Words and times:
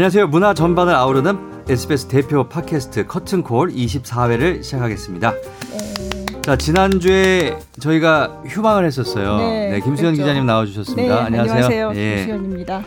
안녕하세요. 0.00 0.28
문화 0.28 0.54
전반을 0.54 0.94
아우르는 0.94 1.64
SBS 1.68 2.08
대표 2.08 2.48
팟캐스트 2.48 3.06
커튼콜 3.06 3.68
24회를 3.68 4.62
시작하겠습니다. 4.62 5.34
네. 5.34 6.40
자, 6.40 6.56
지난주에 6.56 7.58
저희가 7.78 8.40
휴방을 8.46 8.86
했었어요. 8.86 9.36
네, 9.36 9.72
네 9.72 9.80
김수현 9.80 10.14
그렇죠. 10.14 10.22
기자님 10.22 10.46
나와주셨습니다. 10.46 11.14
네, 11.14 11.20
안녕하세요. 11.20 11.54
안녕하세요. 11.54 11.92
예. 11.96 12.16
김수현입니다. 12.16 12.82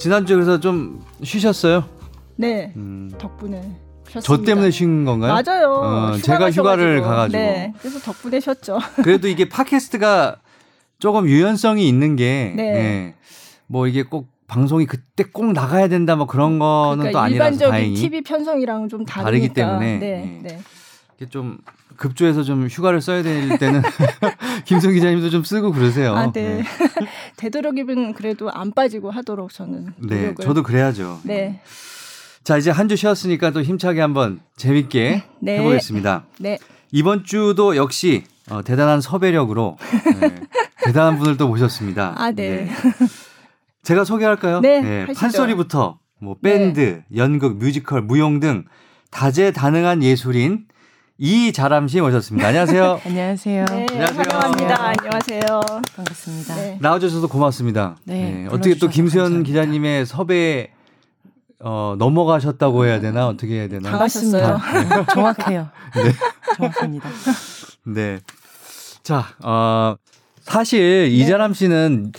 지난주에 0.00 0.36
그래서 0.36 0.58
좀 0.58 1.04
쉬셨어요? 1.22 1.84
네, 2.36 2.72
음. 2.76 3.12
덕분에. 3.18 3.60
쉬었습니다. 4.08 4.20
저 4.22 4.42
때문에 4.42 4.70
쉰 4.70 5.04
건가요? 5.04 5.34
맞아요. 5.34 5.70
어, 5.70 6.16
제가 6.16 6.50
휴가를 6.50 7.02
가가지고. 7.02 7.38
네, 7.38 7.74
그래서 7.78 7.98
덕분에 7.98 8.40
쉬었죠. 8.40 8.78
그래도 9.04 9.28
이게 9.28 9.50
팟캐스트가 9.50 10.36
조금 10.98 11.28
유연성이 11.28 11.86
있는 11.86 12.16
게, 12.16 12.54
네. 12.56 12.72
네. 12.72 13.14
뭐 13.66 13.86
이게 13.86 14.02
꼭 14.02 14.31
방송이 14.52 14.84
그때 14.84 15.24
꼭 15.24 15.52
나가야 15.54 15.88
된다 15.88 16.14
뭐 16.14 16.26
그런 16.26 16.58
거는 16.58 16.98
그러니까 16.98 17.10
또 17.12 17.24
아니라서 17.24 17.48
일반적인 17.48 17.70
다행히 17.72 17.94
TV 17.94 18.20
편성이랑 18.20 18.90
좀 18.90 19.06
다르니까. 19.06 19.24
다르기 19.24 19.48
때문에 19.54 19.98
네, 19.98 20.40
네. 20.42 20.48
네. 20.56 20.60
이게 21.16 21.26
좀 21.30 21.56
급조해서 21.96 22.42
좀 22.42 22.66
휴가를 22.66 23.00
써야 23.00 23.22
될 23.22 23.58
때는 23.58 23.80
김성 24.66 24.92
기자님도 24.92 25.30
좀 25.30 25.42
쓰고 25.42 25.72
그러세요. 25.72 26.14
아, 26.14 26.30
네. 26.32 26.56
네. 26.58 26.64
되도록이면 27.38 28.12
그래도 28.12 28.50
안 28.50 28.72
빠지고 28.72 29.10
하도록 29.10 29.50
저는 29.50 29.86
네, 29.98 30.16
노력을. 30.16 30.34
네, 30.34 30.44
저도 30.44 30.62
그래야죠. 30.62 31.20
네. 31.22 31.60
자 32.44 32.58
이제 32.58 32.70
한 32.70 32.88
주 32.88 32.96
쉬었으니까 32.96 33.52
또 33.52 33.62
힘차게 33.62 34.02
한번 34.02 34.40
재밌게 34.56 35.22
네. 35.40 35.58
해보겠습니다. 35.60 36.24
네. 36.40 36.58
이번 36.90 37.24
주도 37.24 37.74
역시 37.76 38.24
어, 38.50 38.60
대단한 38.62 39.00
섭외력으로 39.00 39.78
네, 40.20 40.34
대단한 40.84 41.16
분을 41.18 41.38
또 41.38 41.48
모셨습니다. 41.48 42.14
아 42.18 42.32
네. 42.32 42.68
네. 43.82 43.88
제가 43.88 44.04
소개할까요? 44.04 44.60
네. 44.60 44.80
네 44.80 45.06
판소리부터 45.12 45.98
뭐 46.20 46.36
밴드, 46.40 46.80
네. 46.80 47.04
연극, 47.16 47.56
뮤지컬, 47.58 48.00
무용 48.00 48.38
등 48.38 48.64
다재다능한 49.10 50.02
예술인 50.02 50.66
이자람 51.18 51.88
씨 51.88 52.00
모셨습니다. 52.00 52.48
안녕하세요. 52.48 53.00
안녕하세요. 53.04 53.64
네, 53.66 53.86
안녕하세요. 53.90 54.24
환영합니다. 54.28 54.86
안녕하세요. 54.86 55.60
반갑습니다. 55.96 56.54
네. 56.54 56.78
나와주셔서 56.80 57.26
고맙습니다. 57.26 57.96
네. 58.04 58.30
네. 58.30 58.46
어떻게 58.50 58.76
또 58.76 58.88
김수현 58.88 59.42
기자님의 59.42 60.06
섭외 60.06 60.72
어, 61.60 61.94
넘어가셨다고 61.98 62.86
해야 62.86 63.00
되나 63.00 63.28
어떻게 63.28 63.54
해야 63.54 63.68
되나? 63.68 63.90
반갑습니다. 63.90 64.58
네. 64.58 65.06
정확해요. 65.12 65.68
네. 65.94 66.12
정확합니다. 66.56 67.08
네. 67.86 68.20
자, 69.02 69.26
어, 69.42 69.96
사실 70.40 71.08
이자람 71.12 71.54
씨는 71.54 72.12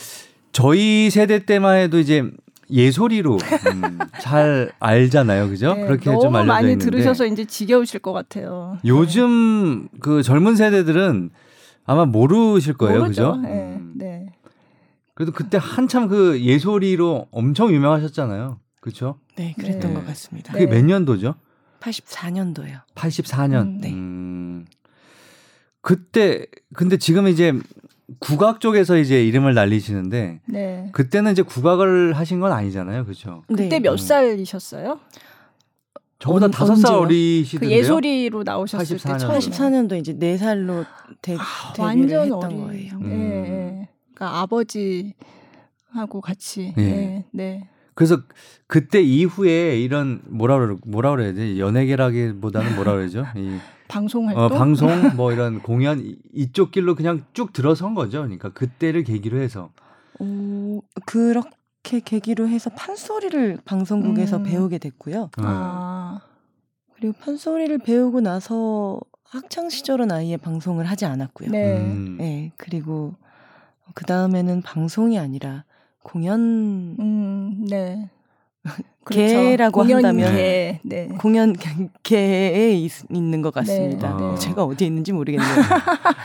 저희 0.54 1.10
세대 1.10 1.46
때만 1.46 1.78
해도 1.78 2.00
이제 2.00 2.24
예소리로 2.70 3.38
음, 3.38 4.00
잘 4.22 4.72
알잖아요, 4.80 5.50
그죠? 5.50 5.74
네, 5.74 5.86
그렇게 5.86 6.06
좀 6.06 6.36
알려져 6.36 6.44
많이 6.46 6.72
있는데. 6.72 6.86
들으셔서 6.86 7.26
이제 7.26 7.46
지겨우실 7.46 8.00
것 8.00 8.14
같아요. 8.14 8.78
요즘 8.86 9.90
네. 9.92 9.98
그 10.00 10.24
젊은 10.24 10.56
세대들은 10.56 11.30
아마 11.86 12.06
모르실 12.06 12.76
거예요, 12.76 13.02
모르죠. 13.02 13.34
그죠? 13.34 13.42
네, 13.42 13.76
음. 13.76 13.94
네. 13.96 14.26
그래도 15.14 15.32
그때 15.32 15.60
한참 15.62 16.08
그 16.08 16.40
예소리로 16.42 17.28
엄청 17.32 17.72
유명하셨잖아요, 17.74 18.60
그렇죠? 18.80 19.20
네, 19.36 19.54
그랬던 19.60 19.94
네. 19.94 20.00
것 20.00 20.06
같습니다. 20.08 20.54
그게 20.54 20.66
몇 20.66 20.84
년도죠? 20.84 21.36
84년도요. 21.82 22.82
84년. 22.96 23.62
음, 23.64 23.78
네. 23.82 23.92
음. 23.92 24.66
그때 25.82 26.46
근데 26.74 26.98
지금 26.98 27.28
이제 27.28 27.54
국악 28.20 28.60
쪽에서 28.60 28.98
이제 28.98 29.24
이름을 29.26 29.54
날리시는데 29.54 30.42
네. 30.46 30.90
그때는 30.92 31.32
이제 31.32 31.42
국악을 31.42 32.14
하신 32.14 32.40
건 32.40 32.52
아니잖아요, 32.52 33.06
그렇죠? 33.06 33.44
그때 33.48 33.80
몇 33.80 33.94
음. 33.94 33.98
살이셨어요? 33.98 35.00
저보다 36.20 36.48
다섯 36.48 36.76
살 36.76 36.94
어리시던데요. 36.96 37.70
그 37.70 37.76
예소리로 37.76 38.44
나오셨을 38.44 38.98
84년. 38.98 39.20
때 39.20 39.26
84년도 39.28 40.00
이제 40.00 40.14
네 40.18 40.38
살로 40.38 40.86
데, 41.22 41.36
아, 41.38 41.74
데뷔를 41.74 42.22
했던 42.22 42.44
어린. 42.44 42.62
거예요. 42.64 42.94
음. 42.96 43.10
네, 43.10 43.90
그러니까 44.14 44.40
아버지하고 44.42 46.22
같이. 46.22 46.74
네. 46.78 46.84
네. 46.84 47.26
네. 47.32 47.70
그래서 47.94 48.22
그때 48.68 49.02
이후에 49.02 49.80
이런 49.80 50.22
뭐라 50.26 50.58
그러 50.58 50.78
뭐라 50.86 51.12
그래야 51.12 51.34
돼 51.34 51.60
연예계라기보다는 51.60 52.76
뭐라 52.76 52.94
그러죠? 52.94 53.26
이 53.36 53.58
방송 53.94 54.28
활동, 54.28 54.44
어, 54.44 54.50
방송 54.50 55.16
뭐 55.16 55.32
이런 55.32 55.62
공연 55.62 56.18
이쪽 56.34 56.72
길로 56.72 56.96
그냥 56.96 57.24
쭉 57.34 57.54
들어선 57.54 57.94
거죠. 57.94 58.22
그러니까 58.22 58.50
그때를 58.50 59.04
계기로 59.04 59.40
해서. 59.40 59.70
오, 60.20 60.82
그렇게 61.06 62.00
계기로 62.04 62.48
해서 62.48 62.72
판소리를 62.72 63.60
방송국에서 63.66 64.38
음. 64.38 64.44
배우게 64.44 64.80
됐고요. 64.80 65.30
네. 65.38 65.44
아. 65.46 66.22
그리고 66.96 67.14
판소리를 67.20 67.78
배우고 67.80 68.22
나서 68.22 69.00
학창 69.24 69.70
시절은 69.70 70.12
아예 70.12 70.38
방송을 70.38 70.86
하지 70.86 71.06
않았고요. 71.06 71.52
네. 71.52 71.78
음. 71.78 72.18
네 72.18 72.52
그리고 72.58 73.14
그 73.94 74.06
다음에는 74.06 74.64
방송이 74.64 75.20
아니라 75.20 75.66
공연 76.02 76.40
음, 77.00 77.66
네. 77.70 78.10
그렇죠. 79.04 79.22
개라고 79.22 79.84
한다면 79.84 80.34
개, 80.34 80.80
네. 80.84 81.10
공연 81.20 81.56
개에 82.04 82.74
있, 82.74 82.92
는것 83.10 83.54
같습니다. 83.54 84.18
네, 84.18 84.32
네. 84.32 84.36
제가 84.40 84.64
어디에 84.64 84.88
있는지 84.88 85.12
모르겠네요. 85.12 85.50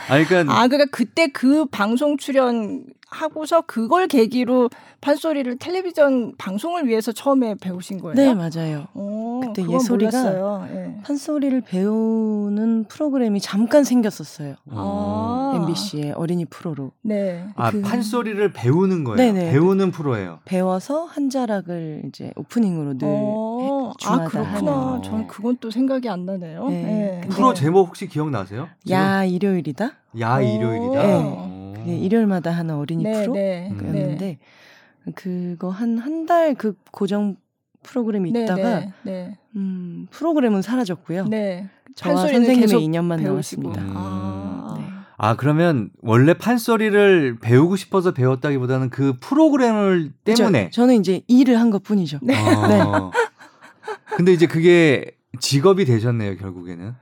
아, 0.07 0.23
그러니까, 0.23 0.53
아, 0.53 0.67
그러니까 0.67 0.85
그때 0.91 1.27
그 1.27 1.65
방송 1.65 2.17
출연 2.17 2.85
하고서 3.09 3.61
그걸 3.61 4.07
계기로 4.07 4.69
판소리를 5.01 5.57
텔레비전 5.57 6.33
방송을 6.37 6.87
위해서 6.87 7.11
처음에 7.11 7.55
배우신 7.55 7.99
거예요? 7.99 8.15
네, 8.15 8.33
맞아요. 8.33 8.87
오, 8.93 9.39
그때 9.39 9.63
예소리가 9.67 10.67
네. 10.71 10.99
판소리를 11.03 11.61
배우는 11.61 12.85
프로그램이 12.85 13.39
잠깐 13.39 13.83
생겼었어요. 13.83 14.55
아. 14.71 15.53
MBC의 15.55 16.11
어린이 16.11 16.45
프로로. 16.45 16.91
네. 17.01 17.45
아, 17.55 17.71
그... 17.71 17.81
판소리를 17.81 18.51
배우는 18.53 19.03
거예요? 19.03 19.17
네네. 19.17 19.51
배우는 19.51 19.91
프로예요? 19.91 20.39
배워서 20.45 21.05
한 21.05 21.29
자락을 21.29 22.03
이제 22.07 22.31
오프닝으로 22.35 22.97
늘 22.97 23.07
어. 23.07 23.93
아, 24.05 24.23
그렇구나. 24.25 24.91
하는. 24.91 25.03
전 25.03 25.27
그건 25.27 25.57
또 25.59 25.71
생각이 25.71 26.09
안 26.09 26.25
나네요. 26.25 26.67
네. 26.69 26.83
네. 26.83 27.27
프로 27.29 27.53
제목 27.53 27.87
혹시 27.87 28.07
기억나세요? 28.07 28.67
야, 28.89 29.23
일요일이다? 29.23 29.91
야, 30.19 30.41
일요일이다? 30.41 31.58
네. 31.89 31.95
그게 31.95 32.05
일요일마다 32.05 32.51
하는 32.51 32.75
어린이 32.75 33.03
네, 33.03 33.11
프로였는데 33.25 34.17
네. 35.05 35.11
그거 35.15 35.69
한 35.69 35.97
한 35.99 36.25
달 36.25 36.55
그 36.55 36.75
고정 36.91 37.35
프로그램이 37.83 38.31
네, 38.31 38.43
있다가 38.43 38.79
네, 38.79 38.93
네, 39.03 39.37
음, 39.55 40.07
프로그램은 40.11 40.61
사라졌고요. 40.61 41.25
네. 41.27 41.69
저와 41.95 42.27
선생님의 42.27 42.67
2년만 42.67 43.21
나왔습니다. 43.21 43.81
음. 43.81 43.93
아. 43.95 44.75
네. 44.77 44.85
아 45.17 45.35
그러면 45.35 45.89
원래 46.01 46.33
판소리를 46.33 47.39
배우고 47.41 47.75
싶어서 47.75 48.13
배웠다기보다는 48.13 48.89
그 48.89 49.15
프로그램을 49.19 50.11
때문에 50.23 50.65
그쵸? 50.65 50.81
저는 50.81 50.95
이제 50.95 51.21
일을 51.27 51.59
한 51.59 51.69
것뿐이죠. 51.71 52.19
네. 52.21 52.35
아. 52.37 53.11
근데 54.15 54.31
이제 54.33 54.45
그게 54.47 55.11
직업이 55.39 55.85
되셨네요 55.85 56.37
결국에는. 56.37 56.93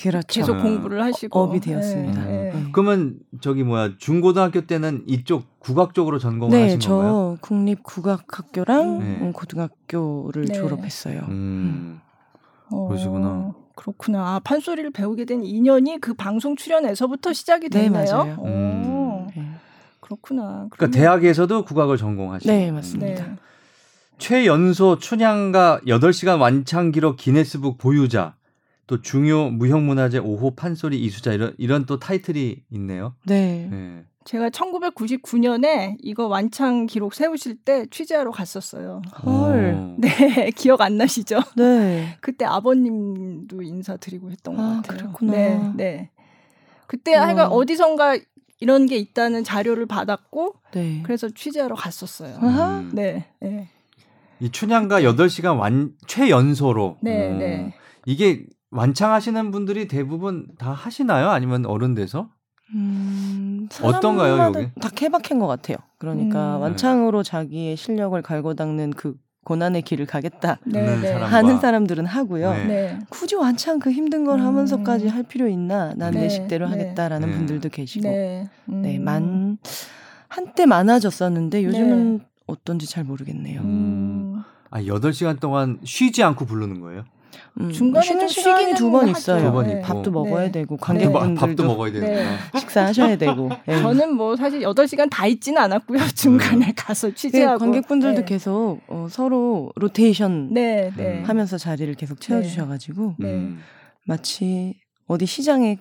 그렇죠. 0.00 0.40
계속 0.40 0.62
공부를 0.62 1.02
하시고 1.02 1.38
업이 1.38 1.60
되었습니다. 1.60 2.24
네, 2.24 2.52
네. 2.54 2.64
그러면 2.72 3.18
저기 3.40 3.62
뭐야 3.62 3.96
중고등학교 3.98 4.62
때는 4.62 5.04
이쪽 5.06 5.58
국악 5.58 5.94
쪽으로 5.94 6.18
전공을 6.18 6.56
네, 6.56 6.62
하신 6.64 6.80
건가요? 6.80 7.10
저 7.10 7.38
국립 7.40 7.82
국악학교랑 7.82 8.98
네. 8.98 9.04
음, 9.20 9.32
고등학교를 9.32 10.46
네. 10.46 10.54
졸업했어요. 10.54 11.20
음. 11.28 12.00
음. 12.72 12.88
그러시구나. 12.88 13.52
그렇구나. 13.74 14.34
아, 14.34 14.40
판소리를 14.42 14.90
배우게 14.90 15.24
된 15.24 15.42
인연이 15.42 15.98
그 16.00 16.14
방송 16.14 16.56
출연에서부터 16.56 17.32
시작이 17.32 17.68
네, 17.68 17.82
됐나요? 17.82 18.04
네, 18.04 18.12
맞아요. 18.12 18.36
음. 18.44 19.56
그렇구나. 20.00 20.42
그러니까 20.42 20.76
그러면... 20.76 20.90
대학에서도 20.92 21.64
국악을 21.64 21.96
전공하시고. 21.96 22.52
네, 22.52 22.70
맞습니다. 22.72 23.36
최연소 24.18 24.98
춘향가 24.98 25.80
8시간 25.86 26.40
완창 26.40 26.90
기록 26.90 27.16
기네스북 27.16 27.78
보유자. 27.78 28.34
또 28.90 29.00
중요 29.00 29.50
무형문화재 29.50 30.18
5호 30.18 30.56
판소리 30.56 30.98
이수자 30.98 31.32
이런 31.32 31.54
이런 31.58 31.86
또 31.86 32.00
타이틀이 32.00 32.64
있네요. 32.70 33.14
네. 33.24 33.68
네. 33.70 34.04
제가 34.24 34.50
1999년에 34.50 35.96
이거 36.00 36.26
완창 36.26 36.86
기록 36.86 37.14
세우실 37.14 37.58
때 37.64 37.86
취재하러 37.88 38.32
갔었어요. 38.32 39.00
헐. 39.24 39.74
어. 39.76 39.94
네, 39.96 40.50
기억 40.56 40.80
안 40.80 40.96
나시죠? 40.96 41.38
네. 41.56 42.16
그때 42.20 42.44
아버님도 42.44 43.62
인사드리고 43.62 44.32
했던 44.32 44.56
것 44.56 44.62
아, 44.62 44.82
같아요. 44.82 44.98
그렇구나. 44.98 45.32
네, 45.32 45.72
네. 45.76 46.10
그때 46.88 47.14
하여간 47.14 47.46
어디선가 47.46 48.18
이런 48.58 48.86
게 48.86 48.96
있다는 48.96 49.44
자료를 49.44 49.86
받았고, 49.86 50.56
네. 50.72 51.00
그래서 51.04 51.28
취재하러 51.28 51.76
갔었어요. 51.76 52.38
음. 52.42 52.90
네, 52.92 53.26
네. 53.40 53.68
이 54.40 54.50
춘향가 54.50 55.02
8시간 55.02 55.58
완 55.58 55.92
최연소로. 56.08 56.98
네, 57.02 57.28
음. 57.28 57.38
네. 57.38 57.74
이게 58.04 58.46
완창하시는 58.70 59.50
분들이 59.50 59.88
대부분 59.88 60.46
다 60.58 60.72
하시나요? 60.72 61.30
아니면 61.30 61.66
어른 61.66 61.94
돼서? 61.94 62.28
음, 62.74 63.68
어떤가요, 63.82 64.38
여기? 64.38 64.68
다 64.80 64.88
케바케인 64.94 65.40
것 65.40 65.48
같아요. 65.48 65.76
그러니까 65.98 66.56
음. 66.56 66.62
완창으로 66.62 67.22
자기의 67.24 67.76
실력을 67.76 68.20
갈고 68.22 68.54
닦는 68.54 68.90
그 68.90 69.14
고난의 69.44 69.82
길을 69.82 70.06
가겠다 70.06 70.58
네, 70.66 71.00
네. 71.00 71.12
하는 71.12 71.58
사람들은 71.58 72.06
하고요. 72.06 72.52
네. 72.52 72.64
네. 72.66 72.98
굳이 73.08 73.34
완창 73.34 73.80
그 73.80 73.90
힘든 73.90 74.24
걸 74.24 74.38
음. 74.38 74.46
하면서까지 74.46 75.08
할 75.08 75.24
필요 75.24 75.48
있나? 75.48 75.94
난 75.96 76.14
내 76.14 76.28
식대로 76.28 76.68
하겠다라는 76.68 77.30
분들도 77.32 77.70
계시고, 77.70 78.08
음. 78.68 78.82
네만 78.82 79.58
한때 80.28 80.66
많아졌었는데 80.66 81.64
요즘은 81.64 82.20
어떤지 82.46 82.86
잘 82.86 83.02
모르겠네요. 83.02 83.62
음. 83.62 84.42
아 84.70 84.80
8시간 84.82 85.40
동안 85.40 85.80
쉬지 85.84 86.22
않고 86.22 86.44
부르는 86.44 86.80
거예요? 86.80 87.04
음, 87.60 87.70
중간에 87.72 88.06
쉬는 88.06 88.28
시간이 88.28 88.74
두번 88.74 89.08
있어요. 89.08 89.42
두 89.46 89.52
번 89.52 89.66
네. 89.66 89.80
밥도 89.80 90.10
먹어야 90.10 90.44
네. 90.46 90.52
되고 90.52 90.76
관객분들도 90.76 91.34
밥도 91.40 91.64
먹어야 91.64 91.92
되고 91.92 92.06
네. 92.06 92.26
식사하셔야 92.58 93.16
되고. 93.16 93.50
네. 93.66 93.76
저는 93.82 94.14
뭐 94.14 94.36
사실 94.36 94.60
8시간 94.60 95.08
다 95.10 95.26
있지는 95.26 95.60
않았고요. 95.62 95.98
중간에 96.14 96.66
네. 96.66 96.72
가서 96.76 97.12
취재하고 97.14 97.58
관객분들도 97.58 98.24
계속 98.24 98.80
어, 98.88 99.06
서로 99.10 99.72
로테이션 99.76 100.52
하면서 101.24 101.58
자리를 101.58 101.92
계속 101.94 102.20
채워 102.20 102.42
주셔 102.42 102.66
가지고 102.66 103.14
음. 103.20 103.60
마치 104.04 104.74
어디 105.06 105.26
시장에 105.26 105.78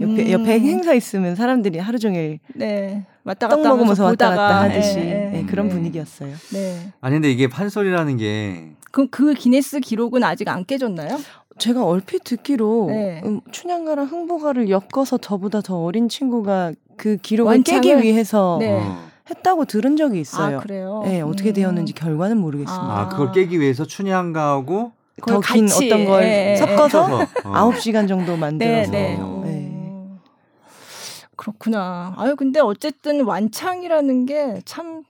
옆에 0.00 0.26
음. 0.26 0.30
옆에 0.30 0.60
행사 0.60 0.94
있으면 0.94 1.34
사람들이 1.34 1.78
하루 1.80 1.98
종일 1.98 2.38
네. 2.54 3.04
왔다 3.24 3.48
갔다 3.48 3.68
먹으면서 3.70 4.04
왔다 4.04 4.30
갔다 4.30 4.62
하듯이 4.62 4.94
네, 4.96 5.30
네, 5.32 5.44
그런 5.44 5.68
네. 5.68 5.74
분위기였어요. 5.74 6.32
네. 6.52 6.92
아니 7.00 7.16
근데 7.16 7.30
이게 7.32 7.48
판소리라는 7.48 8.16
게 8.16 8.70
그럼 8.90 9.08
그 9.10 9.34
기네스 9.34 9.80
기록은 9.80 10.24
아직 10.24 10.48
안 10.48 10.64
깨졌나요? 10.64 11.18
제가 11.58 11.84
얼핏 11.84 12.24
듣기로 12.24 12.86
네. 12.88 13.20
음, 13.24 13.40
춘향가랑 13.50 14.06
흥보가를 14.06 14.70
엮어서 14.70 15.18
저보다 15.18 15.60
더 15.60 15.82
어린 15.82 16.08
친구가 16.08 16.72
그 16.96 17.16
기록을 17.16 17.50
완창을? 17.52 17.82
깨기 17.82 18.02
위해서 18.02 18.58
네. 18.60 18.90
했다고 19.28 19.64
들은 19.66 19.96
적이 19.96 20.20
있어요. 20.20 20.58
아, 20.58 20.60
그래요? 20.60 21.02
네, 21.04 21.20
어떻게 21.20 21.50
음. 21.50 21.54
되었는지 21.54 21.92
결과는 21.92 22.38
모르겠습니다. 22.38 22.94
아, 22.98 23.08
그걸 23.08 23.32
깨기 23.32 23.60
위해서 23.60 23.84
춘향가하고 23.84 24.92
더 25.26 25.40
긴 25.40 25.66
어떤 25.66 26.04
걸 26.04 26.20
네, 26.20 26.56
섞어서 26.56 27.26
아홉 27.44 27.74
어. 27.74 27.78
시간 27.78 28.06
정도 28.06 28.36
만들어서 28.36 28.92
네, 28.92 29.92
그렇구나. 31.36 32.14
아유 32.16 32.36
근데 32.36 32.60
어쨌든 32.60 33.24
완창이라는 33.24 34.26
게 34.26 34.60
참 34.64 35.02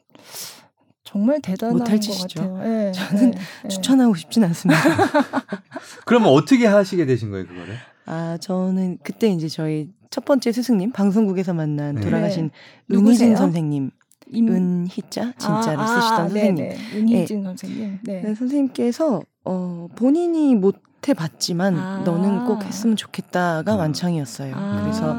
정말 1.09 1.41
대단한 1.41 1.79
것 1.79 1.85
같아요. 1.85 2.59
네, 2.59 2.93
저는 2.93 3.31
네, 3.31 3.69
추천하고 3.71 4.15
싶진 4.15 4.45
않습니다. 4.45 4.79
그러면 6.05 6.29
어떻게 6.29 6.67
하시게 6.67 7.07
되신 7.07 7.31
거예요, 7.31 7.47
그거를? 7.47 7.77
아, 8.05 8.37
저는 8.43 8.99
그때 9.03 9.31
이제 9.31 9.49
저희 9.49 9.89
첫 10.11 10.27
번째 10.27 10.53
스승님 10.53 10.93
방송국에서 10.93 11.55
만난 11.55 11.95
네. 11.95 12.03
돌아가신 12.03 12.51
은희진 12.93 13.37
선생님. 13.37 13.91
임... 14.33 14.49
은희자 14.49 15.33
진짜를 15.39 15.81
아, 15.81 15.87
쓰시던 15.87 16.13
아, 16.13 16.29
선생님. 16.29 16.71
은희진 16.97 17.43
선생님. 17.43 17.99
네. 18.03 18.21
네. 18.21 18.35
선생님께서 18.35 19.23
어, 19.47 19.89
본인이 19.97 20.55
못 20.57 20.77
해봤지만 21.07 21.77
아. 21.79 21.99
너는 22.05 22.45
꼭 22.47 22.65
했으면 22.65 22.97
좋겠다가 22.97 23.75
음. 23.75 23.79
완창이었어요. 23.79 24.55
아. 24.57 24.81
그래서 24.83 25.17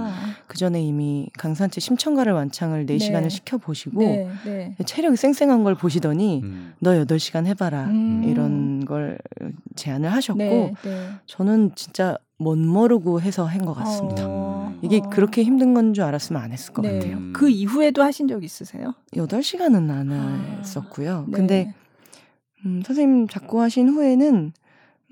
그 0.48 0.58
전에 0.58 0.82
이미 0.82 1.30
강산채 1.38 1.80
심청가를 1.80 2.34
완창을 2.34 2.86
4시간을 2.88 3.24
네. 3.24 3.30
시켜보시고 3.30 4.02
네, 4.02 4.28
네. 4.46 4.76
체력이 4.84 5.16
쌩쌩한 5.16 5.64
걸 5.64 5.76
보시더니 5.76 6.42
음. 6.44 6.74
너 6.80 6.92
8시간 6.92 7.46
해봐라 7.46 7.86
음. 7.86 8.24
이런 8.26 8.84
걸 8.86 9.20
제안을 9.76 10.12
하셨고 10.12 10.40
네, 10.40 10.74
네. 10.84 11.10
저는 11.28 11.72
진짜 11.76 12.18
못 12.38 12.58
모르고 12.58 13.22
해서 13.22 13.46
한 13.46 13.60
것 13.66 13.74
같습니다. 13.76 14.24
어. 14.28 14.74
이게 14.82 15.02
어. 15.04 15.10
그렇게 15.10 15.44
힘든 15.44 15.74
건 15.74 15.94
줄 15.94 16.04
알았으면 16.06 16.42
안 16.42 16.52
했을 16.52 16.74
것 16.74 16.82
네. 16.82 16.94
같아요. 17.00 17.18
그 17.34 17.50
이후에도 17.50 18.02
하신 18.02 18.28
적 18.28 18.44
있으세요? 18.44 18.94
8시간은 19.14 19.90
안 19.92 20.12
아. 20.12 20.58
했었고요. 20.60 21.28
근데 21.32 21.74
음, 22.66 22.82
선생님 22.86 23.28
작고하신 23.28 23.90
후에는 23.90 24.54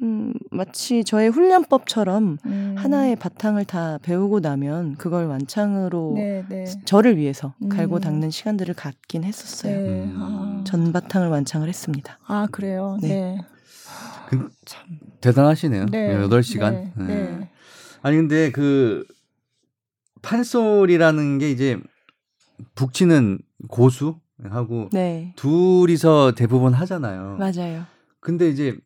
음, 0.01 0.33
마치 0.51 1.03
저의 1.03 1.29
훈련법처럼 1.29 2.37
음. 2.45 2.75
하나의 2.77 3.15
바탕을 3.15 3.65
다 3.65 3.97
배우고 4.03 4.41
나면 4.41 4.95
그걸 4.95 5.25
완창으로 5.25 6.13
네, 6.15 6.45
네. 6.47 6.65
저를 6.85 7.17
위해서 7.17 7.55
음. 7.63 7.69
갈고 7.69 7.99
닦는 7.99 8.29
시간들을 8.29 8.75
갖긴 8.75 9.23
했었어요. 9.23 9.75
네. 9.75 10.03
음. 10.03 10.15
아. 10.17 10.63
전 10.65 10.91
바탕을 10.93 11.29
완창을 11.29 11.67
했습니다. 11.67 12.19
아, 12.27 12.47
그래요? 12.51 12.97
네. 13.01 13.07
네. 13.07 13.45
그, 14.29 14.49
참 14.65 14.99
대단하시네요. 15.21 15.87
네. 15.87 16.15
8시간. 16.15 16.91
네. 16.95 17.49
아니, 18.03 18.17
근데 18.17 18.51
그 18.51 19.05
판소리라는 20.21 21.39
게 21.39 21.49
이제 21.49 21.79
북치는 22.75 23.39
고수하고 23.67 24.89
둘이서 25.35 26.33
대부분 26.35 26.73
하잖아요. 26.73 27.37
맞아요. 27.39 27.85
근데 28.19 28.49
이제 28.49 28.77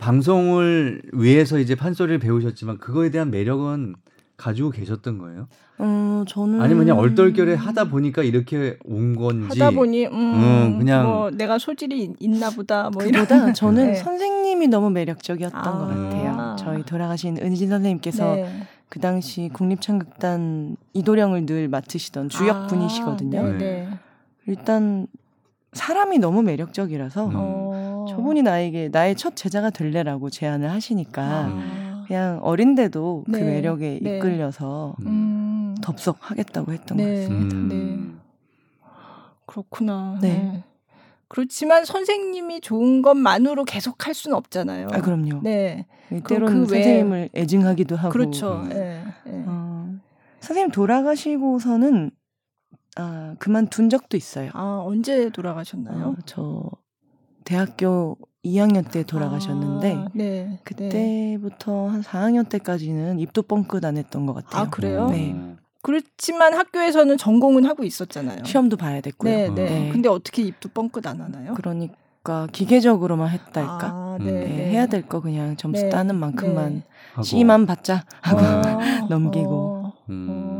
방송을 0.00 1.02
위해서 1.12 1.58
이제 1.58 1.74
판소리를 1.74 2.18
배우셨지만 2.18 2.78
그거에 2.78 3.10
대한 3.10 3.30
매력은 3.30 3.94
가지고 4.36 4.70
계셨던 4.70 5.18
거예요? 5.18 5.46
어, 5.78 6.24
저는 6.26 6.60
아니면 6.60 6.84
그냥 6.84 6.98
얼떨결에 6.98 7.54
하다 7.54 7.84
보니까 7.84 8.22
이렇게 8.22 8.78
온 8.84 9.14
건지 9.14 9.58
하다 9.60 9.76
보니 9.76 10.06
음, 10.06 10.12
음 10.12 10.78
그냥 10.78 11.06
뭐 11.06 11.30
내가 11.30 11.58
소질이 11.58 12.14
있나 12.18 12.50
보다 12.50 12.90
뭐 12.90 13.04
이보다 13.04 13.52
저는 13.52 13.92
네. 13.92 13.94
선생님이 13.94 14.68
너무 14.68 14.90
매력적이었던 14.90 15.60
아. 15.60 15.78
것 15.78 15.86
같아요. 15.86 16.56
저희 16.58 16.82
돌아가신 16.82 17.38
은진 17.38 17.68
선생님께서 17.68 18.34
네. 18.34 18.66
그 18.88 18.98
당시 18.98 19.50
국립창극단 19.52 20.76
이도령을 20.94 21.46
늘 21.46 21.68
맡으시던 21.68 22.28
주역 22.28 22.56
아, 22.56 22.66
분이시거든요. 22.66 23.42
네, 23.42 23.58
네. 23.58 23.88
일단 24.46 25.06
사람이 25.72 26.18
너무 26.18 26.42
매력적이라서 26.42 27.26
음. 27.26 27.69
어. 28.12 28.16
저분이 28.16 28.42
나에게 28.42 28.88
나의 28.90 29.14
첫 29.14 29.36
제자가 29.36 29.70
될래라고 29.70 30.30
제안을 30.30 30.70
하시니까 30.70 31.22
아. 31.22 32.04
그냥 32.06 32.40
어린데도 32.42 33.24
그 33.26 33.30
네. 33.30 33.38
그 33.38 33.44
매력에 33.44 34.00
네. 34.02 34.16
이끌려서 34.16 34.96
음. 35.06 35.74
덥석 35.80 36.18
하겠다고 36.30 36.72
했던 36.72 36.96
네. 36.96 37.04
것 37.04 37.10
같습니다. 37.20 37.56
네. 37.56 37.74
음. 37.74 38.20
그렇구나. 39.46 40.18
네. 40.20 40.28
네. 40.28 40.64
그렇지만 41.28 41.84
선생님이 41.84 42.60
좋은 42.60 43.02
것만으로 43.02 43.64
계속 43.64 44.06
할 44.06 44.14
수는 44.14 44.36
없잖아요. 44.36 44.88
아 44.90 45.00
그럼요. 45.00 45.40
네. 45.42 45.86
때로는 46.26 46.66
그 46.66 46.74
선생님을 46.74 47.30
애증하기도 47.34 47.94
하고. 47.94 48.12
그렇죠. 48.12 48.66
네. 48.68 49.04
어, 49.24 49.88
선생님 50.40 50.72
돌아가시고서는 50.72 52.10
아, 52.96 53.36
그만둔 53.38 53.88
적도 53.88 54.16
있어요. 54.16 54.50
아, 54.54 54.82
언제 54.84 55.30
돌아가셨나요? 55.30 56.08
어, 56.08 56.16
저 56.26 56.68
대학교 57.44 58.16
2학년 58.44 58.90
때 58.90 59.02
돌아가셨는데 59.02 59.94
아, 59.96 60.06
네, 60.14 60.58
그때부터 60.64 60.90
네. 60.92 61.36
한 61.90 62.00
4학년 62.02 62.48
때까지는 62.48 63.18
입도 63.18 63.42
뻥끗 63.42 63.84
안 63.84 63.96
했던 63.96 64.26
것 64.26 64.34
같아요. 64.34 64.62
아, 64.62 64.70
그래요? 64.70 65.08
네. 65.10 65.34
그렇지만 65.82 66.54
학교에서는 66.54 67.16
전공은 67.16 67.64
하고 67.64 67.84
있었잖아요. 67.84 68.44
시험도 68.44 68.76
봐야 68.76 69.00
됐고요. 69.00 69.32
네, 69.32 69.48
네. 69.48 69.64
네. 69.64 69.88
근데 69.92 70.08
어떻게 70.08 70.42
입도 70.42 70.68
뻥끗 70.70 71.06
안 71.06 71.20
하나요? 71.20 71.54
그러니까 71.54 72.46
기계적으로만 72.52 73.28
했달까? 73.30 73.86
아, 73.86 74.16
네, 74.20 74.24
네. 74.30 74.40
네. 74.44 74.70
해야 74.70 74.86
될 74.86 75.02
거 75.06 75.20
그냥 75.20 75.56
점수 75.56 75.82
네. 75.84 75.88
따는 75.88 76.16
만큼만 76.16 76.82
C만 77.24 77.66
받자 77.66 78.04
하고 78.20 78.40
어, 78.40 78.62
넘기고. 79.08 79.50
어, 79.84 79.92
음. 80.10 80.59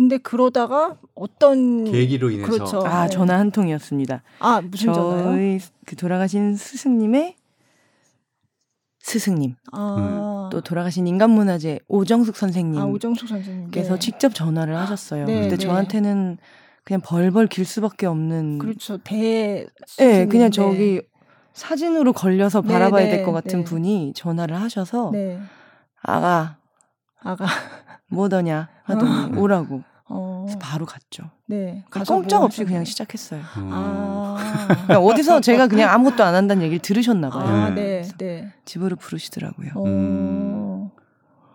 어. 0.00 0.02
근데 0.02 0.16
그러다가 0.16 0.96
어떤 1.14 1.84
계기로 1.84 2.30
인해서 2.30 2.50
그렇죠. 2.50 2.80
아 2.86 3.04
네. 3.04 3.10
전화 3.10 3.38
한 3.38 3.50
통이었습니다. 3.50 4.22
아 4.38 4.60
무슨 4.62 4.94
전화요? 4.94 5.24
저희 5.24 5.60
그 5.84 5.94
돌아가신 5.94 6.56
스승님의 6.56 7.36
스승님 9.00 9.56
아. 9.72 10.48
또 10.50 10.62
돌아가신 10.62 11.06
인간문화재 11.06 11.80
오정숙 11.88 12.36
선생님 12.36 12.80
아, 12.80 12.86
오정숙 12.86 13.28
선생님께서 13.28 13.94
네. 13.94 13.98
직접 13.98 14.34
전화를 14.34 14.74
하셨어요. 14.76 15.26
네, 15.26 15.40
근데 15.42 15.56
네. 15.56 15.56
저한테는 15.56 16.38
그냥 16.84 17.02
벌벌 17.02 17.46
길 17.48 17.66
수밖에 17.66 18.06
없는 18.06 18.58
그렇죠 18.58 18.98
대 18.98 19.66
네, 19.98 20.26
그냥 20.26 20.50
저기 20.50 21.02
사진으로 21.52 22.14
걸려서 22.14 22.62
네, 22.62 22.72
바라봐야 22.72 23.04
네, 23.04 23.10
될것 23.10 23.34
같은 23.34 23.64
분이 23.64 24.14
전화를 24.14 24.58
하셔서 24.58 25.12
아가 26.02 26.56
아가 27.22 27.46
뭐더냐 28.10 28.68
하더니 28.84 29.36
어. 29.36 29.40
오라고. 29.40 29.82
어. 30.10 30.42
그래서 30.44 30.58
바로 30.58 30.84
갔죠. 30.86 31.30
네. 31.46 31.84
꼼짝 31.90 32.42
없이 32.42 32.64
그냥 32.64 32.84
시작했어요. 32.84 33.40
음. 33.56 33.70
아. 33.72 34.36
그러니까 34.68 34.98
어디서 35.00 35.40
제가 35.40 35.68
그냥 35.68 35.90
아무것도 35.90 36.24
안 36.24 36.34
한다는 36.34 36.62
얘기를 36.64 36.80
들으셨나 36.80 37.30
봐요. 37.30 37.46
아, 37.46 37.70
네. 37.70 38.02
네. 38.18 38.52
집으로 38.64 38.96
부르시더라고요. 38.96 39.70
어. 39.76 39.84
음. 39.84 40.90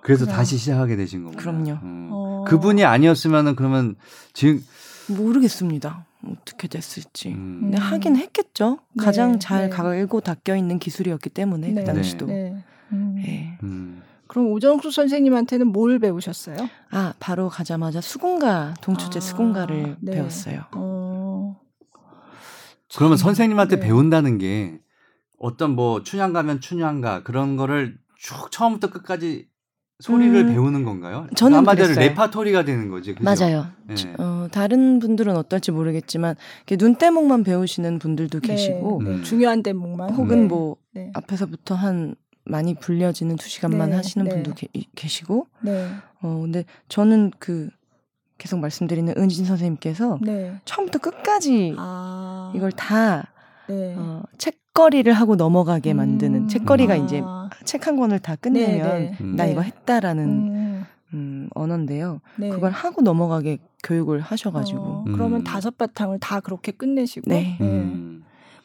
그래서 0.01 0.25
그냥. 0.25 0.37
다시 0.37 0.57
시작하게 0.57 0.95
되신 0.95 1.23
거군요. 1.23 1.37
그럼요. 1.37 1.71
음. 1.83 2.09
어. 2.11 2.45
그분이 2.47 2.85
아니었으면은 2.85 3.55
그러면 3.55 3.95
지금 4.33 4.63
모르겠습니다. 5.09 6.05
어떻게 6.27 6.67
됐을지. 6.67 7.29
음. 7.29 7.59
근데 7.63 7.77
하긴 7.77 8.15
했겠죠. 8.15 8.79
네. 8.93 9.03
가장 9.03 9.39
잘 9.39 9.69
네. 9.69 9.75
갈고 9.75 10.21
닦여 10.21 10.55
있는 10.55 10.79
기술이었기 10.79 11.29
때문에 11.29 11.67
그 11.67 11.73
네. 11.73 11.83
그 11.83 11.93
당시도. 11.93 12.25
네. 12.27 12.55
음. 12.91 13.15
네. 13.17 13.57
음. 13.63 14.01
그럼 14.35 14.51
오정수 14.51 14.91
선생님한테는 14.91 15.67
뭘 15.67 15.97
배우셨어요? 15.97 16.57
아, 16.91 17.13
바로 17.21 17.47
가자마자 17.47 18.01
수군가, 18.01 18.73
동초제 18.81 19.19
아, 19.19 19.21
수군가를 19.21 19.95
네. 20.01 20.11
배웠어요. 20.11 20.65
어... 20.73 21.57
그러면 22.97 23.15
선생님한테 23.15 23.79
네. 23.79 23.87
배운다는 23.87 24.37
게 24.37 24.77
어떤 25.39 25.71
뭐 25.71 26.03
춘향 26.03 26.33
가면 26.33 26.59
춘향가 26.59 27.23
그런 27.23 27.55
거를 27.55 27.97
쭉 28.17 28.51
처음부터 28.51 28.89
끝까지 28.89 29.47
소리를 29.99 30.35
음, 30.35 30.53
배우는 30.53 30.83
건가요? 30.83 31.27
저는 31.37 31.59
한마디로 31.59 31.93
레파토리가 31.93 32.65
되는 32.65 32.89
거지. 32.89 33.15
그죠? 33.15 33.23
맞아요. 33.23 33.67
네. 33.87 33.95
어, 34.19 34.49
다른 34.51 34.99
분들은 34.99 35.37
어떨지 35.37 35.71
모르겠지만 35.71 36.35
눈대목만 36.69 37.45
배우시는 37.45 37.99
분들도 37.99 38.41
네. 38.41 38.47
계시고 38.49 39.01
네. 39.01 39.21
중요한 39.21 39.63
대목만 39.63 40.09
혹은 40.13 40.41
네. 40.41 40.47
뭐 40.47 40.75
네. 40.93 41.11
앞에서부터 41.13 41.75
한 41.75 42.15
많이 42.45 42.75
불려지는 42.75 43.37
두 43.37 43.49
시간만 43.49 43.89
네. 43.89 43.95
하시는 43.95 44.27
분도 44.27 44.53
계, 44.53 45.07
시고 45.07 45.47
어 46.21 46.39
근데 46.41 46.63
저는 46.89 47.31
그 47.39 47.69
계속 48.37 48.59
말씀드리는 48.59 49.13
은진 49.17 49.45
선생님께서 49.45 50.19
처음부터 50.65 50.99
끝까지 50.99 51.73
아. 51.77 52.51
이걸 52.55 52.71
다 52.71 53.31
어, 53.67 54.23
책거리를 54.37 55.11
하고 55.11 55.35
넘어가게 55.35 55.93
만드는 55.93 56.43
음. 56.43 56.47
책거리가 56.47 56.93
아. 56.93 56.97
이제 56.97 57.21
책 57.63 57.87
한 57.87 57.97
권을 57.97 58.19
다 58.19 58.35
끝내면 58.35 58.99
네, 58.99 59.17
네. 59.19 59.25
나 59.35 59.45
이거 59.45 59.61
네. 59.61 59.67
했다라는 59.67 60.25
음. 60.25 60.85
음, 61.13 61.49
언어인데요. 61.53 62.19
네. 62.37 62.49
그걸 62.49 62.71
하고 62.71 63.01
넘어가게 63.01 63.59
교육을 63.83 64.19
하셔가지고 64.19 64.81
어, 64.81 65.03
그러면 65.05 65.41
음. 65.41 65.43
다섯 65.43 65.77
바탕을 65.77 66.19
다 66.19 66.39
그렇게 66.39 66.71
끝내시고. 66.71 67.29
네. 67.29 67.57
네. 67.59 67.65
음. 67.65 68.14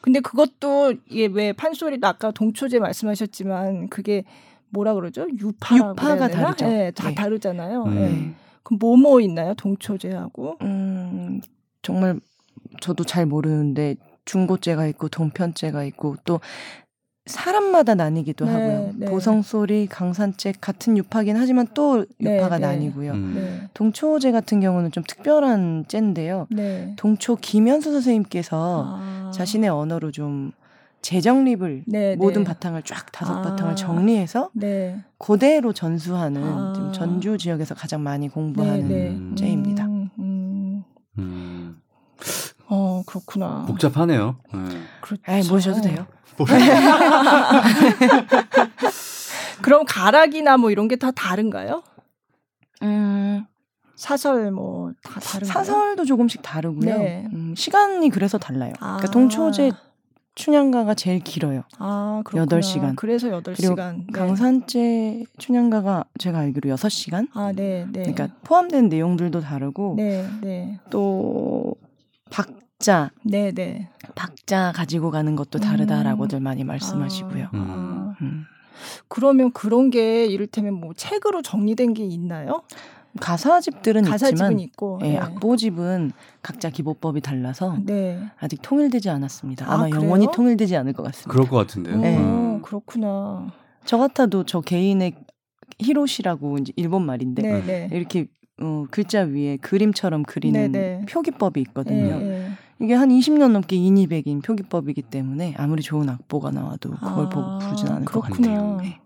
근데 0.01 0.19
그것도 0.19 0.93
이게 1.09 1.27
왜 1.27 1.53
판소리도 1.53 2.07
아까 2.07 2.31
동초제 2.31 2.79
말씀하셨지만 2.79 3.89
그게 3.89 4.23
뭐라 4.69 4.93
그러죠? 4.93 5.27
유파라고 5.29 5.91
유파가 5.91 6.27
다르죠. 6.27 6.65
네, 6.65 6.91
다 6.91 7.09
네. 7.09 7.15
다르잖아요. 7.15 7.83
음. 7.83 7.95
네. 7.95 8.35
그럼 8.63 8.79
뭐뭐 8.79 8.97
뭐 8.97 9.21
있나요? 9.21 9.53
동초제하고? 9.55 10.57
음, 10.61 11.41
정말 11.81 12.19
저도 12.79 13.03
잘 13.03 13.25
모르는데 13.25 13.95
중고죄가 14.25 14.87
있고 14.87 15.09
동편죄가 15.09 15.83
있고 15.85 16.15
또 16.25 16.39
사람마다 17.27 17.93
나뉘기도 17.95 18.45
네, 18.45 18.51
하고요. 18.51 18.93
네. 18.95 19.05
보성 19.05 19.41
소리, 19.43 19.85
강산죄 19.85 20.53
같은 20.59 20.97
유파긴 20.97 21.37
하지만 21.37 21.67
또 21.73 22.05
네, 22.17 22.37
유파가 22.37 22.57
네, 22.57 22.67
나뉘고요. 22.67 23.11
음. 23.11 23.33
네. 23.35 23.69
동초제 23.73 24.31
같은 24.31 24.59
경우는 24.59 24.91
좀 24.91 25.03
특별한 25.07 25.85
죄인데요. 25.87 26.47
네. 26.49 26.93
동초 26.97 27.35
김현수 27.35 27.91
선생님께서 27.91 28.85
아. 28.87 29.31
자신의 29.33 29.69
언어로 29.69 30.11
좀 30.11 30.51
재정립을 31.03 31.83
모든 32.17 32.43
바탕을 32.43 32.83
쫙 32.83 33.11
다섯 33.11 33.37
아. 33.37 33.41
바탕을 33.41 33.75
정리해서 33.75 34.49
그대로 35.17 35.73
전수하는 35.73 36.43
아. 36.43 36.73
좀 36.75 36.91
전주 36.91 37.37
지역에서 37.37 37.75
가장 37.75 38.03
많이 38.03 38.29
공부하는 38.29 39.35
죄입니다. 39.35 39.87
어 42.73 43.03
그렇구나. 43.05 43.65
복잡하네요. 43.67 44.37
네. 44.53 44.59
그렇죠. 45.01 45.21
에이, 45.27 45.43
모셔도 45.49 45.81
돼요. 45.81 46.05
그럼 49.61 49.83
가락이나 49.85 50.57
뭐 50.57 50.71
이런 50.71 50.87
게 50.87 50.95
다 50.95 51.11
다른가요? 51.11 51.83
음. 52.83 53.45
사설 53.95 54.51
뭐 54.51 54.91
다 55.03 55.19
다른가요? 55.19 55.51
사설도 55.53 56.05
조금씩 56.05 56.41
다르고요. 56.41 56.97
네. 56.97 57.27
음, 57.33 57.53
시간이 57.55 58.09
그래서 58.09 58.37
달라요. 58.37 58.73
아. 58.79 58.97
그러니까 58.97 59.11
동초제 59.11 59.71
춘향가가 60.33 60.95
제일 60.95 61.19
길어요. 61.19 61.63
아, 61.77 62.21
그렇구나. 62.25 62.61
8시간. 62.61 62.95
그래서 62.95 63.27
8시간. 63.29 63.97
네. 63.97 64.05
강산제 64.13 65.23
춘향가가 65.37 66.05
제가 66.17 66.39
알기로 66.39 66.73
6시간. 66.75 67.27
아, 67.33 67.51
네, 67.53 67.85
네. 67.91 68.03
그러니까 68.03 68.29
포함된 68.43 68.87
내용들도 68.89 69.41
다르고 69.41 69.95
네, 69.97 70.27
네. 70.41 70.79
또 70.89 71.75
박자, 72.81 73.11
네네. 73.23 73.51
네. 73.51 73.89
박자 74.15 74.71
가지고 74.75 75.11
가는 75.11 75.35
것도 75.35 75.59
다르다라고들 75.59 76.39
음. 76.39 76.43
많이 76.43 76.63
말씀하시고요. 76.63 77.45
아. 77.45 77.49
음. 77.53 78.15
음. 78.21 78.45
그러면 79.07 79.51
그런 79.51 79.91
게 79.91 80.25
이를테면 80.25 80.73
뭐 80.73 80.93
책으로 80.95 81.43
정리된 81.43 81.93
게 81.93 82.03
있나요? 82.03 82.63
가사집들은 83.19 84.03
가사집은 84.03 84.33
있지만 84.33 84.59
있고, 84.59 84.99
예, 85.03 85.09
네. 85.09 85.17
악보집은 85.19 86.13
각자 86.41 86.69
기보법이 86.71 87.21
달라서 87.21 87.77
네. 87.85 88.19
아직 88.39 88.61
통일되지 88.63 89.09
않았습니다. 89.09 89.71
아, 89.71 89.77
마 89.77 89.89
영원히 89.89 90.27
통일되지 90.33 90.75
않을 90.77 90.93
것 90.93 91.03
같습니다. 91.03 91.31
그럴 91.31 91.47
것 91.47 91.57
같은데요. 91.57 91.97
네. 91.97 92.17
음. 92.17 92.61
그렇구나. 92.63 93.51
저 93.85 93.97
같아도 93.97 94.43
저 94.45 94.61
개인의 94.61 95.15
히로시라고 95.79 96.57
이제 96.59 96.73
일본 96.75 97.05
말인데 97.05 97.41
네, 97.41 97.61
네. 97.65 97.89
이렇게 97.91 98.27
어, 98.61 98.85
글자 98.91 99.21
위에 99.21 99.57
그림처럼 99.57 100.23
그리는 100.23 100.71
네네. 100.71 101.05
표기법이 101.09 101.59
있거든요. 101.61 102.19
네네. 102.19 102.49
이게 102.79 102.93
한 102.95 103.09
20년 103.09 103.51
넘게 103.51 103.75
인이백인 103.75 104.41
표기법이기 104.41 105.03
때문에 105.03 105.53
아무리 105.57 105.81
좋은 105.83 106.09
악보가 106.09 106.51
나와도 106.51 106.91
그걸 106.91 107.25
아, 107.25 107.29
보고 107.29 107.59
부르진 107.59 107.87
않을 107.89 108.05
그렇구나. 108.05 108.37
것 108.37 108.43
같아요. 108.43 108.77
네. 108.81 108.99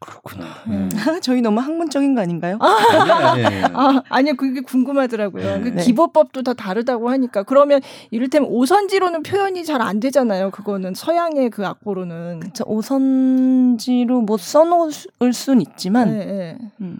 그렇구나. 0.00 0.44
네. 0.68 0.88
저희 1.22 1.40
너무 1.40 1.60
학문적인 1.60 2.14
거 2.14 2.20
아닌가요? 2.20 2.58
아, 2.60 2.66
아니, 2.66 3.10
아니, 3.46 3.64
아, 3.74 4.02
아니요, 4.10 4.34
그게 4.36 4.60
궁금하더라고요. 4.60 5.58
네. 5.58 5.70
그 5.70 5.76
기보법도 5.76 6.42
다 6.42 6.52
다르다고 6.52 7.08
하니까 7.08 7.42
그러면 7.44 7.80
이를테면 8.10 8.50
오선지로는 8.50 9.22
표현이 9.22 9.64
잘 9.64 9.80
안 9.80 10.00
되잖아요. 10.00 10.50
그거는 10.50 10.94
서양의 10.94 11.50
그 11.50 11.64
악보로는. 11.66 12.40
그쵸, 12.40 12.64
오선지로 12.66 14.22
뭐 14.22 14.36
써놓을 14.36 15.32
수는 15.32 15.60
있지만 15.62 16.10
네, 16.10 16.24
네. 16.26 16.58
음, 16.82 16.98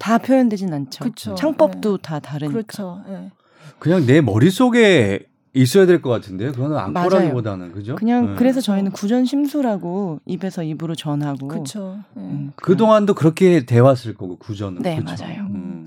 다 0.00 0.18
표현되진 0.18 0.72
않죠. 0.72 1.04
그쵸, 1.04 1.34
창법도 1.36 1.98
네. 1.98 2.02
다 2.02 2.18
다르니까. 2.18 2.52
그렇죠. 2.52 3.02
네. 3.06 3.30
그냥 3.78 4.04
내 4.06 4.20
머릿속에 4.20 5.26
있어야 5.52 5.84
될 5.84 6.00
것 6.00 6.08
같은데요. 6.10 6.52
그거는 6.52 6.76
안보라기보다는 6.78 7.72
그죠? 7.72 7.96
그냥 7.96 8.26
네. 8.30 8.34
그래서 8.36 8.60
저희는 8.60 8.92
구전 8.92 9.24
심수라고 9.26 10.20
입에서 10.24 10.62
입으로 10.62 10.94
전하고. 10.94 11.48
그렇죠. 11.48 11.98
네. 12.14 12.22
음, 12.22 12.52
그 12.56 12.76
동안도 12.76 13.14
그렇게 13.14 13.66
돼왔을 13.66 14.14
거고 14.14 14.36
구전은. 14.38 14.82
네 14.82 14.96
그쵸? 15.02 15.24
맞아요. 15.24 15.42
음. 15.50 15.86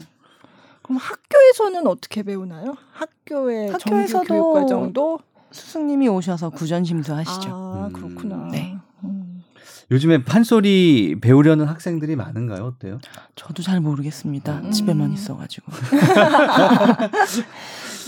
그럼 0.84 1.00
학교에서는 1.02 1.88
어떻게 1.88 2.24
배우나요? 2.24 2.76
학교의 2.92 3.72
학교에서도 3.72 4.26
교육 4.26 4.54
과정도 4.54 5.20
스승님이 5.52 6.08
오셔서 6.10 6.50
구전 6.50 6.84
심수하시죠. 6.84 7.50
아 7.50 7.90
그렇구나. 7.94 8.36
음. 8.36 8.48
네. 8.52 8.78
요즘에 9.92 10.24
판소리 10.24 11.16
배우려는 11.22 11.66
학생들이 11.66 12.16
많은가요? 12.16 12.64
어때요? 12.64 13.00
저도 13.36 13.62
잘 13.64 13.80
모르겠습니다. 13.80 14.60
음. 14.60 14.72
집에만 14.72 15.14
있어가지고. 15.14 15.72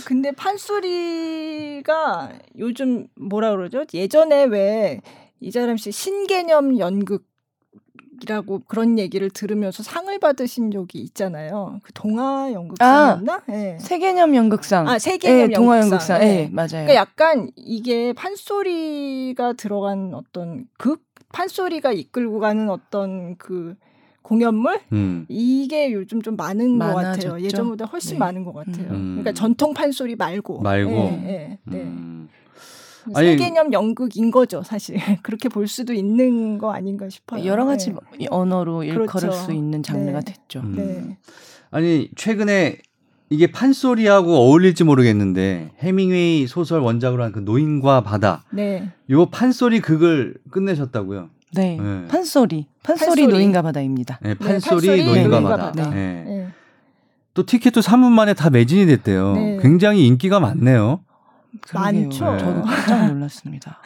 근데 0.05 0.31
판소리가 0.31 1.83
요즘 2.59 3.07
뭐라 3.15 3.51
그러죠? 3.51 3.85
예전에 3.93 4.45
왜 4.45 5.01
이자람 5.39 5.77
씨 5.77 5.91
신개념 5.91 6.79
연극 6.79 7.25
이라고 8.21 8.61
그런 8.67 8.97
얘기를 8.97 9.29
들으면서 9.29 9.83
상을 9.83 10.17
받으신 10.19 10.71
적이 10.71 10.99
있잖아요. 10.99 11.79
그 11.83 11.91
동화 11.93 12.51
연극상이었나? 12.53 13.33
아, 13.33 13.41
네. 13.47 13.77
세개념 13.79 14.35
연극상. 14.35 14.87
아, 14.87 14.97
세개념 14.97 15.49
네, 15.49 15.53
동화 15.53 15.79
연극상. 15.79 16.19
네, 16.19 16.25
네, 16.25 16.49
맞아요. 16.51 16.69
그러니까 16.69 16.95
약간 16.95 17.49
이게 17.57 18.13
판소리가 18.13 19.53
들어간 19.53 20.13
어떤 20.13 20.65
극 20.77 21.03
판소리가 21.35 21.91
이끌고 21.91 22.39
가는 22.39 22.69
어떤 22.69 23.35
그 23.35 23.75
공연물 24.21 24.79
음. 24.93 25.25
이게 25.27 25.91
요즘 25.91 26.21
좀 26.21 26.37
많은 26.37 26.77
많아졌죠? 26.77 27.27
것 27.27 27.33
같아요. 27.33 27.45
예전보다 27.45 27.85
훨씬 27.85 28.13
네. 28.13 28.19
많은 28.19 28.45
것 28.45 28.53
같아요. 28.53 28.87
음. 28.91 29.17
그러니까 29.17 29.33
전통 29.33 29.73
판소리 29.73 30.15
말고 30.15 30.61
말고 30.61 30.91
네, 30.91 31.19
네, 31.25 31.59
네. 31.65 31.81
음. 31.81 32.29
세 33.13 33.35
개념 33.35 33.71
연극인 33.71 34.31
거죠, 34.31 34.63
사실. 34.63 34.95
그렇게 35.21 35.47
볼 35.47 35.67
수도 35.67 35.93
있는 35.93 36.57
거 36.57 36.71
아닌가 36.71 37.07
싶어요. 37.07 37.45
여러 37.45 37.65
가지 37.65 37.91
네. 38.17 38.25
언어로 38.29 38.83
일컬을 38.83 39.07
그렇죠. 39.07 39.31
수 39.31 39.51
있는 39.51 39.83
장르가 39.83 40.21
네. 40.21 40.33
됐죠. 40.33 40.61
음. 40.61 40.75
네. 40.75 41.17
아니 41.69 42.09
최근에 42.15 42.77
이게 43.29 43.47
판소리하고 43.47 44.35
어울릴지 44.35 44.83
모르겠는데 44.83 45.71
해밍웨이 45.79 46.47
소설 46.47 46.81
원작으로 46.81 47.23
한 47.23 47.31
그 47.31 47.39
노인과 47.39 48.01
바다. 48.01 48.43
네. 48.51 48.91
요 49.09 49.25
판소리 49.27 49.79
극을 49.81 50.35
끝내셨다고요? 50.51 51.29
네. 51.55 51.77
네. 51.81 52.05
판소리. 52.07 52.67
판소리, 52.83 53.07
판소리 53.07 53.27
노인과 53.27 53.61
바다입니다. 53.63 54.19
네, 54.21 54.35
판소리, 54.35 54.59
네, 54.59 54.69
판소리 54.69 55.05
노인과, 55.05 55.39
노인과, 55.39 55.49
바다. 55.57 55.71
바다. 55.71 55.89
네. 55.89 56.23
네. 56.25 56.47
또 57.33 57.45
티켓도 57.45 57.81
3분 57.81 58.11
만에 58.11 58.33
다 58.33 58.49
매진이 58.49 58.85
됐대요. 58.85 59.33
네. 59.33 59.57
굉장히 59.61 60.05
인기가 60.05 60.39
많네요. 60.39 61.01
많죠. 61.73 62.31
네. 62.31 62.37
저도 62.37 62.61
깜짝 62.61 63.07
놀랐습니다. 63.11 63.79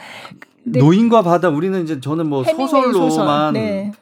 노인과 0.64 1.22
바다 1.22 1.48
우리는 1.48 1.82
이제 1.84 2.00
저는 2.00 2.28
뭐 2.28 2.44
소설로만 2.44 2.92
소설. 3.10 3.52
네. 3.52 3.92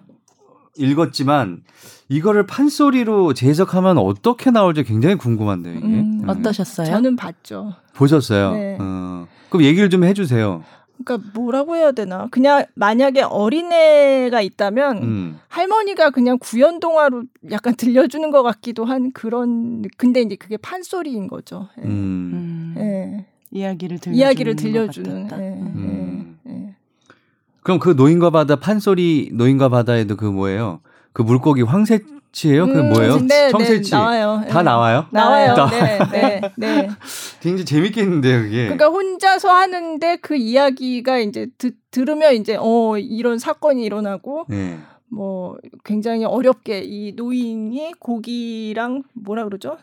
읽었지만 0.77 1.63
이거를 2.09 2.47
판소리로 2.47 3.35
재해석하면 3.35 3.99
어떻게 3.99 4.51
나올지 4.51 4.85
굉장히 4.85 5.17
궁금한데요. 5.17 5.79
이게 5.79 5.87
음, 5.87 6.19
네. 6.19 6.33
어떠셨어요? 6.33 6.87
저는 6.87 7.17
봤죠. 7.17 7.75
보셨어요. 7.95 8.53
네. 8.55 8.77
어. 8.81 9.27
그럼 9.49 9.65
얘기를 9.65 9.89
좀 9.91 10.05
해주세요. 10.05 10.65
그러니까 11.05 11.31
뭐라고 11.35 11.75
해야 11.77 11.93
되나? 11.93 12.29
그냥 12.31 12.65
만약에 12.75 13.23
어린애가 13.23 14.41
있다면 14.41 15.03
음. 15.03 15.39
할머니가 15.49 16.11
그냥 16.11 16.39
구연 16.39 16.79
동화로 16.81 17.25
약간 17.51 17.75
들려주는 17.75 18.31
것 18.31 18.43
같기도 18.43 18.85
한 18.85 19.11
그런. 19.13 19.83
근데 19.97 20.23
이제 20.23 20.37
그게 20.37 20.57
판소리인 20.57 21.27
거죠. 21.27 21.69
예. 21.79 21.83
음. 21.83 22.75
예. 22.79 23.27
이야기를 23.51 23.99
들려주는 23.99 24.17
이야기를 24.19 24.57
들려주는. 24.57 25.29
네, 25.29 25.37
음. 25.37 25.73
네. 25.77 25.84
그럼 27.65 27.79
그 27.81 27.91
노인과 27.91 28.31
바다 28.31 28.57
판소리 28.57 29.31
노인과 29.33 29.71
바다에도 29.71 30.17
그 30.17 30.27
뭐예요? 30.27 30.81
그 31.13 31.23
물고기 31.23 31.63
황새 31.63 32.01
치예요? 32.31 32.67
그 32.67 32.79
음, 32.79 32.91
뭐예요? 32.91 33.19
네, 33.21 33.51
청새치 33.51 33.91
네, 33.91 33.97
나와요. 33.97 34.43
다 34.51 34.59
네. 34.59 34.65
나와요? 34.65 35.07
나와요. 35.11 35.55
네, 35.71 35.99
네, 36.13 36.41
네. 36.57 36.89
굉장히 37.41 37.65
재밌겠는데요, 37.65 38.43
그게. 38.43 38.65
그러니까 38.65 38.89
혼자서 38.89 39.49
하는데 39.49 40.17
그 40.17 40.37
이야기가 40.37 41.19
이제 41.19 41.47
드, 41.57 41.71
들으면 41.91 42.35
이제 42.35 42.59
어 42.61 42.99
이런 42.99 43.39
사건이 43.39 43.83
일어나고 43.83 44.47
네. 44.49 44.77
뭐 45.09 45.57
굉장히 45.85 46.25
어렵게 46.25 46.83
이 46.85 47.13
노인이 47.17 47.93
고기랑 47.99 49.05
뭐라 49.15 49.45
그러죠? 49.45 49.79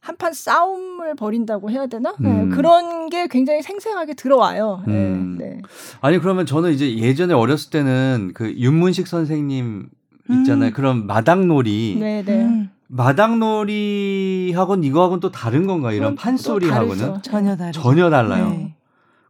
한판 0.00 0.32
싸움을 0.32 1.14
벌인다고 1.14 1.70
해야 1.70 1.86
되나? 1.86 2.14
네, 2.18 2.30
음. 2.30 2.48
네, 2.48 2.56
그런 2.56 3.08
게 3.10 3.26
굉장히 3.28 3.62
생생하게 3.62 4.14
들어와요. 4.14 4.82
네, 4.86 4.92
음. 4.92 5.36
네, 5.38 5.60
아니 6.00 6.18
그러면 6.18 6.46
저는 6.46 6.72
이제 6.72 6.96
예전에 6.96 7.34
어렸을 7.34 7.70
때는 7.70 8.32
그 8.34 8.50
윤문식 8.52 9.06
선생님 9.06 9.88
있잖아요. 10.30 10.70
음. 10.70 10.72
그런 10.72 11.06
마당놀이. 11.06 11.98
네, 12.00 12.22
네. 12.24 12.44
음. 12.44 12.70
마당놀이하고는 12.86 14.82
이거하고는 14.84 15.20
또 15.20 15.30
다른 15.30 15.66
건가? 15.66 15.92
이런 15.92 16.16
판소리하고는 16.16 17.22
전혀 17.22 17.56
다르 17.56 17.72
전혀 17.72 18.10
달라요. 18.10 18.48
네. 18.50 18.74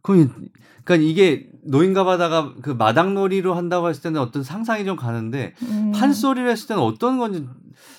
그럼 0.02 0.30
그러니까 0.84 1.08
이게 1.08 1.50
노인가 1.62 2.04
바다가 2.04 2.54
그 2.62 2.70
마당놀이로 2.70 3.54
한다고 3.54 3.90
했을 3.90 4.02
때는 4.02 4.20
어떤 4.20 4.42
상상이 4.42 4.84
좀 4.86 4.96
가는데 4.96 5.52
음. 5.62 5.92
판소리를 5.94 6.48
했을 6.48 6.68
때는 6.68 6.82
어떤 6.82 7.18
건지 7.18 7.46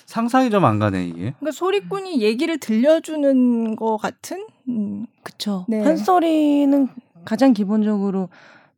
상상이 0.06 0.50
좀 0.50 0.64
안 0.64 0.78
가네 0.78 1.06
이게. 1.06 1.18
그러니까 1.38 1.50
소리꾼이 1.52 2.20
얘기를 2.20 2.58
들려주는 2.58 3.76
것 3.76 3.96
같은. 3.96 4.46
음. 4.68 5.06
그쵸. 5.22 5.64
네. 5.68 5.82
판소리는 5.82 6.88
가장 7.24 7.52
기본적으로 7.52 8.28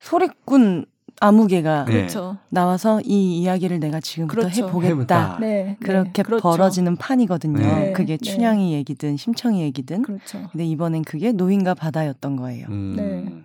소리꾼 0.00 0.86
아무개가 1.20 1.84
네. 1.84 2.08
나와서 2.48 3.00
이 3.04 3.38
이야기를 3.40 3.78
내가 3.80 4.00
지금부터 4.00 4.40
그렇죠. 4.40 4.66
해보겠다. 4.66 5.38
네. 5.40 5.76
그렇게 5.80 6.10
네. 6.12 6.22
그렇죠. 6.22 6.42
벌어지는 6.42 6.96
판이거든요. 6.96 7.58
네. 7.58 7.92
그게 7.92 8.16
네. 8.16 8.30
춘향이 8.30 8.72
얘기든 8.74 9.16
심청이 9.16 9.62
얘기든. 9.62 10.02
그렇죠. 10.02 10.48
근데 10.50 10.64
이번엔 10.66 11.02
그게 11.04 11.32
노인과 11.32 11.74
바다였던 11.74 12.36
거예요. 12.36 12.66
음. 12.68 12.94
네. 12.96 13.44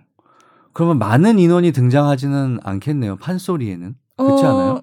그러면 0.72 0.98
많은 0.98 1.38
인원이 1.38 1.72
등장하지는 1.72 2.58
않겠네요. 2.62 3.16
판소리에는. 3.16 3.94
그렇지 4.16 4.44
어, 4.44 4.48
않아요? 4.48 4.80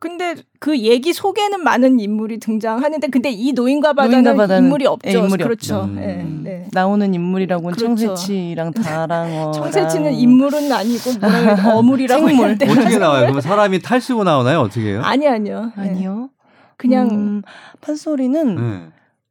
근데 0.00 0.36
그 0.60 0.78
얘기 0.78 1.12
속에는 1.12 1.62
많은 1.64 1.98
인물이 1.98 2.38
등장하는데 2.38 3.08
근데 3.08 3.30
이 3.30 3.52
노인과 3.52 3.94
바다는, 3.94 4.22
노인과 4.22 4.42
바다는 4.42 4.64
인물이 4.64 4.86
없죠. 4.86 5.08
예, 5.08 5.12
인물이 5.14 5.42
그렇죠. 5.42 5.84
음. 5.84 5.96
네, 5.96 6.24
네. 6.50 6.68
나오는 6.72 7.12
인물이라고는 7.12 7.74
그렇죠. 7.76 7.96
청새치랑 8.14 8.72
다랑어. 8.74 9.50
청새치는 9.52 10.14
인물은 10.14 10.70
아니고 10.70 11.10
뭐라 11.20 11.76
어물이라고 11.76 12.26
생물. 12.28 12.50
어떻게 12.52 12.98
나와요? 12.98 13.22
그러면 13.22 13.40
사람이 13.40 13.80
탈 13.80 14.00
쓰고 14.00 14.22
나오나요? 14.22 14.60
어떻게 14.60 14.90
해요? 14.90 15.02
아니 15.02 15.26
아니요. 15.26 15.72
네. 15.76 15.82
아니요. 15.82 16.30
그냥 16.76 17.10
음, 17.10 17.42
판소리는 17.80 18.54
네. 18.54 18.86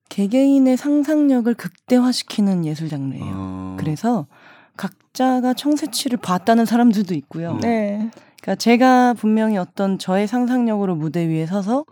개개인의 0.10 0.76
상상력을 0.76 1.54
극대화시키는 1.54 2.66
예술 2.66 2.90
장르예요. 2.90 3.24
어. 3.26 3.76
그래서 3.80 4.28
각자가 4.76 5.54
청새치를 5.54 6.18
봤다는 6.18 6.66
사람들도 6.66 7.14
있고요. 7.16 7.58
네. 7.62 8.10
그러니까 8.42 8.56
제가 8.56 9.14
분명히 9.14 9.58
어떤 9.58 9.98
저의 9.98 10.28
상상력으로 10.28 10.96
무대 10.96 11.28
위에 11.28 11.46
서서 11.46 11.86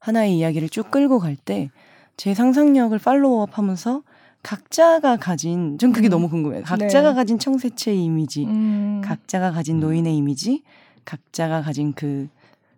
하나의 0.00 0.36
이야기를 0.38 0.68
쭉 0.68 0.90
끌고 0.90 1.18
갈 1.18 1.36
때 1.44 1.70
제 2.16 2.32
상상력을 2.32 2.98
팔로우업 2.98 3.58
하면서 3.58 4.02
각자가 4.42 5.16
가진 5.16 5.76
전 5.78 5.92
그게 5.92 6.08
음. 6.08 6.10
너무 6.10 6.28
궁금해요. 6.30 6.62
각자가 6.62 7.10
네. 7.10 7.14
가진 7.14 7.38
청새치의 7.38 8.02
이미지, 8.02 8.46
음. 8.46 9.02
각자가 9.04 9.50
가진 9.52 9.80
노인의 9.80 10.16
이미지, 10.16 10.62
각자가 11.04 11.62
가진 11.62 11.92
그 11.92 12.28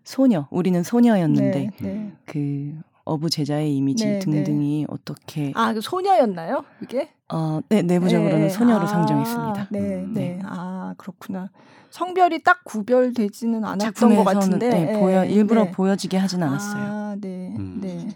소녀, 0.02 0.48
우리는 0.50 0.82
소녀였는데 0.82 1.58
네, 1.58 1.70
네. 1.80 2.12
그 2.24 2.74
어부 3.08 3.30
제자의 3.30 3.74
이미지 3.74 4.06
네, 4.06 4.18
등등이 4.18 4.80
네. 4.80 4.86
어떻게 4.88 5.52
아, 5.54 5.72
그 5.72 5.80
소녀였나요? 5.80 6.64
이게? 6.82 7.10
어, 7.32 7.60
네, 7.68 7.82
내부적으로는 7.82 8.42
네. 8.42 8.48
소녀로 8.48 8.84
아, 8.84 8.86
상정했습니다. 8.86 9.68
네, 9.70 9.78
음, 9.80 10.12
네, 10.14 10.20
네. 10.20 10.40
아, 10.44 10.94
그렇구나. 10.98 11.50
성별이 11.90 12.42
딱 12.42 12.64
구별되지는 12.64 13.64
않았던 13.64 14.16
것 14.16 14.24
같은데 14.24 14.68
네, 14.68 14.84
네, 14.92 15.00
보여 15.00 15.24
일부러 15.24 15.64
네. 15.64 15.70
보여지게 15.72 16.16
하진 16.18 16.42
않았어요. 16.42 16.82
아, 16.82 17.16
네, 17.18 17.54
음. 17.58 17.80
네. 17.82 18.08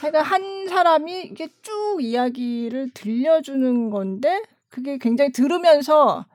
그러니까 0.00 0.22
한 0.22 0.68
사람이 0.68 1.22
이게 1.22 1.48
쭉 1.62 1.98
이야기를 2.00 2.90
들려주는 2.92 3.90
건데 3.90 4.42
그게 4.68 4.98
굉장히 4.98 5.32
들으면서 5.32 6.26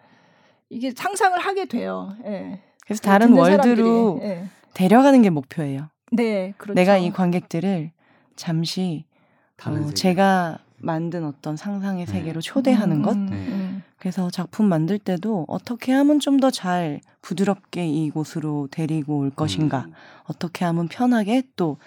이게 0.70 0.92
상상을 0.96 1.38
하게 1.38 1.66
돼요. 1.66 2.16
예. 2.26 2.62
그래서 2.86 3.02
다른 3.02 3.34
월드로 3.34 4.20
예. 4.24 4.46
데려가는 4.74 5.22
게 5.22 5.30
목표예요. 5.30 5.90
네, 6.12 6.54
그렇죠. 6.58 6.74
내가 6.76 6.98
이 6.98 7.12
관객들을 7.12 7.92
잠시 8.36 9.06
어, 9.66 9.90
제가 9.94 10.60
만든 10.78 11.26
어떤 11.26 11.58
상상의 11.58 12.06
네. 12.06 12.12
세계로 12.12 12.42
초대하는 12.42 12.98
음, 12.98 13.02
것. 13.02 13.16
음, 13.16 13.30
음. 13.32 13.84
그래서 13.98 14.30
작품 14.30 14.68
만들 14.68 14.98
때도 14.98 15.46
어떻게 15.50 15.92
하면 15.92 16.20
좀 16.20 16.40
더 16.40 16.50
잘 16.52 17.02
부드럽게 17.22 17.86
이곳으로 17.86 18.70
데리고 18.72 19.18
올 19.18 19.30
것인가. 19.30 19.86
음. 19.88 19.94
어떻게 20.26 20.64
하면 20.64 20.88
편하게 20.88 21.44
또 21.58 21.78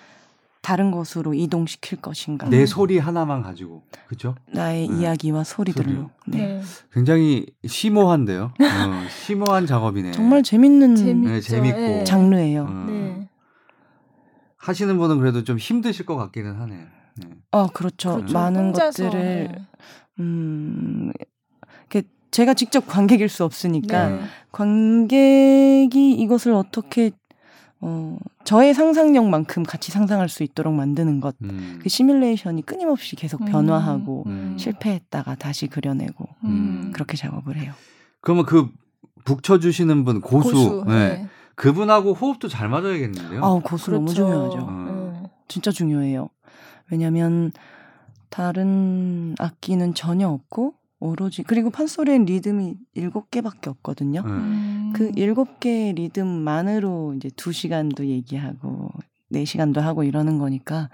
다른 0.61 0.91
곳으로 0.93 1.33
이동시킬 1.35 2.01
것인가. 2.03 2.49
내 2.49 2.67
소리 2.67 2.99
하나만 2.99 3.43
가지고, 3.43 3.83
그죠? 4.07 4.37
나의 4.47 4.87
네. 4.89 5.01
이야기와 5.01 5.43
소리들로. 5.43 6.11
네. 6.27 6.39
네. 6.39 6.63
굉장히 6.93 7.47
심오한데요. 7.67 8.53
어, 8.61 9.09
심오한 9.25 9.67
작업이네. 9.67 10.13
정말 10.13 10.43
재밌는 10.45 11.25
네, 11.25 11.41
재밌고 11.41 11.79
네. 11.79 12.05
장르예요. 12.05 12.67
어. 12.69 13.27
네. 14.63 14.67
하시는 14.67 14.97
분은 14.97 15.19
그래도 15.19 15.45
좀 15.45 15.59
힘드실 15.59 16.07
것 16.07 16.17
같기는 16.17 16.55
하네요. 16.61 16.87
네. 17.17 17.29
어, 17.51 17.67
그렇죠. 17.67 18.15
그렇죠. 18.15 18.33
많은 18.33 18.67
혼자서, 18.69 19.05
것들을 19.05 19.49
네. 19.49 19.67
음 20.21 21.13
제가 22.33 22.55
직접 22.55 22.87
관객일 22.87 23.29
수 23.29 23.45
없으니까 23.45 24.09
네. 24.09 24.21
관객이 24.51 26.13
이것을 26.13 26.53
어떻게 26.55 27.13
어, 27.81 28.17
저의 28.45 28.75
상상력만큼 28.75 29.65
같이 29.65 29.93
상상할 29.93 30.29
수 30.29 30.43
있도록 30.43 30.73
만드는 30.73 31.21
것. 31.21 31.35
음. 31.43 31.79
그 31.83 31.89
시뮬레이션이 31.89 32.63
끊임없이 32.63 33.17
계속 33.17 33.43
음. 33.43 33.47
변화하고 33.47 34.25
음. 34.27 34.57
실패했다가 34.59 35.35
다시 35.35 35.67
그려내고 35.67 36.27
음. 36.45 36.91
그렇게 36.95 37.17
작업을 37.17 37.57
해요. 37.57 37.75
그러면 38.21 38.47
그 38.47 38.69
북쳐주시는 39.25 40.05
분 40.05 40.21
고수, 40.21 40.53
고수 40.53 40.85
네. 40.89 41.29
네. 41.53 41.55
그분하고 41.57 42.15
호흡도 42.15 42.49
잘 42.49 42.69
맞아야겠는데요. 42.69 43.45
아, 43.45 43.61
고수 43.61 43.87
그렇죠. 43.87 44.03
너무 44.03 44.15
중요하죠. 44.15 44.67
어. 44.69 45.31
진짜 45.49 45.71
중요해요. 45.71 46.29
왜냐하면 46.91 47.53
다른 48.31 49.35
악기는 49.39 49.95
전혀 49.95 50.29
없고 50.29 50.75
오로지 50.99 51.43
그리고 51.43 51.71
판소리엔 51.71 52.25
리듬이 52.25 52.77
일곱 52.95 53.31
개밖에 53.31 53.69
없거든요. 53.71 54.23
음. 54.25 54.93
그 54.95 55.11
일곱 55.17 55.61
개의 55.61 55.95
리듬만으로 55.95 57.15
이제 57.17 57.31
두 57.37 57.53
시간도 57.53 58.07
얘기하고 58.07 58.91
네 59.29 59.45
시간도 59.45 59.81
하고 59.81 60.05
이러는 60.05 60.39
거니까 60.39 60.91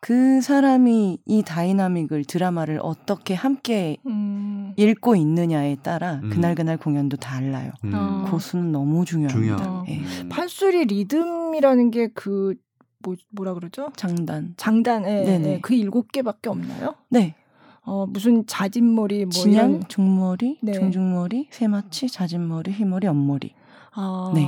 그 0.00 0.40
사람이 0.40 1.18
이 1.26 1.42
dynamic을 1.42 2.24
드라마를 2.24 2.78
어떻게 2.82 3.34
함께 3.34 3.96
음. 4.06 4.72
읽고 4.76 5.16
있느냐에 5.16 5.76
따라 5.82 6.20
음. 6.22 6.30
그날 6.30 6.54
그날 6.54 6.76
공연도 6.76 7.16
달라요. 7.16 7.72
음. 7.84 7.92
어. 7.94 8.24
고수는 8.30 8.70
너무 8.70 9.04
중요합니다. 9.04 9.84
네. 9.86 10.02
판소리 10.28 10.84
리듬이라는 10.84 11.90
게그 11.90 12.54
뭐, 13.00 13.16
뭐라 13.30 13.54
그러죠? 13.54 13.90
장단. 13.96 14.54
장단, 14.56 15.04
예. 15.04 15.24
네네. 15.24 15.60
그 15.62 15.74
일곱 15.74 16.12
개밖에 16.12 16.48
없나요? 16.48 16.94
네. 17.08 17.34
어, 17.82 18.06
무슨 18.06 18.44
자진머리, 18.46 19.24
뭐 19.24 19.30
진양, 19.30 19.70
이런... 19.70 19.88
중머리, 19.88 20.58
네. 20.62 20.72
중중머리, 20.72 21.48
세마치, 21.50 22.08
자진머리, 22.08 22.72
휘머리, 22.72 23.06
옆머리. 23.06 23.54
아. 23.92 24.32
네. 24.34 24.46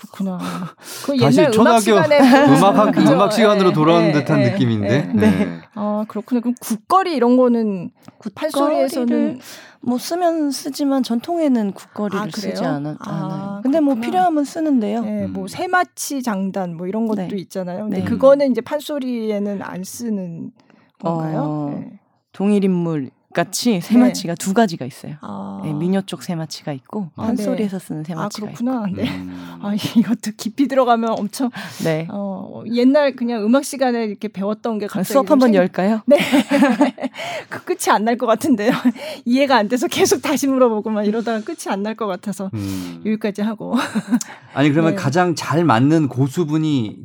그렇구나. 0.00 0.38
그 1.04 1.18
옛날 1.18 1.52
음악 1.54 1.80
시간에 1.80 2.18
음악 2.48 2.76
학, 2.76 2.96
음악 2.98 3.32
시간으로 3.32 3.68
네, 3.68 3.74
돌아오는 3.74 4.12
네, 4.12 4.20
듯한 4.20 4.40
네, 4.40 4.50
느낌인데. 4.50 5.12
네. 5.14 5.30
네. 5.30 5.60
아 5.74 6.04
그렇구나. 6.08 6.40
그럼 6.40 6.54
국거리 6.58 7.14
이런 7.14 7.36
거는 7.36 7.90
팔소리에서는 8.34 9.40
뭐 9.82 9.98
쓰면 9.98 10.50
쓰지만 10.50 11.02
전통에는 11.02 11.72
국거리를 11.72 12.20
아, 12.20 12.28
쓰지 12.32 12.64
않아, 12.64 12.96
아, 12.98 13.10
않아요. 13.10 13.60
근데 13.62 13.80
뭐 13.80 13.94
그렇구나. 13.94 13.94
뭐 13.94 14.00
필요하면 14.00 14.44
쓰는데요. 14.44 15.02
네, 15.02 15.26
뭐 15.26 15.44
음. 15.44 15.48
세마치 15.48 16.22
장단 16.22 16.76
뭐 16.76 16.86
이런 16.86 17.06
것도 17.06 17.28
네. 17.28 17.36
있잖아요. 17.36 17.84
근데 17.84 17.98
네. 17.98 18.04
그거는 18.04 18.50
이제 18.50 18.60
판소리에는 18.60 19.62
안 19.62 19.84
쓰는 19.84 20.52
건가요? 20.98 21.44
어, 21.46 21.84
동일 22.32 22.64
인물 22.64 23.10
같이 23.32 23.80
세마치가 23.80 24.34
네. 24.34 24.44
두 24.44 24.54
가지가 24.54 24.84
있어요. 24.84 25.14
아. 25.20 25.60
네, 25.64 25.72
미녀 25.72 26.00
쪽 26.02 26.22
세마치가 26.22 26.72
있고 26.72 27.10
아, 27.14 27.26
판소리에서 27.26 27.78
네. 27.78 27.86
쓰는 27.86 28.04
세마치가 28.04 28.46
아, 28.48 28.50
그렇구나. 28.52 28.88
있고. 28.88 29.02
네. 29.02 29.08
음. 29.08 29.58
아, 29.62 29.72
이것도 29.74 30.32
깊이 30.36 30.66
들어가면 30.66 31.10
엄청 31.18 31.50
네. 31.84 32.08
어, 32.10 32.62
옛날 32.72 33.14
그냥 33.14 33.44
음악 33.44 33.64
시간에 33.64 34.04
이렇게 34.04 34.26
배웠던 34.28 34.78
게 34.78 34.86
갑자기 34.88 35.12
수업 35.12 35.30
한번 35.30 35.54
열까요? 35.54 36.02
네. 36.06 36.16
그 37.48 37.64
끝이 37.64 37.90
안 37.92 38.04
날 38.04 38.16
것 38.16 38.26
같은데요. 38.26 38.72
이해가 39.24 39.56
안 39.56 39.68
돼서 39.68 39.86
계속 39.86 40.22
다시 40.22 40.46
물어보고 40.48 40.90
막 40.90 41.04
이러다가 41.04 41.40
끝이 41.44 41.68
안 41.68 41.82
날 41.82 41.94
것 41.94 42.06
같아서 42.06 42.50
음. 42.54 43.02
여기까지 43.06 43.42
하고. 43.42 43.74
아니 44.54 44.70
그러면 44.70 44.92
네. 44.92 44.96
가장 44.96 45.34
잘 45.34 45.64
맞는 45.64 46.08
고수분이 46.08 46.96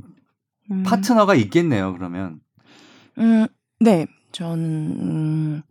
음. 0.72 0.84
파트너가 0.84 1.36
있겠네요. 1.36 1.94
그러면. 1.94 2.40
음, 3.20 3.46
네. 3.80 4.08
저는 4.32 4.58
음, 5.00 5.62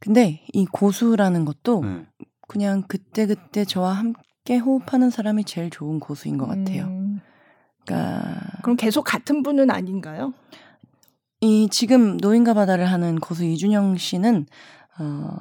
근데 0.00 0.42
이 0.52 0.66
고수라는 0.66 1.44
것도 1.44 1.84
네. 1.84 2.06
그냥 2.48 2.82
그때 2.88 3.26
그때 3.26 3.64
저와 3.64 3.92
함께 3.92 4.56
호흡하는 4.56 5.10
사람이 5.10 5.44
제일 5.44 5.70
좋은 5.70 6.00
고수인 6.00 6.38
것 6.38 6.46
같아요. 6.46 6.86
음. 6.86 7.20
그러니까 7.84 8.40
그럼 8.62 8.76
계속 8.76 9.02
같은 9.02 9.42
분은 9.42 9.70
아닌가요? 9.70 10.32
이 11.40 11.68
지금 11.70 12.16
노인과 12.16 12.54
바다를 12.54 12.86
하는 12.86 13.18
고수 13.18 13.44
이준영 13.44 13.96
씨는 13.96 14.46
어 14.98 15.36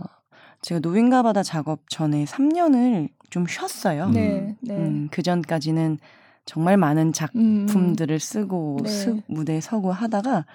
제가 0.62 0.80
노인과 0.80 1.24
바다 1.24 1.41
작업 1.41 1.89
전에 1.89 2.26
3년을 2.26 3.10
좀 3.30 3.48
쉬었어요. 3.48 4.10
네, 4.10 4.56
네. 4.62 4.76
음, 4.76 5.08
그 5.12 5.22
전까지는 5.22 6.00
정말 6.45 6.78
많은 6.78 7.13
작품들을 7.13 8.15
음. 8.15 8.19
쓰고 8.19 8.80
네. 8.84 8.89
스, 8.89 9.22
무대에 9.28 9.62
서고 9.62 9.91
하다가 9.91 10.45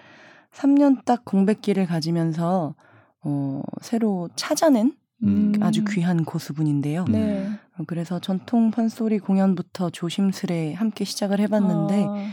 3년 0.53 1.05
딱 1.05 1.25
공백기를 1.25 1.87
가지면서 1.87 2.75
어, 3.25 3.63
새로 3.81 4.29
찾아낸 4.37 4.95
음. 5.23 5.53
아주 5.61 5.85
귀한 5.85 6.25
고수분인데요. 6.25 7.07
네. 7.09 7.49
어, 7.79 7.85
그래서 7.87 8.19
전통 8.21 8.71
판소리 8.71 9.19
공연부터 9.19 9.91
조심스레 9.91 10.75
함께 10.75 11.05
시작을 11.05 11.41
해봤는데 11.41 12.07
아. 12.09 12.31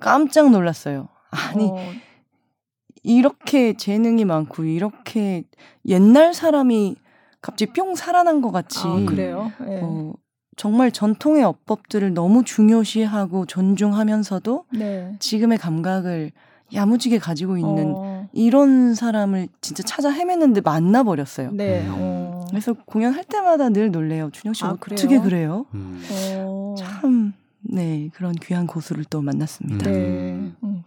깜짝 0.00 0.50
놀랐어요. 0.50 1.08
아니 1.30 1.68
어. 1.70 1.76
이렇게 3.02 3.74
재능이 3.74 4.24
많고 4.24 4.64
이렇게 4.64 5.44
옛날 5.86 6.34
사람이 6.34 6.96
갑자기 7.40 7.72
뿅 7.72 7.94
살아난 7.94 8.40
것 8.40 8.50
같이 8.50 8.80
아, 8.84 9.04
그래요? 9.06 9.52
네. 9.60 9.80
어, 9.82 10.12
정말 10.56 10.90
전통의 10.90 11.44
어법들을 11.44 12.14
너무 12.14 12.42
중요시하고 12.44 13.46
존중하면서도 13.46 14.64
네. 14.72 15.14
지금의 15.20 15.58
감각을 15.58 16.32
야무지게 16.72 17.18
가지고 17.18 17.56
있는 17.56 17.94
어. 17.96 18.17
이런 18.32 18.94
사람을 18.94 19.48
진짜 19.60 19.82
찾아 19.82 20.10
헤맸는데 20.10 20.62
만나 20.64 21.02
버렸어요. 21.02 21.50
네. 21.52 21.82
음. 21.86 21.94
어. 21.98 22.44
그래서 22.50 22.72
공연할 22.72 23.24
때마다 23.24 23.68
늘 23.68 23.90
놀래요. 23.90 24.30
준영 24.32 24.54
씨 24.54 24.64
아, 24.64 24.70
어떻게 24.70 25.18
그래요? 25.18 25.66
음. 25.74 26.02
어. 26.38 26.74
참, 26.78 27.32
네. 27.60 28.10
그런 28.14 28.32
귀한 28.34 28.66
고수를 28.66 29.04
또 29.04 29.20
만났습니다. 29.20 29.90
네. 29.90 29.96
음. 29.96 30.56
음. 30.62 30.84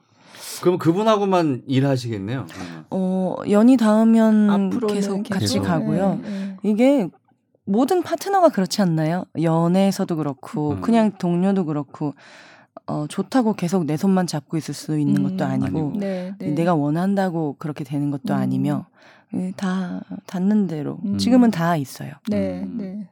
그럼 0.61 0.77
그분하고만 0.77 1.63
일하시겠네요. 1.67 2.45
어, 2.91 3.35
연이 3.49 3.77
닿으면 3.77 4.79
계속 4.87 5.23
같이 5.27 5.55
계속. 5.55 5.63
가고요. 5.63 6.19
네, 6.21 6.29
네. 6.29 6.57
이게 6.63 7.09
모든 7.65 8.01
파트너가 8.03 8.49
그렇지 8.49 8.81
않나요? 8.81 9.25
연애에서도 9.41 10.15
그렇고, 10.15 10.71
음. 10.71 10.81
그냥 10.81 11.11
동료도 11.17 11.65
그렇고, 11.65 12.13
어, 12.87 13.05
좋다고 13.07 13.53
계속 13.53 13.85
내 13.85 13.97
손만 13.97 14.27
잡고 14.27 14.57
있을 14.57 14.73
수 14.73 14.97
있는 14.97 15.25
음, 15.25 15.37
것도 15.37 15.45
아니고, 15.45 15.93
네, 15.97 16.33
네. 16.39 16.51
내가 16.51 16.75
원한다고 16.75 17.55
그렇게 17.59 17.83
되는 17.83 18.11
것도 18.11 18.33
음. 18.33 18.39
아니며, 18.39 18.87
예, 19.33 19.53
다 19.55 20.03
닿는 20.25 20.67
대로. 20.67 20.99
음. 21.05 21.17
지금은 21.17 21.51
다 21.51 21.77
있어요. 21.77 22.11
네, 22.27 22.63
음. 22.63 22.77
네. 22.77 23.09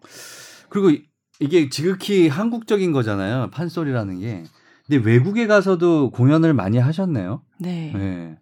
그리고 0.69 0.91
이게 1.39 1.69
지극히 1.69 2.27
한국적인 2.27 2.91
거잖아요. 2.91 3.49
판소리라는 3.51 4.19
게. 4.19 4.43
근데 4.85 5.09
외국에 5.09 5.47
가서도 5.47 6.11
공연을 6.11 6.53
많이 6.53 6.77
하셨네요. 6.77 7.41
네. 7.59 7.93
네. 7.95 8.37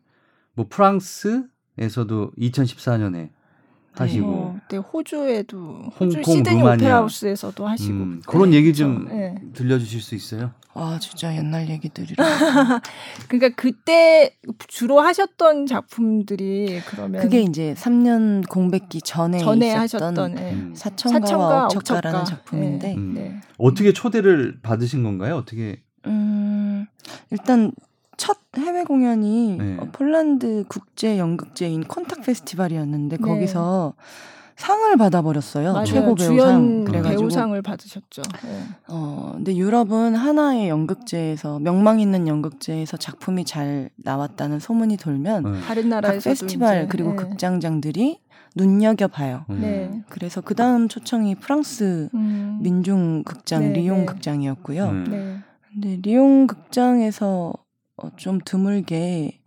뭐 0.53 0.65
프랑스에서도 0.69 2.32
2014년에 2.38 3.30
하시고 4.02 4.56
네, 4.56 4.62
네 4.70 4.78
호주에도 4.78 5.92
호주 6.00 6.18
홍콩, 6.18 6.24
시드니 6.24 6.58
루마니아. 6.58 6.74
오페라 6.76 6.96
하우스에서도 6.98 7.68
하시고 7.68 7.94
음, 7.94 8.22
그런 8.26 8.52
네, 8.52 8.58
얘기 8.58 8.74
좀 8.74 9.08
네. 9.10 9.36
들려주실 9.54 10.02
수 10.02 10.16
있어요? 10.16 10.52
아 10.74 11.00
진짜 11.02 11.36
옛날 11.36 11.70
얘기들이 11.70 12.16
그러니까 13.28 13.50
그때 13.56 14.36
주로 14.68 15.00
하셨던 15.02 15.66
작품들이 15.66 16.82
그러면 16.86 17.22
그게 17.22 17.42
이제 17.42 17.74
3년 17.76 18.48
공백기 18.48 19.02
전에, 19.02 19.40
전에 19.40 19.74
하셨던 19.74 20.36
네. 20.36 20.54
음. 20.54 20.74
사천가와, 20.76 21.22
사천가 21.22 21.66
억척가라는 21.66 22.26
작품인데 22.26 22.96
음. 22.96 23.14
네. 23.16 23.42
어떻게 23.58 23.92
초대를 23.92 24.60
받으신 24.62 25.04
건가요? 25.04 25.36
어떻게? 25.36 25.82
음 26.06 26.86
일단 27.32 27.72
첫 28.17 28.38
해외 28.58 28.84
공연이 28.84 29.58
네. 29.58 29.77
어, 29.80 29.88
폴란드 29.91 30.65
국제 30.67 31.17
연극제인 31.17 31.84
콘탁 31.86 32.23
페스티벌이었는데 32.23 33.17
네. 33.17 33.21
거기서 33.23 33.93
상을 34.56 34.97
받아버렸어요. 34.97 35.73
맞아요. 35.73 35.86
최고 35.86 36.15
배우상 36.15 36.84
그래가지고 36.84 37.21
배우상을 37.21 37.62
받으셨죠. 37.62 38.23
네. 38.43 38.63
어 38.88 39.34
근데 39.36 39.56
유럽은 39.56 40.15
하나의 40.15 40.67
연극제에서 40.69 41.60
명망 41.60 41.99
있는 41.99 42.27
연극제에서 42.27 42.97
작품이 42.97 43.45
잘 43.45 43.91
나왔다는 43.97 44.60
소문이 44.60 44.97
돌면 44.97 45.43
네. 45.43 45.62
다른 45.62 45.89
나라에서 45.89 46.32
페스티벌 46.32 46.77
이제, 46.77 46.88
그리고 46.89 47.12
네. 47.12 47.17
극장장들이 47.17 48.19
눈여겨 48.56 49.10
봐요. 49.10 49.45
음. 49.51 49.62
네. 49.62 50.03
그래서 50.10 50.41
그 50.41 50.56
다음 50.56 50.88
초청이 50.88 51.36
프랑스 51.36 52.10
음. 52.15 52.58
민중 52.63 53.23
극장 53.25 53.62
네, 53.62 53.73
리옹 53.73 54.08
극장이었고요. 54.08 54.86
음. 54.86 55.03
네. 55.08 55.38
근데 55.71 55.99
리옹 56.01 56.47
극장에서 56.47 57.53
어, 57.98 58.10
좀 58.16 58.40
드물게 58.44 59.40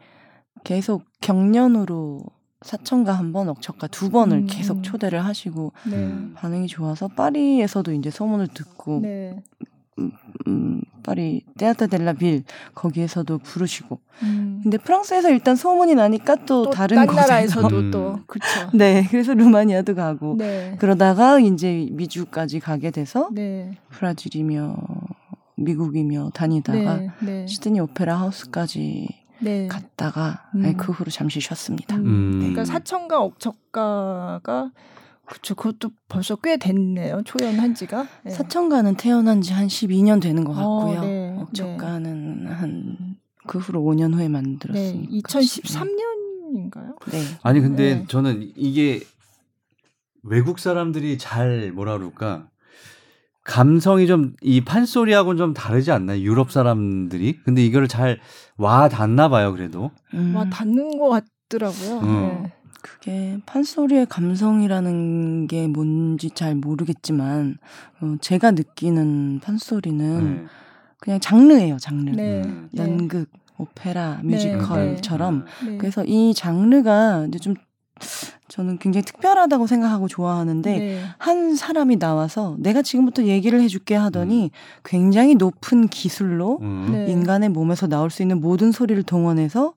계속 0.64 1.04
경련으로 1.20 2.20
사천가 2.62 3.12
한 3.12 3.32
번, 3.32 3.48
억척가 3.48 3.86
두 3.86 4.10
번을 4.10 4.38
음. 4.38 4.46
계속 4.46 4.82
초대를 4.82 5.24
하시고 5.24 5.72
네. 5.90 6.12
반응이 6.34 6.66
좋아서 6.66 7.08
파리에서도 7.08 7.92
이제 7.92 8.10
소문을 8.10 8.48
듣고 8.48 9.00
네. 9.02 9.42
음, 9.98 10.12
음, 10.46 10.80
파리 11.02 11.42
테아터 11.56 11.86
델라 11.86 12.14
빌 12.14 12.44
거기에서도 12.74 13.38
부르시고 13.38 13.98
음. 14.22 14.60
근데 14.62 14.76
프랑스에서 14.78 15.30
일단 15.30 15.56
소문이 15.56 15.94
나니까 15.94 16.36
또, 16.46 16.64
또 16.64 16.70
다른 16.70 17.04
나라에서도 17.06 17.90
또 17.90 18.18
그렇죠. 18.26 18.70
네, 18.74 19.06
그래서 19.10 19.32
루마니아도 19.32 19.94
가고 19.94 20.36
네. 20.38 20.76
그러다가 20.78 21.38
이제 21.38 21.88
미주까지 21.92 22.60
가게 22.60 22.90
돼서 22.90 23.28
네. 23.32 23.78
브라질이며 23.90 24.76
미국이며 25.60 26.30
다니다가 26.34 26.96
네, 26.96 27.10
네. 27.20 27.46
시드니 27.46 27.80
오페라 27.80 28.18
하우스까지 28.20 29.08
네. 29.40 29.68
갔다가 29.68 30.50
음. 30.54 30.62
네, 30.62 30.74
그 30.74 30.92
후로 30.92 31.10
잠시 31.10 31.40
쉬었습니다. 31.40 31.96
음. 31.96 32.06
음. 32.06 32.38
그러니까 32.38 32.64
사천가 32.64 33.20
억척가가 33.22 34.70
그쵸 35.26 35.54
그것도 35.54 35.90
벌써 36.08 36.34
꽤 36.36 36.56
됐네요 36.56 37.22
초연한 37.24 37.74
지가 37.74 38.06
네. 38.24 38.30
사천가는 38.32 38.96
태어난 38.96 39.40
지 39.42 39.52
한 39.52 39.68
12년 39.68 40.20
되는 40.20 40.42
것 40.44 40.52
같고요. 40.54 40.98
어, 40.98 41.04
네, 41.04 41.36
억척가는 41.38 42.46
한그 42.48 43.58
후로 43.58 43.80
5년 43.82 44.12
후에 44.14 44.28
만들었으니까. 44.28 45.08
네, 45.10 45.20
2013년인가요? 45.22 47.10
네. 47.12 47.22
아니 47.42 47.60
근데 47.60 48.04
저는 48.08 48.52
이게 48.56 49.00
외국 50.22 50.58
사람들이 50.58 51.16
잘 51.18 51.72
뭐라 51.72 51.96
그럴까 51.96 52.48
감성이 53.50 54.06
좀 54.06 54.34
이 54.42 54.60
판소리하고는 54.62 55.36
좀 55.38 55.54
다르지 55.54 55.90
않나요? 55.90 56.20
유럽 56.20 56.50
사람들이? 56.52 57.40
근데 57.44 57.64
이거를 57.64 57.88
잘 57.88 58.18
와 58.56 58.88
닿나 58.90 59.28
봐요, 59.30 59.52
그래도. 59.52 59.90
음. 60.14 60.34
와 60.36 60.44
닿는 60.50 60.98
것 60.98 61.08
같더라고요. 61.48 61.98
음. 62.00 62.42
네. 62.42 62.52
그게 62.82 63.38
판소리의 63.46 64.06
감성이라는 64.06 65.46
게 65.46 65.66
뭔지 65.66 66.30
잘 66.30 66.54
모르겠지만 66.54 67.56
어, 68.00 68.14
제가 68.20 68.50
느끼는 68.52 69.40
판소리는 69.40 70.34
네. 70.42 70.44
그냥 70.98 71.20
장르예요, 71.20 71.78
장르. 71.78 72.10
네. 72.10 72.42
음. 72.44 72.68
연극, 72.76 73.30
오페라, 73.56 74.20
네. 74.22 74.34
뮤지컬처럼. 74.34 75.44
네. 75.66 75.78
그래서 75.78 76.04
이 76.04 76.34
장르가 76.34 77.26
이제 77.28 77.38
좀 77.38 77.54
저는 78.48 78.78
굉장히 78.78 79.04
특별하다고 79.04 79.66
생각하고 79.66 80.08
좋아하는데 80.08 80.78
네. 80.78 81.02
한 81.18 81.54
사람이 81.54 81.98
나와서 81.98 82.56
내가 82.58 82.82
지금부터 82.82 83.24
얘기를 83.24 83.60
해줄게 83.60 83.94
하더니 83.94 84.44
음. 84.44 84.50
굉장히 84.84 85.34
높은 85.36 85.88
기술로 85.88 86.58
음. 86.60 86.88
네. 86.92 87.06
인간의 87.10 87.48
몸에서 87.50 87.86
나올 87.86 88.10
수 88.10 88.22
있는 88.22 88.40
모든 88.40 88.72
소리를 88.72 89.00
동원해서 89.04 89.74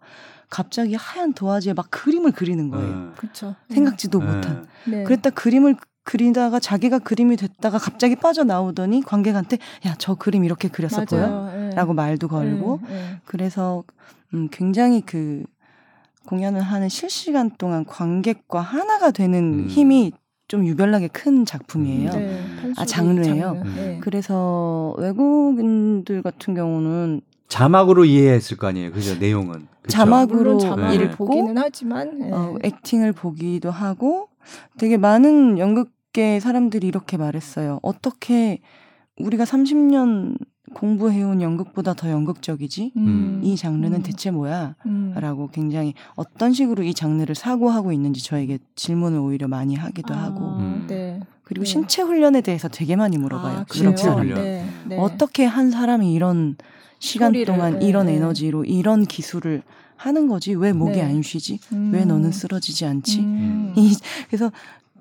갑자기 0.50 0.96
하얀 0.96 1.34
도화지에 1.34 1.74
막 1.74 1.88
그림을 1.90 2.32
그리는 2.32 2.70
거예요. 2.70 2.88
음. 2.88 3.14
그렇죠. 3.16 3.56
생각지도 3.70 4.20
네. 4.20 4.26
못한. 4.26 4.68
네. 4.86 5.04
그랬다 5.04 5.30
그림을 5.32 5.76
그리다가 6.06 6.60
자기가 6.60 7.00
그림이 7.00 7.38
됐다가 7.38 7.78
갑자기 7.78 8.16
빠져나오더니 8.18 9.04
관객한테 9.04 9.58
야 9.86 9.96
저 9.98 10.16
그림 10.16 10.44
이렇게 10.44 10.68
그렸었고요. 10.68 11.52
네. 11.56 11.70
라고 11.76 11.94
말도 11.94 12.28
걸고 12.28 12.82
그래서 13.26 13.84
음 14.34 14.50
굉장히 14.52 15.02
그 15.02 15.44
공연을 16.28 16.62
하는 16.62 16.90
실시간 16.90 17.52
동안 17.58 17.86
관객과 17.86 18.62
하나가 18.62 19.12
되는 19.12 19.66
음. 19.66 19.68
힘이 19.68 20.12
좀 20.48 20.66
유별나게 20.66 21.08
큰 21.08 21.46
작품이에요. 21.46 22.12
네, 22.12 22.44
아 22.78 22.86
장르예요. 22.86 23.56
장르. 23.56 23.70
네. 23.76 24.00
그래서 24.02 24.94
외국인들 24.98 26.22
같은 26.22 26.54
경우는 26.54 27.22
자막으로 27.48 28.06
이해했을 28.06 28.58
거 28.58 28.68
아니에요. 28.68 28.92
그죠? 28.92 29.16
내용은 29.16 29.68
그쵸? 29.82 29.90
자막으로 29.90 30.58
자막을 30.58 30.98
네. 30.98 31.12
보기는 31.12 31.58
하지만 31.58 32.20
네. 32.20 32.32
어, 32.32 32.56
액팅을 32.64 33.14
보기도 33.14 33.72
하고 33.72 34.30
되게 34.78 34.98
많은 34.98 35.60
연극계 35.60 36.40
사람들이 36.40 36.88
이렇게 36.88 37.18
말했어요. 37.18 37.80
어떻게 37.82 38.60
우리가 39.18 39.44
30년 39.44 40.38
공부해온 40.74 41.42
연극보다 41.42 41.94
더 41.94 42.10
연극적이지? 42.10 42.94
음. 42.98 43.42
이 43.44 43.56
장르는 43.56 44.00
음. 44.00 44.04
대체 44.04 44.32
뭐야? 44.32 44.76
음. 44.86 45.14
라고 45.16 45.50
굉장히 45.50 45.94
어떤 46.16 46.54
식으로 46.54 46.84
이 46.84 46.94
장르를 46.94 47.36
사고하고 47.36 47.92
있는지 47.92 48.24
저에게 48.24 48.58
질문을 48.76 49.20
오히려 49.20 49.48
많이 49.48 49.76
하기도 49.76 50.14
아, 50.14 50.24
하고. 50.24 50.58
음. 50.58 50.86
네. 50.88 51.20
그리고 51.44 51.66
네. 51.66 51.70
신체 51.70 52.02
훈련에 52.02 52.42
대해서 52.42 52.68
되게 52.70 52.96
많이 52.96 53.18
물어봐요. 53.18 53.58
아, 53.60 53.66
신체 53.72 54.10
훈련. 54.10 54.42
네. 54.42 54.66
네. 54.88 54.98
어떻게 54.98 55.46
한 55.46 55.70
사람이 55.70 56.12
이런 56.12 56.56
시간 56.98 57.30
소리를, 57.30 57.54
동안 57.54 57.82
이런 57.82 58.08
네. 58.08 58.16
에너지로 58.16 58.64
이런 58.64 59.06
기술을 59.06 59.62
하는 59.96 60.28
거지 60.28 60.54
왜 60.54 60.74
목이 60.74 60.94
네. 60.94 61.02
안 61.02 61.22
쉬지 61.22 61.60
음. 61.72 61.92
왜 61.94 62.04
너는 62.04 62.32
쓰러지지 62.32 62.86
않지 62.86 63.20
음. 63.20 63.74
이, 63.76 63.94
그래서 64.28 64.52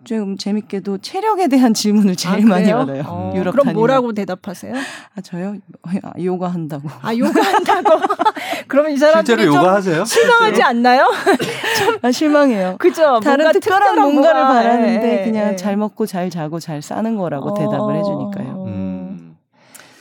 좀 0.04 0.36
재밌게도 0.36 0.98
체력에 0.98 1.48
대한 1.48 1.72
질문을 1.74 2.16
제일 2.16 2.44
아, 2.44 2.48
많이 2.48 2.72
받아요. 2.72 3.02
어, 3.06 3.32
유럽 3.34 3.52
그럼 3.52 3.66
다니면. 3.66 3.74
뭐라고 3.74 4.12
대답하세요? 4.12 4.74
아 4.74 5.20
저요? 5.20 5.56
아, 5.82 6.12
요가 6.22 6.48
한다고. 6.48 6.88
아 7.02 7.16
요가 7.16 7.40
한다고. 7.42 8.00
그러면 8.68 8.92
이 8.92 8.96
사람들이 8.96 9.36
실제로 9.42 9.56
요가 9.56 9.74
하세요? 9.74 10.04
실망하지 10.04 10.58
네. 10.58 10.62
않나요? 10.62 11.08
아 12.02 12.10
실망해요. 12.10 12.76
그죠? 12.78 13.20
다른 13.20 13.50
특별한 13.52 14.00
뭔가를 14.00 14.40
뭔가, 14.42 14.54
바라는데 14.62 15.20
예, 15.20 15.24
그냥 15.24 15.52
예. 15.52 15.56
잘 15.56 15.76
먹고 15.76 16.06
잘 16.06 16.30
자고 16.30 16.58
잘 16.58 16.82
사는 16.82 17.16
거라고 17.16 17.50
어, 17.50 17.54
대답을 17.54 17.96
해주니까요. 17.96 18.64
음. 18.66 19.36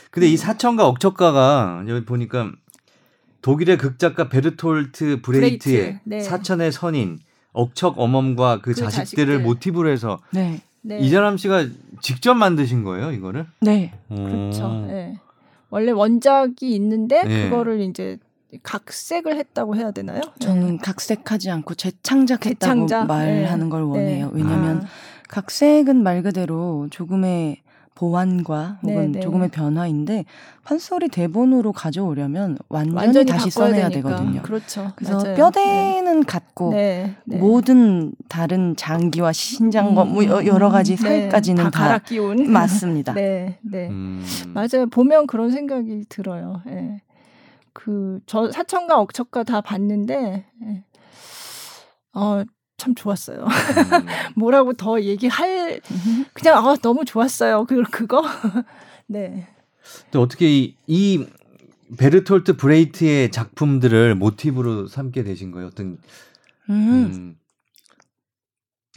근데 0.09 0.27
이 0.27 0.35
사천가 0.37 0.87
억척가가 0.87 1.83
여기 1.87 2.03
보니까 2.05 2.51
독일의 3.41 3.77
극작가 3.77 4.29
베르톨트 4.29 5.21
브레히트의 5.21 5.59
브레히트. 5.77 5.99
네. 6.03 6.19
사천의 6.21 6.71
선인 6.71 7.19
억척 7.53 7.99
어멈과 7.99 8.57
그, 8.61 8.71
그 8.71 8.75
자식들을 8.75 9.33
자식들. 9.35 9.39
모티브로 9.39 9.89
해서 9.89 10.19
네. 10.31 10.61
네. 10.81 10.99
이자람 10.99 11.37
씨가 11.37 11.67
직접 12.01 12.33
만드신 12.33 12.83
거예요, 12.83 13.11
이거를? 13.11 13.45
네. 13.59 13.93
그렇죠. 14.09 14.85
네. 14.87 15.19
원래 15.69 15.91
원작이 15.91 16.73
있는데 16.75 17.23
네. 17.23 17.49
그거를 17.49 17.81
이제 17.81 18.17
각색을 18.63 19.37
했다고 19.37 19.75
해야 19.75 19.91
되나요? 19.91 20.21
저는 20.39 20.79
각색하지 20.79 21.49
않고 21.51 21.75
재창작했다고 21.75 22.87
재창작? 22.87 23.07
말하는 23.07 23.69
걸 23.69 23.81
네. 23.81 23.85
원해요. 23.87 24.31
왜냐하면 24.33 24.81
아. 24.83 24.87
각색은 25.29 26.03
말 26.03 26.23
그대로 26.23 26.87
조금의 26.91 27.61
보완과 27.95 28.79
혹은 28.83 28.95
네네. 28.95 29.07
네. 29.11 29.19
조금의 29.19 29.49
변화인데 29.49 30.25
판소리 30.63 31.09
대본으로 31.09 31.71
가져오려면 31.71 32.57
완전히, 32.69 32.95
완전히 32.95 33.25
다시 33.25 33.49
써내야 33.49 33.89
되니까. 33.89 34.09
되거든요. 34.09 34.41
그렇죠. 34.41 34.91
그래서 34.95 35.17
맞아요. 35.17 35.35
뼈대는 35.35 36.19
네. 36.21 36.25
같고 36.25 36.71
네. 36.71 37.15
네. 37.25 37.37
모든 37.37 38.13
다른 38.29 38.75
장기와 38.75 39.33
신장과 39.33 40.05
뭐 40.05 40.23
음, 40.23 40.27
뭐 40.29 40.45
여러 40.45 40.69
가지 40.69 40.93
음, 40.93 40.97
살까지는 40.97 41.65
네. 41.65 41.69
다, 41.71 41.79
갈아 41.79 41.97
끼운 41.99 42.37
맞습니다. 42.51 43.13
네, 43.13 43.59
네. 43.61 43.89
음. 43.89 44.23
맞아요. 44.53 44.87
보면 44.89 45.27
그런 45.27 45.51
생각이 45.51 46.05
들어요. 46.09 46.61
예. 46.67 47.01
그저 47.73 48.51
사천과 48.51 48.99
억척과 48.99 49.43
다 49.43 49.61
봤는데 49.61 50.45
예. 50.65 50.83
어 52.13 52.43
참 52.81 52.95
좋았어요. 52.95 53.43
음. 53.43 53.47
뭐라고 54.35 54.73
더 54.73 54.99
얘기할 54.99 55.81
그냥 56.33 56.57
아 56.57 56.75
너무 56.81 57.05
좋았어요. 57.05 57.65
그 57.65 57.83
그거. 57.83 58.23
네. 59.05 59.47
또 60.09 60.21
어떻게 60.21 60.49
이, 60.49 60.75
이 60.87 61.23
베르톨트 61.97 62.57
브레히트의 62.57 63.29
작품들을 63.29 64.15
모티브로 64.15 64.87
삼게 64.87 65.23
되신 65.23 65.51
거예요? 65.51 65.67
어떤 65.67 65.99
음. 66.69 67.11
음. 67.13 67.35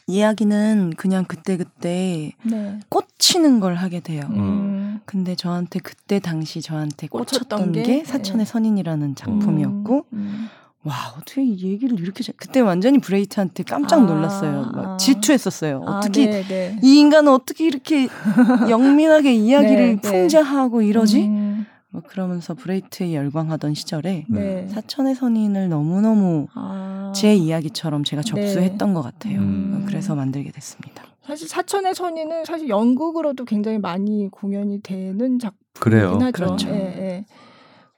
이야기는 0.07 0.95
그냥 0.97 1.27
그때그때 1.27 2.33
네. 2.43 2.81
꽂히는 2.89 3.61
걸 3.61 3.75
하게 3.75 4.01
돼요. 4.01 4.23
음. 4.31 5.01
근데 5.05 5.35
저한테 5.35 5.79
그때 5.81 6.21
당시 6.21 6.63
저한테 6.63 7.09
꽂혔던, 7.09 7.73
게, 7.73 7.83
게 7.83 8.05
사천의 8.05 8.47
네. 8.47 8.51
선인이라는 8.51 9.15
작품이었고 9.15 10.07
음. 10.15 10.49
음. 10.85 10.89
와 10.89 10.95
어떻게 11.17 11.43
이 11.43 11.63
얘기를 11.63 11.99
이렇게 11.99 12.23
잘... 12.23 12.35
그때 12.37 12.61
완전히 12.61 12.99
브레이트한테 12.99 13.63
깜짝 13.63 14.03
아, 14.03 14.07
놀랐어요. 14.07 14.71
막 14.73 14.87
아. 14.87 14.97
질투했었어요. 14.97 15.83
아, 15.87 15.99
어떻게 15.99 16.27
네, 16.27 16.43
네. 16.43 16.79
이 16.83 16.99
인간은 16.99 17.33
어떻게 17.33 17.67
이렇게 17.67 18.09
영민하게 18.69 19.35
이야기를 19.35 19.77
네, 19.77 19.97
네. 19.97 20.01
풍자하고 20.01 20.83
이러지? 20.83 21.27
음. 21.27 21.67
뭐 21.91 22.03
그러면서 22.03 22.55
브레이트에 22.55 23.15
열광하던 23.15 23.75
시절에 23.75 24.27
네. 24.29 24.67
사천의 24.69 25.15
선인을 25.15 25.69
너무너무 25.69 26.49
아. 26.55 27.13
제 27.15 27.35
이야기처럼 27.35 28.03
제가 28.03 28.23
접수했던 28.23 28.95
것 28.95 29.03
같아요. 29.03 29.39
음. 29.39 29.85
그래서 29.87 30.17
만들게 30.17 30.51
됐습니다. 30.51 31.05
사실 31.23 31.49
사천의 31.49 31.95
선인은 31.95 32.45
사실 32.45 32.69
연극으로도 32.69 33.45
굉장히 33.45 33.79
많이 33.79 34.29
공연이 34.31 34.81
되는 34.83 35.39
작품이긴 35.39 36.23
하죠. 36.23 36.33
그렇죠. 36.33 36.69
예, 36.69 36.75
예. 36.75 37.25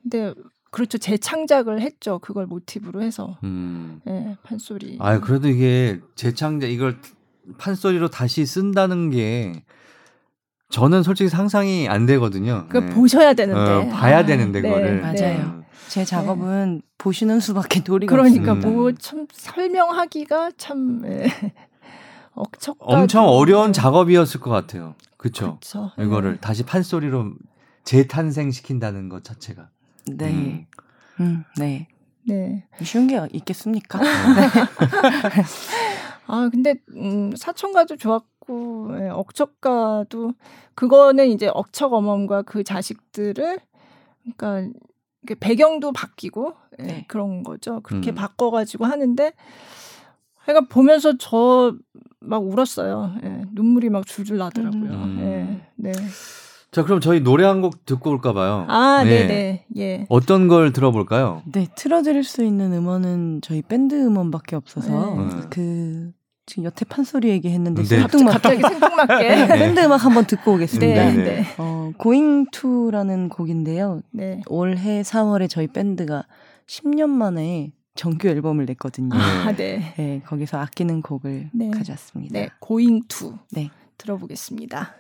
근데 0.03 0.35
그렇죠. 0.71 0.99
재창작을 0.99 1.81
했죠. 1.81 2.19
그걸 2.19 2.47
모티브로 2.47 3.03
해서. 3.03 3.39
음. 3.45 4.01
네, 4.05 4.37
판소리. 4.43 4.99
아, 5.01 5.21
그래도 5.21 5.49
이게 5.49 6.01
재창작 6.15 6.71
이걸 6.71 6.99
판소리로 7.59 8.09
다시 8.09 8.45
쓴다는 8.45 9.11
게 9.11 9.63
저는 10.71 11.03
솔직히 11.03 11.29
상상이 11.31 11.89
안 11.89 12.07
되거든요. 12.07 12.67
그 12.69 12.79
네. 12.79 12.87
보셔야 12.91 13.35
되는데. 13.35 13.61
어, 13.61 13.89
봐야 13.89 14.19
아, 14.19 14.27
되는데 14.27 14.61
네, 14.61 14.69
그거를. 14.69 15.01
맞아요. 15.01 15.15
네. 15.17 15.67
제 15.89 16.05
작업은 16.05 16.83
보시는 16.99 17.41
수밖에 17.41 17.83
도리가 17.83 18.11
그러니까 18.15 18.53
없습니다. 18.53 18.69
뭐참 18.69 19.27
설명하기가 19.33 20.53
참 20.59 21.03
예. 21.07 21.27
억척 22.35 22.77
엄청 22.81 23.25
어려운 23.25 23.73
작업이었을 23.73 24.41
것 24.41 24.51
같아요. 24.51 24.95
그렇죠. 25.17 25.59
이거를 25.99 26.33
네. 26.33 26.41
다시 26.41 26.65
판소리로 26.65 27.33
재탄생시킨다는 27.85 29.09
것 29.09 29.25
자체가. 29.25 29.71
네. 30.11 30.31
음. 30.31 30.67
음, 31.21 31.45
네. 31.59 31.89
네. 32.25 32.67
쉬운 32.83 33.07
게 33.07 33.21
있겠습니까? 33.33 34.01
네. 34.01 34.07
아, 36.27 36.49
근데, 36.51 36.75
음, 36.97 37.31
사천가도 37.37 37.97
좋았고, 37.97 38.97
예, 39.01 39.09
억척가도, 39.09 40.33
그거는 40.75 41.29
이제 41.29 41.49
억척 41.53 41.93
어멈과 41.93 42.43
그 42.43 42.65
자식들을, 42.65 43.61
그러니까, 44.37 44.79
배경도 45.41 45.93
바뀌고, 45.93 46.55
예, 46.81 46.83
네. 46.83 47.05
그런 47.09 47.43
거죠. 47.45 47.81
그렇게 47.83 48.11
음. 48.11 48.15
바꿔 48.17 48.51
가지고 48.51 48.87
하는데, 48.87 49.33
그러니까 50.45 50.67
보면서 50.73 51.17
저 51.19 51.77
막 52.27 52.45
울었어요. 52.45 53.15
예, 53.23 53.43
눈물이 53.53 53.89
막 53.89 54.07
줄줄 54.07 54.37
나더라고요. 54.39 54.91
음. 54.91 55.19
예, 55.21 55.67
네. 55.77 55.93
자, 56.73 56.83
그럼 56.85 57.01
저희 57.01 57.21
노래 57.21 57.45
한 57.45 57.61
곡 57.63 57.87
듣고 57.87 58.11
올까 58.11 58.33
봐요. 58.33 58.67
아, 58.69 59.03
네, 59.05 59.27
네. 59.27 59.65
예. 59.77 60.07
어떤 60.11 60.47
걸 60.49 60.73
들어볼까요? 60.73 61.43
네, 61.51 61.67
틀어 61.75 62.03
드릴 62.03 62.23
수 62.23 62.45
있는 62.45 62.73
음원은 62.73 63.41
저희 63.43 63.63
밴드 63.63 63.95
음원밖에 63.95 64.57
없어서 64.57 65.17
네. 65.17 65.41
그 65.49 66.13
지금 66.45 66.65
여태 66.65 66.85
판소리 66.85 67.31
얘기했는데 67.31 67.83
네. 67.83 68.01
갑자기 68.03 68.61
생뚱맞게 68.63 69.29
네. 69.29 69.47
밴드 69.49 69.81
음악 69.81 70.05
한번 70.05 70.27
듣고 70.27 70.55
오겠습니다. 70.55 71.05
네, 71.07 71.13
네. 71.13 71.25
네. 71.25 71.47
어, 71.59 71.93
Going 72.03 72.51
To라는 72.53 73.31
곡인데요. 73.31 74.03
네. 74.11 74.43
올해 74.49 75.03
4월에 75.03 75.49
저희 75.49 75.67
밴드가 75.69 76.25
10년 76.69 77.09
만에 77.09 77.73
정규 77.95 78.29
앨범을 78.29 78.67
냈거든요. 78.67 79.15
아, 79.15 79.53
네. 79.57 79.95
네, 79.97 80.21
거기서 80.27 80.59
아끼는 80.59 81.01
곡을 81.01 81.51
네. 81.55 81.71
가져왔습니다. 81.71 82.33
네, 82.39 82.51
Going 82.65 83.09
To. 83.09 83.39
네. 83.53 83.71
들어보겠습니다. 83.99 84.95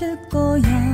멈출 0.00 0.16
거야. 0.30 0.89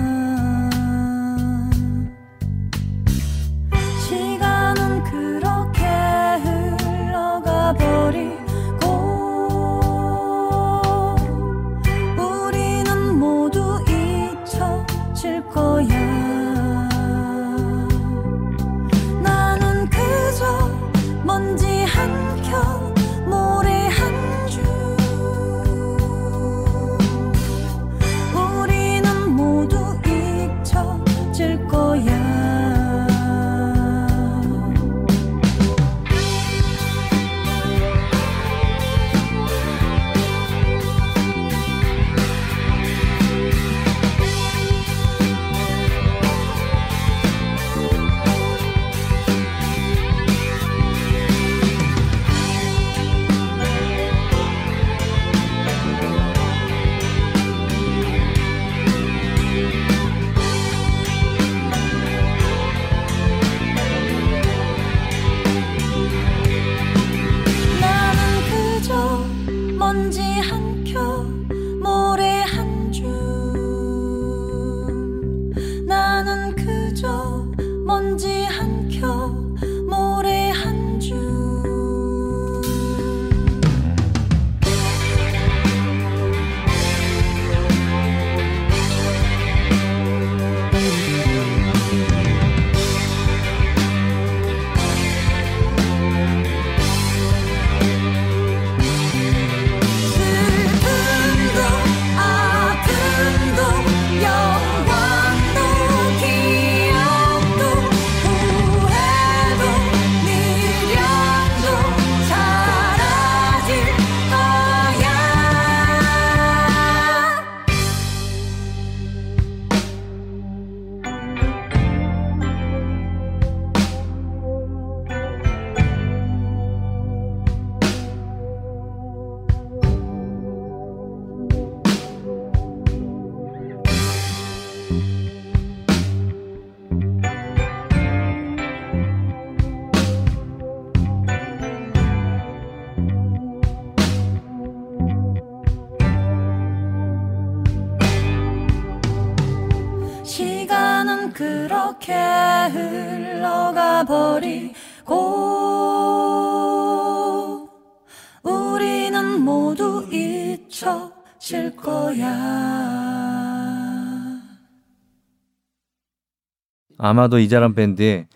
아마도 167.06 167.38
이자람 167.38 167.74
밴드의 167.74 168.26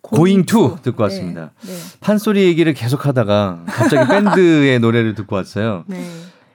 Going 0.00 0.44
to 0.46 0.76
듣고 0.82 1.02
왔습니다. 1.04 1.50
네, 1.62 1.72
네. 1.72 1.78
판소리 2.00 2.44
얘기를 2.44 2.72
계속 2.72 3.06
하다가 3.06 3.64
갑자기 3.66 4.06
밴드의 4.08 4.78
노래를 4.78 5.14
듣고 5.14 5.36
왔어요. 5.36 5.84
네. 5.86 6.02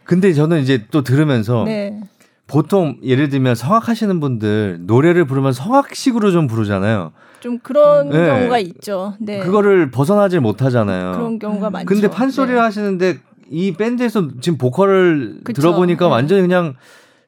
근데 0.03 0.33
저는 0.33 0.61
이제 0.61 0.85
또 0.91 1.03
들으면서 1.03 1.63
네. 1.65 1.99
보통 2.47 2.97
예를 3.03 3.29
들면 3.29 3.55
성악하시는 3.55 4.19
분들 4.19 4.79
노래를 4.81 5.25
부르면 5.25 5.53
성악식으로 5.53 6.31
좀 6.31 6.47
부르잖아요. 6.47 7.11
좀 7.39 7.59
그런 7.59 8.09
네. 8.09 8.25
경우가 8.27 8.59
있죠. 8.59 9.15
네. 9.19 9.39
그거를 9.39 9.91
벗어나질 9.91 10.39
못하잖아요. 10.39 11.11
그런 11.13 11.39
경우가 11.39 11.69
많죠. 11.69 11.85
근데 11.85 12.09
판소리를 12.09 12.55
네. 12.55 12.61
하시는데 12.61 13.19
이 13.49 13.73
밴드에서 13.73 14.29
지금 14.41 14.57
보컬을 14.57 15.41
그쵸. 15.43 15.61
들어보니까 15.61 16.07
완전히 16.07 16.41
그냥 16.41 16.75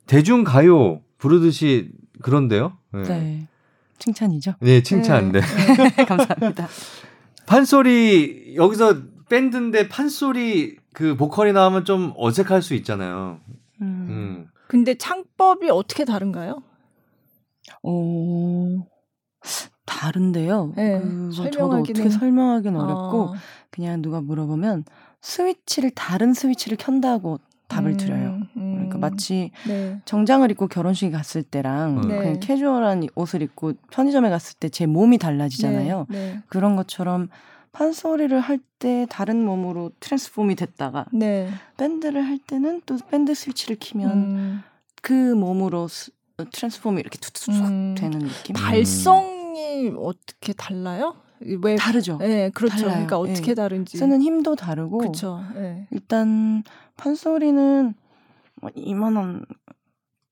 대중 0.08 0.43
가요 0.43 1.01
부르듯이 1.17 1.89
그런데요. 2.21 2.73
네. 2.93 3.47
칭찬이죠. 4.06 4.54
네, 4.60 4.84
칭찬. 4.84 5.32
네. 5.32 5.41
네. 5.41 6.06
감사합니다. 6.06 6.68
판소리 7.48 8.54
여기서 8.56 9.02
밴드인데 9.30 9.89
판소리 9.89 10.78
그 10.94 11.15
보컬이 11.15 11.54
나오면 11.54 11.86
좀 11.86 12.13
어색할 12.15 12.62
수 12.62 12.76
있잖아요. 12.76 13.39
음. 13.82 14.08
음. 14.10 14.48
근데 14.68 14.96
창법이 14.96 15.70
어떻게 15.70 16.06
다른가요? 16.06 16.62
어 17.84 18.86
다른데요. 19.86 20.74
네, 20.76 21.00
그 21.02 21.32
저도 21.34 21.65
어떻게 21.70 22.10
설명하기는 22.10 22.80
어렵고 22.80 23.22
어. 23.22 23.34
그냥 23.72 24.02
누가 24.02 24.22
물어보면 24.22 24.86
스위치를 25.22 25.91
다른 25.91 26.34
스위치를 26.34 26.78
켠다고 26.78 27.39
답을 27.68 27.91
음, 27.91 27.98
드려요. 27.98 28.41
음. 28.58 28.75
그러니까 28.98 29.10
마치 29.10 29.52
네. 29.68 30.00
정장을 30.06 30.50
입고 30.52 30.68
결혼식에 30.68 31.12
갔을 31.12 31.44
때랑 31.44 32.02
네. 32.08 32.18
그냥 32.18 32.40
캐주얼한 32.40 33.08
옷을 33.16 33.42
입고 33.42 33.74
편의점에 33.92 34.30
갔을 34.30 34.58
때 34.60 34.70
제 34.70 34.86
몸이 34.86 35.18
달라지잖아요. 35.18 36.08
네, 36.10 36.18
네. 36.34 36.40
그런 36.48 36.76
것처럼 36.76 37.30
판소리를 37.72 38.40
할 38.40 38.60
때 38.80 39.08
다른 39.10 39.44
몸으로 39.44 39.92
transform이 40.00 40.56
됐다가 40.56 41.06
네. 41.12 41.50
밴드를 41.78 42.22
할 42.24 42.38
때는 42.38 42.82
또 42.86 42.98
밴드 43.10 43.34
스위치를 43.34 43.78
키면 43.78 44.12
음. 44.12 44.62
그 45.02 45.14
몸으로 45.34 45.88
스, 45.88 46.12
transform이 46.52 47.00
이렇게 47.00 47.18
툭툭 47.18 47.50
음. 47.56 47.96
되는 47.98 48.20
느낌. 48.20 48.54
발성이 48.54 49.92
어떻게 49.98 50.54
달라요? 50.54 51.16
왜 51.64 51.76
다르죠. 51.78 52.18
네, 52.20 52.50
그렇죠. 52.52 52.76
달라요. 52.76 52.92
그러니까 53.08 53.18
어떻게 53.20 53.48
네. 53.52 53.56
다른지 53.56 53.98
쓰는 53.98 54.22
힘도 54.22 54.56
다르고. 54.56 54.98
그렇죠. 55.00 55.42
네. 55.56 55.88
일단 55.92 56.64
판소리는 56.98 57.84
뭐 57.86 57.94
이만한 58.75 59.45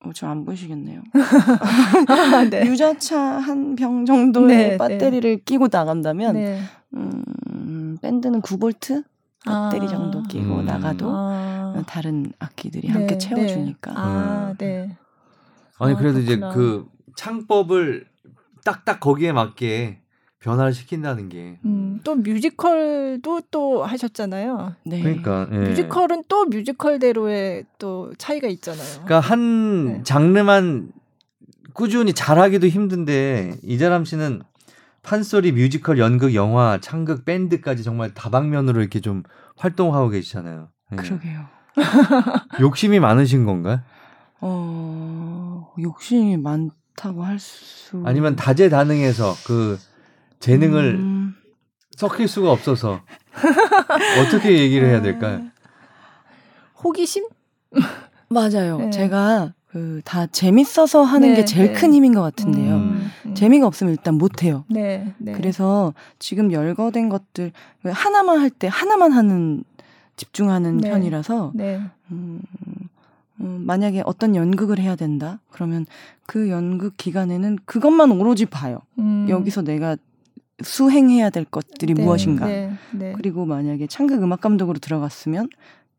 어, 0.04 0.12
저안 0.12 0.44
보이시겠네요. 0.44 1.02
네. 2.50 2.66
유자차 2.66 3.18
한 3.18 3.74
병 3.76 4.04
정도의 4.04 4.46
네, 4.46 4.76
네. 4.76 4.78
배터리를 4.78 5.36
네. 5.36 5.42
끼고 5.44 5.68
나간다면 5.70 6.34
네. 6.34 6.60
음, 6.94 7.96
밴드는 8.02 8.42
9볼트 8.42 9.04
배터리 9.44 9.86
아. 9.86 9.88
정도 9.88 10.22
끼고 10.24 10.56
음. 10.60 10.64
나가도 10.66 11.06
아. 11.10 11.82
다른 11.86 12.32
악기들이 12.38 12.88
함께 12.88 13.14
네, 13.14 13.18
채워주니까. 13.18 13.92
아, 13.94 14.48
음. 14.52 14.56
네. 14.58 14.96
아니 15.78 15.94
그래도 15.96 16.18
아, 16.18 16.20
이제 16.20 16.38
그 16.38 16.86
창법을 17.16 18.06
딱딱 18.64 19.00
거기에 19.00 19.32
맞게 19.32 20.00
변화를 20.44 20.74
시킨다는 20.74 21.30
게. 21.30 21.56
음, 21.64 22.00
또 22.04 22.16
뮤지컬도 22.16 23.40
또 23.50 23.82
하셨잖아요. 23.82 24.74
네. 24.84 25.00
그러니까 25.00 25.48
예. 25.50 25.56
뮤지컬은 25.56 26.24
또 26.28 26.44
뮤지컬대로의 26.44 27.64
또 27.78 28.12
차이가 28.18 28.46
있잖아요. 28.48 28.86
그러니까 29.04 29.20
한 29.20 29.86
네. 29.86 30.02
장르만 30.02 30.92
꾸준히 31.72 32.12
잘하기도 32.12 32.66
힘든데 32.66 33.56
이자람 33.62 34.04
씨는 34.04 34.42
판소리, 35.02 35.50
뮤지컬, 35.50 35.98
연극, 35.98 36.34
영화, 36.34 36.78
창극, 36.78 37.24
밴드까지 37.24 37.82
정말 37.82 38.12
다방면으로 38.12 38.82
이렇게 38.82 39.00
좀 39.00 39.22
활동하고 39.56 40.10
계시잖아요. 40.10 40.68
예. 40.92 40.96
그러게요. 40.96 41.46
욕심이 42.60 43.00
많으신 43.00 43.46
건가요? 43.46 43.80
어, 44.42 45.72
욕심이 45.80 46.36
많다고 46.36 47.24
할 47.24 47.38
수. 47.38 48.02
아니면 48.04 48.36
다재다능해서 48.36 49.32
그 49.46 49.78
재능을 50.44 50.96
음... 50.96 51.34
섞일 51.96 52.28
수가 52.28 52.52
없어서 52.52 53.00
어떻게 54.20 54.58
얘기를 54.58 54.88
해야 54.88 55.00
될까요? 55.00 55.40
호기심? 56.82 57.26
맞아요. 58.28 58.78
네. 58.78 58.90
제가 58.90 59.54
그 59.74 60.00
다 60.04 60.26
재밌어서 60.26 61.02
하는 61.02 61.30
네, 61.30 61.36
게 61.36 61.44
제일 61.44 61.72
네. 61.72 61.72
큰 61.72 61.92
힘인 61.92 62.14
것 62.14 62.20
같은데요. 62.20 62.74
음, 62.76 63.10
음. 63.26 63.34
재미가 63.34 63.66
없으면 63.66 63.92
일단 63.92 64.14
못 64.14 64.44
해요. 64.44 64.64
네, 64.68 65.12
네. 65.18 65.32
그래서 65.32 65.92
지금 66.20 66.52
열거된 66.52 67.08
것들 67.08 67.50
하나만 67.82 68.38
할 68.38 68.50
때 68.50 68.68
하나만 68.68 69.10
하는 69.10 69.64
집중하는 70.16 70.76
네. 70.76 70.90
편이라서 70.90 71.52
네. 71.56 71.80
음, 72.12 72.40
음, 73.40 73.62
만약에 73.66 74.02
어떤 74.06 74.36
연극을 74.36 74.78
해야 74.78 74.94
된다 74.94 75.40
그러면 75.50 75.86
그 76.26 76.50
연극 76.50 76.96
기간에는 76.96 77.58
그것만 77.64 78.12
오로지 78.12 78.46
봐요. 78.46 78.78
음. 78.98 79.26
여기서 79.28 79.62
내가 79.62 79.96
수행해야 80.62 81.30
될 81.30 81.44
것들이 81.44 81.94
네, 81.94 82.02
무엇인가. 82.02 82.46
네, 82.46 82.72
네. 82.92 83.12
그리고 83.16 83.44
만약에 83.44 83.86
창극 83.86 84.22
음악 84.22 84.40
감독으로 84.40 84.78
들어갔으면 84.78 85.48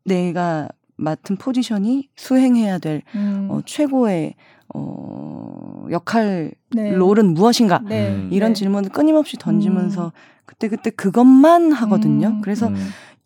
내가 0.04 0.68
맡은 0.96 1.36
포지션이 1.36 2.08
수행해야 2.16 2.78
될 2.78 3.02
음. 3.14 3.48
어, 3.50 3.60
최고의 3.64 4.34
어, 4.74 5.86
역할 5.90 6.52
네. 6.70 6.92
롤은 6.92 7.34
무엇인가 7.34 7.80
네. 7.84 8.10
음. 8.10 8.28
이런 8.32 8.50
네. 8.50 8.54
질문을 8.54 8.90
끊임없이 8.90 9.36
던지면서 9.36 10.06
음. 10.06 10.10
그때 10.44 10.68
그때 10.68 10.90
그것만 10.90 11.72
하거든요. 11.72 12.28
음. 12.28 12.40
그래서 12.40 12.68
음. 12.68 12.76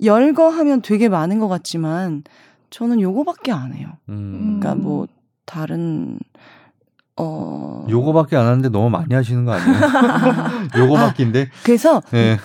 열거하면 0.03 0.83
되게 0.83 1.09
많은 1.09 1.39
것 1.39 1.49
같지만 1.49 2.25
저는 2.71 3.01
요거밖에 3.01 3.53
안 3.53 3.75
해요. 3.75 3.89
그러니까 4.07 4.75
뭐 4.75 5.07
다른 5.45 6.19
어. 7.21 7.87
요거밖에 7.89 8.37
안 8.37 8.47
하는데 8.47 8.69
너무 8.69 8.91
많이 8.91 9.15
하시는 9.15 9.45
거 9.45 9.53
아니에요? 9.53 9.81
요거밖인데. 10.79 11.43
아, 11.43 11.61
그래서 11.65 12.03
네. 12.11 12.39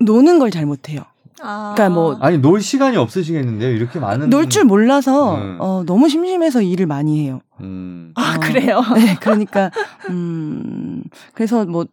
노는 0.00 0.38
걸 0.38 0.50
잘 0.50 0.64
못해요. 0.66 1.02
아. 1.42 1.74
그러니까 1.76 1.94
뭐 1.94 2.16
아니 2.20 2.38
놀 2.38 2.60
시간이 2.62 2.96
없으시겠는데요? 2.96 3.70
이렇게 3.70 3.98
많은 4.00 4.30
놀 4.30 4.48
줄 4.48 4.64
몰라서 4.64 5.36
음. 5.36 5.56
어, 5.60 5.82
너무 5.84 6.08
심심해서 6.08 6.62
일을 6.62 6.86
많이 6.86 7.22
해요. 7.22 7.40
음. 7.60 8.12
아 8.14 8.36
어, 8.36 8.40
그래요? 8.40 8.80
네, 8.94 9.16
그러니까 9.20 9.70
음 10.08 11.02
그래서 11.34 11.64
뭐 11.66 11.86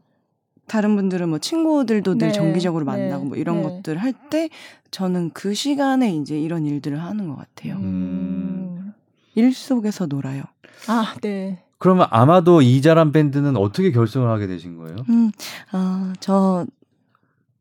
다른 0.68 0.96
분들은 0.96 1.28
뭐 1.28 1.40
친구들도 1.40 2.18
늘 2.18 2.28
네. 2.28 2.32
정기적으로 2.32 2.86
만나고 2.86 3.26
뭐 3.26 3.38
이런 3.38 3.64
것들 3.64 3.98
할 3.98 4.14
때 4.30 4.50
저는 4.92 5.32
그 5.34 5.54
시간에 5.54 6.16
이제 6.16 6.40
이런 6.40 6.66
일들을 6.66 7.02
하는 7.04 7.28
것 7.28 7.36
같아요. 7.38 7.76
음. 7.76 8.94
일 9.36 9.54
속에서 9.54 10.06
놀아요. 10.06 10.44
아, 10.88 11.16
네. 11.22 11.63
그러면 11.84 12.08
아마도 12.12 12.62
이자란 12.62 13.12
밴드는 13.12 13.58
어떻게 13.58 13.92
결성을 13.92 14.30
하게 14.30 14.48
되신 14.48 14.78
거예요? 14.78 14.96
음, 15.10 15.32
아, 15.74 16.14
저, 16.22 16.66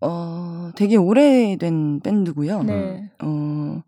어, 0.01 0.70
되게 0.77 0.95
오래된 0.95 2.03
밴드고요. 2.05 2.62
네. 2.62 3.11
어, 3.20 3.83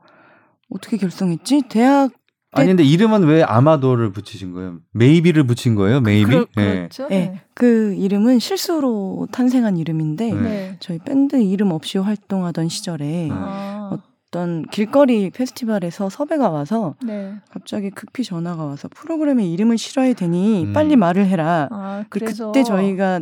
어떻게 0.71 0.97
결성했지? 0.97 1.63
대학 1.69 2.11
아니 2.51 2.67
근데 2.67 2.83
이름은 2.83 3.23
왜 3.25 3.45
아마도를 3.45 4.11
붙이신 4.11 4.53
거예요? 4.53 4.79
Maybe를 4.91 5.47
붙인 5.47 5.77
거예요? 5.77 6.01
Maybe? 6.01 6.31
그, 6.33 6.47
그렇죠. 6.53 7.07
네. 7.07 7.19
네. 7.29 7.41
그 7.55 7.95
이름은 7.95 8.41
실수로 8.41 9.29
탄생한 9.31 9.77
이름인데 9.77 10.33
네. 10.33 10.77
저희 10.81 10.99
밴드 10.99 11.37
이름 11.37 11.71
없이 11.71 11.99
활동하던 11.99 12.69
시절에 12.69 13.29
아. 13.31 13.91
어떤 13.93 14.63
길거리 14.67 15.31
페스티벌에서 15.31 16.11
섭외가 16.11 16.51
와서 16.51 16.97
네. 17.01 17.35
갑자기 17.53 17.91
급히 17.91 18.25
전화가 18.25 18.65
와서 18.65 18.89
프로그램에 18.93 19.47
이름을 19.47 19.79
실어야 19.79 20.13
되니 20.13 20.65
음. 20.65 20.73
빨리 20.73 20.97
말을 20.97 21.27
해라. 21.27 21.69
아, 21.71 22.05
그래서 22.09 22.47
그때 22.47 22.65
저희가 22.65 23.21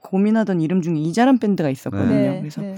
고민하던 0.00 0.62
이름 0.62 0.80
중에 0.80 0.94
이자람 0.96 1.36
밴드가 1.36 1.68
있었거든요. 1.68 2.08
네. 2.08 2.38
그래서 2.40 2.62
네. 2.62 2.74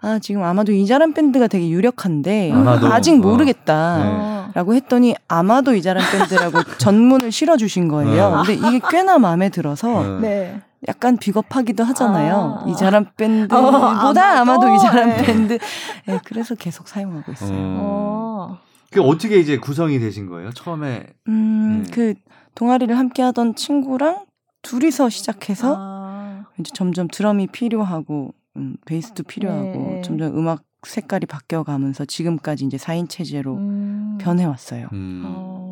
아 0.00 0.18
지금 0.18 0.42
아마도 0.42 0.72
이자람 0.72 1.14
밴드가 1.14 1.46
되게 1.46 1.70
유력한데 1.70 2.50
아마도. 2.50 2.88
아직 2.88 3.16
모르겠다라고 3.16 4.72
어. 4.72 4.74
했더니 4.74 5.14
아마도 5.28 5.76
이자람 5.76 6.02
밴드라고 6.10 6.58
전문을 6.78 7.30
실어주신 7.30 7.86
거예요. 7.86 8.24
어. 8.24 8.42
근데 8.44 8.54
이게 8.54 8.80
꽤나 8.90 9.18
마음에 9.18 9.48
들어서 9.48 10.18
네. 10.20 10.60
약간 10.88 11.16
비겁하기도 11.16 11.84
하잖아요. 11.84 12.62
아. 12.64 12.68
이자란 12.68 13.10
밴드보다 13.16 14.08
어, 14.08 14.40
아마도 14.40 14.74
이자란 14.74 15.08
네. 15.10 15.22
밴드. 15.22 15.58
네, 16.06 16.18
그래서 16.24 16.54
계속 16.54 16.88
사용하고 16.88 17.32
있어요. 17.32 17.50
어. 17.54 18.58
그 18.90 19.00
어떻게 19.00 19.38
이제 19.38 19.58
구성이 19.58 19.98
되신 19.98 20.28
거예요? 20.28 20.50
처음에 20.52 21.06
음, 21.28 21.84
네. 21.84 21.90
그 21.92 22.14
동아리를 22.54 22.96
함께 22.96 23.22
하던 23.22 23.54
친구랑 23.54 24.26
둘이서 24.62 25.08
시작해서 25.08 25.76
아. 25.78 26.44
이제 26.58 26.70
점점 26.74 27.08
드럼이 27.08 27.48
필요하고 27.48 28.34
음, 28.56 28.76
베이스도 28.84 29.22
필요하고 29.22 29.92
네. 29.94 30.02
점점 30.02 30.36
음악 30.36 30.64
색깔이 30.86 31.26
바뀌어 31.26 31.62
가면서 31.62 32.04
지금까지 32.04 32.64
이제 32.64 32.76
4인 32.76 33.08
체제로 33.08 33.54
음. 33.54 34.18
변해 34.20 34.44
왔어요. 34.44 34.88
음. 34.92 35.22
어. 35.24 35.71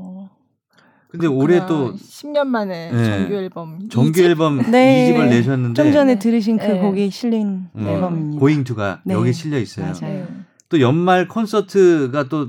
근데 1.11 1.27
올해 1.27 1.67
또 1.67 1.93
10년 1.95 2.47
만에 2.47 2.91
네. 2.93 3.05
정규 3.05 3.35
앨범 3.35 3.89
정규 3.89 4.21
앨범 4.23 4.59
네. 4.71 5.13
2집을 5.13 5.29
내셨는데 5.29 5.83
좀 5.83 5.93
전에 5.93 6.19
들으신 6.19 6.57
그 6.57 6.65
네. 6.67 6.79
곡이 6.81 7.11
실린 7.11 7.69
음. 7.75 7.87
앨범입니다. 7.87 8.39
고잉투가 8.41 9.01
네. 9.05 9.15
여기 9.15 9.33
실려 9.33 9.59
있어요. 9.59 9.93
맞아요. 10.01 10.27
또 10.69 10.81
연말 10.81 11.27
콘서트가 11.27 12.25
또 12.29 12.49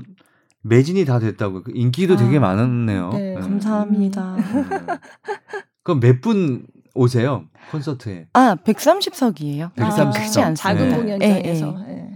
매진이 0.62 1.04
다 1.04 1.18
됐다고 1.18 1.64
그 1.64 1.72
인기도 1.74 2.14
아, 2.14 2.16
되게 2.16 2.38
많았네요. 2.38 3.10
네. 3.12 3.34
네. 3.34 3.40
감사합니다. 3.40 4.36
그럼 5.82 5.98
몇 6.00 6.20
분 6.20 6.66
오세요 6.94 7.44
콘서트에? 7.70 8.26
아 8.34 8.54
130석이에요. 8.64 9.72
130석 9.74 10.38
아, 10.40 10.54
작은 10.54 10.88
네. 10.90 10.96
공연장에서. 10.96 11.78
네. 11.86 12.11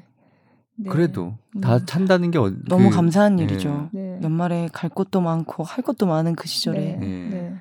네. 0.77 0.85
네. 0.85 0.91
그래도 0.91 1.35
다 1.61 1.77
음. 1.77 1.87
찬다는 1.87 2.31
게 2.31 2.39
어, 2.39 2.53
너무 2.69 2.91
그, 2.91 2.97
감사한 2.97 3.39
일이죠. 3.39 3.89
네. 3.93 4.21
연말에 4.23 4.69
갈 4.73 4.91
곳도 4.91 5.21
많고 5.21 5.65
할 5.65 5.83
것도 5.83 6.07
많은 6.07 6.35
그 6.35 6.47
시절에 6.47 6.97
네. 6.97 7.57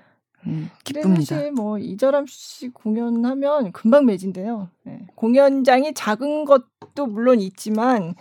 음, 0.47 0.70
기쁩니다. 0.84 1.36
사실 1.36 1.51
뭐 1.51 1.80
이자람 1.80 2.26
씨 2.28 2.70
공연하면 2.70 3.72
금방 3.72 4.05
매진돼요. 4.05 4.70
공연장이 5.16 5.93
작은 5.93 6.45
것도 6.45 7.07
물론 7.07 7.39
있지만 7.39 8.13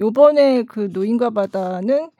요번에 0.00 0.64
그 0.64 0.88
노인과 0.92 1.30
바다는 1.30 2.10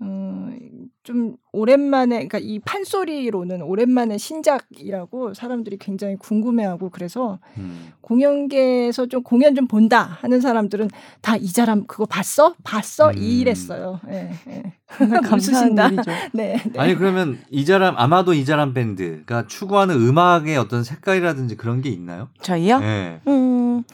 음, 0.00 0.85
좀 1.06 1.36
오랜만에 1.52 2.16
그러니까 2.16 2.38
이 2.38 2.58
판소리로는 2.58 3.62
오랜만에 3.62 4.18
신작이라고 4.18 5.34
사람들이 5.34 5.78
굉장히 5.78 6.16
궁금해하고 6.16 6.90
그래서 6.90 7.38
음. 7.58 7.92
공연계에서 8.00 9.06
좀 9.06 9.22
공연 9.22 9.54
좀 9.54 9.68
본다 9.68 10.02
하는 10.20 10.40
사람들은 10.40 10.90
다 11.22 11.36
이 11.36 11.46
사람 11.48 11.86
그거 11.86 12.06
봤어? 12.06 12.56
봤어? 12.64 13.10
음. 13.10 13.18
이랬어요. 13.18 14.00
예. 14.08 14.10
네, 14.10 14.32
네. 14.46 14.72
감사한 15.22 15.76
일이죠. 15.92 16.10
네, 16.34 16.60
네. 16.72 16.78
아니 16.80 16.96
그러면 16.96 17.38
이 17.50 17.64
사람 17.64 17.96
아마도 17.96 18.34
이 18.34 18.44
사람 18.44 18.74
밴드가 18.74 19.46
추구하는 19.46 19.94
음악의 19.94 20.56
어떤 20.56 20.82
색깔이라든지 20.82 21.56
그런 21.56 21.82
게 21.82 21.88
있나요? 21.90 22.28
저희요? 22.40 22.80
네. 22.80 23.20
음. 23.28 23.84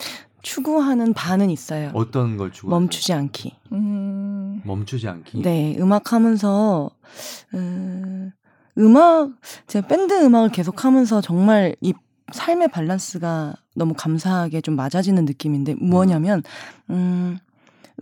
추구하는 0.42 1.12
바는 1.12 1.50
있어요. 1.50 1.90
어떤 1.94 2.36
걸 2.36 2.52
추구? 2.52 2.70
멈추지 2.70 3.12
않기. 3.12 3.56
음... 3.72 4.60
멈추지 4.64 5.08
않기. 5.08 5.42
네, 5.42 5.76
음악 5.78 6.12
하면서 6.12 6.90
음, 7.54 8.32
음악 8.78 9.30
제가 9.66 9.86
밴드 9.86 10.12
음악을 10.24 10.50
계속 10.50 10.84
하면서 10.84 11.20
정말 11.20 11.76
이 11.80 11.92
삶의 12.32 12.68
밸런스가 12.68 13.54
너무 13.74 13.94
감사하게 13.96 14.60
좀 14.60 14.76
맞아지는 14.76 15.24
느낌인데 15.24 15.74
뭐냐면 15.74 16.42
음 16.90 17.38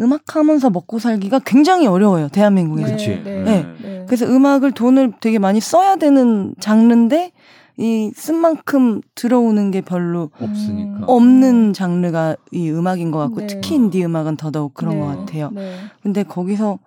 음악 0.01 0.36
하면서 0.36 0.70
먹고 0.70 0.99
살기가 0.99 1.41
굉장히 1.41 1.86
어려워요 1.86 2.28
대한민국에서. 2.28 2.97
네, 2.97 3.22
네, 3.22 3.43
네. 3.43 3.74
네. 3.82 4.05
그래서 4.07 4.26
음악을 4.26 4.72
돈을 4.72 5.14
되게 5.20 5.38
많이 5.38 5.61
써야 5.61 5.97
되는 5.97 6.55
장르인데 6.61 7.32
이 7.81 8.12
쓴 8.14 8.37
만큼 8.37 9.01
들어오는 9.14 9.70
게 9.70 9.81
별로 9.81 10.31
없으니까 10.39 11.07
없는 11.07 11.72
장르가 11.72 12.37
이 12.53 12.70
음악인 12.70 13.11
것 13.11 13.18
같고 13.18 13.41
네. 13.41 13.47
특히 13.47 13.76
인디 13.76 14.05
음악은 14.05 14.37
더더욱 14.37 14.74
그런 14.74 14.95
네. 14.95 15.01
것 15.01 15.07
같아요. 15.07 15.51
네. 15.51 15.76
근데 16.03 16.22
거기서 16.22 16.78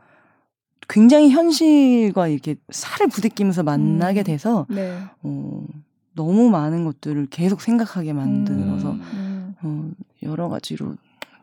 굉장히 0.87 1.31
현실과 1.31 2.27
이렇게 2.27 2.55
살을 2.69 3.07
부대끼면서 3.07 3.63
만나게 3.63 4.21
음. 4.21 4.23
돼서 4.23 4.67
네. 4.69 4.97
어, 5.23 5.65
너무 6.13 6.49
많은 6.49 6.85
것들을 6.85 7.27
계속 7.31 7.61
생각하게 7.61 8.13
만들어서 8.13 8.91
음. 8.91 9.55
어, 9.63 9.89
여러 10.21 10.47
가지로 10.49 10.93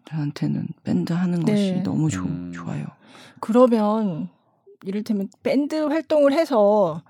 저한테는 0.04 0.68
밴드 0.84 1.12
하는 1.12 1.40
네. 1.40 1.52
것이 1.52 1.82
너무 1.82 2.08
조, 2.08 2.22
음. 2.22 2.52
좋아요. 2.54 2.84
그러면 3.40 4.28
이를테면 4.84 5.28
밴드 5.42 5.74
활동을 5.74 6.32
해서 6.32 7.02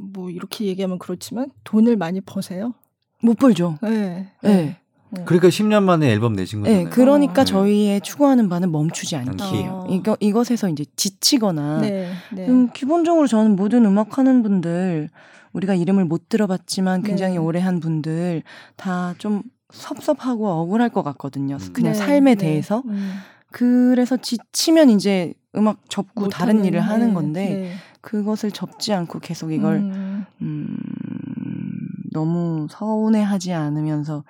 뭐 0.00 0.30
이렇게 0.30 0.64
얘기하면 0.66 0.98
그렇지만 0.98 1.50
돈을 1.64 1.96
많이 1.96 2.20
버세요? 2.20 2.74
못 3.22 3.38
벌죠. 3.38 3.78
네. 3.82 4.28
네. 4.42 4.76
네. 5.12 5.24
그러니까 5.24 5.48
10년 5.48 5.82
만에 5.82 6.08
앨범 6.10 6.34
내신 6.34 6.60
거잖아요. 6.60 6.84
네, 6.84 6.90
그러니까 6.90 7.42
아. 7.42 7.44
저희의 7.44 8.00
추구하는 8.00 8.48
바는 8.48 8.70
멈추지 8.70 9.16
않기예요. 9.16 9.86
아. 9.88 9.92
이거 9.92 10.16
이것에서 10.20 10.68
이제 10.68 10.84
지치거나 10.94 11.80
네, 11.80 12.12
네. 12.32 12.48
음, 12.48 12.70
기본적으로 12.72 13.26
저는 13.26 13.56
모든 13.56 13.84
음악 13.86 14.18
하는 14.18 14.42
분들 14.42 15.10
우리가 15.52 15.74
이름을 15.74 16.04
못 16.04 16.28
들어봤지만 16.28 17.02
굉장히 17.02 17.34
네. 17.34 17.38
오래 17.38 17.60
한 17.60 17.80
분들 17.80 18.42
다 18.76 19.14
좀 19.18 19.42
섭섭하고 19.72 20.48
억울할 20.48 20.88
것 20.90 21.02
같거든요. 21.02 21.56
음. 21.60 21.72
그냥 21.72 21.92
네, 21.92 21.98
삶에 21.98 22.34
네. 22.34 22.46
대해서. 22.46 22.82
음. 22.86 23.14
그래서 23.52 24.16
지치면 24.16 24.90
이제 24.90 25.34
음악 25.56 25.78
접고 25.88 26.28
다른 26.28 26.64
일을 26.64 26.80
하는 26.80 27.14
건데 27.14 27.72
그것을 28.00 28.50
접지 28.50 28.92
않고 28.92 29.18
계속 29.20 29.52
이걸 29.52 29.76
음, 29.76 30.26
음 30.40 30.76
너무 32.12 32.66
서운해하지 32.70 33.52
않으면서 33.52 34.24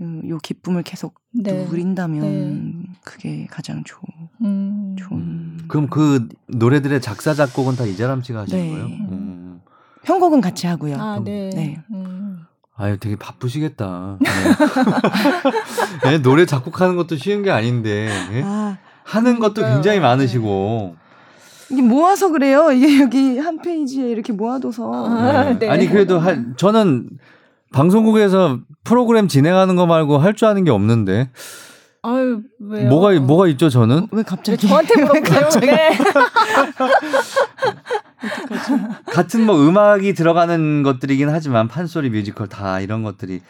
음, 0.00 0.22
요 0.28 0.38
기쁨을 0.38 0.82
계속 0.82 1.20
네. 1.30 1.64
누린다면 1.64 2.20
네. 2.20 2.92
그게 3.04 3.46
가장 3.50 3.84
좋, 3.84 3.98
음. 4.42 4.96
좋은. 4.98 5.20
음. 5.20 5.58
그럼 5.68 5.88
그 5.88 6.28
노래들의 6.48 7.00
작사 7.00 7.34
작곡은 7.34 7.76
다 7.76 7.84
이자람 7.84 8.22
씨가 8.22 8.42
하신 8.42 8.58
네. 8.58 8.70
거예요? 8.70 8.86
음. 8.86 9.60
편곡은 10.02 10.40
같이 10.40 10.66
하고요. 10.66 10.96
아, 10.98 11.20
네. 11.22 11.50
네. 11.54 11.82
음. 11.92 12.44
아유, 12.74 12.98
되게 12.98 13.16
바쁘시겠다. 13.16 14.18
네. 14.20 14.28
네, 16.10 16.18
노래 16.18 16.46
작곡하는 16.46 16.96
것도 16.96 17.16
쉬운 17.16 17.42
게 17.42 17.50
아닌데 17.50 18.08
네? 18.30 18.42
아, 18.44 18.78
하는 19.04 19.38
것도 19.38 19.62
굉장히 19.62 20.00
많으시고. 20.00 20.96
이게 21.72 21.82
모아서 21.82 22.30
그래요. 22.30 22.70
이게 22.72 23.00
여기 23.00 23.38
한 23.38 23.60
페이지에 23.60 24.08
이렇게 24.10 24.32
모아둬서. 24.32 24.92
아, 24.92 25.56
네. 25.58 25.68
아니 25.68 25.88
그래도 25.88 26.18
할, 26.18 26.54
저는 26.56 27.08
방송국에서 27.72 28.58
프로그램 28.84 29.28
진행하는 29.28 29.76
거 29.76 29.86
말고 29.86 30.18
할 30.18 30.34
줄 30.34 30.48
아는 30.48 30.64
게 30.64 30.70
없는데. 30.70 31.30
아유 32.04 32.40
왜요? 32.58 32.88
뭐가 32.88 33.12
뭐가 33.20 33.46
있죠 33.48 33.68
저는? 33.70 34.08
왜 34.10 34.24
갑자기 34.24 34.66
저한테 34.66 35.02
물어보세요? 35.04 35.48
네. 35.60 35.96
같은 39.12 39.46
뭐 39.46 39.56
음악이 39.56 40.12
들어가는 40.14 40.82
것들이긴 40.82 41.28
하지만 41.28 41.68
판소리 41.68 42.10
뮤지컬 42.10 42.48
다 42.48 42.80
이런 42.80 43.04
것들이 43.04 43.40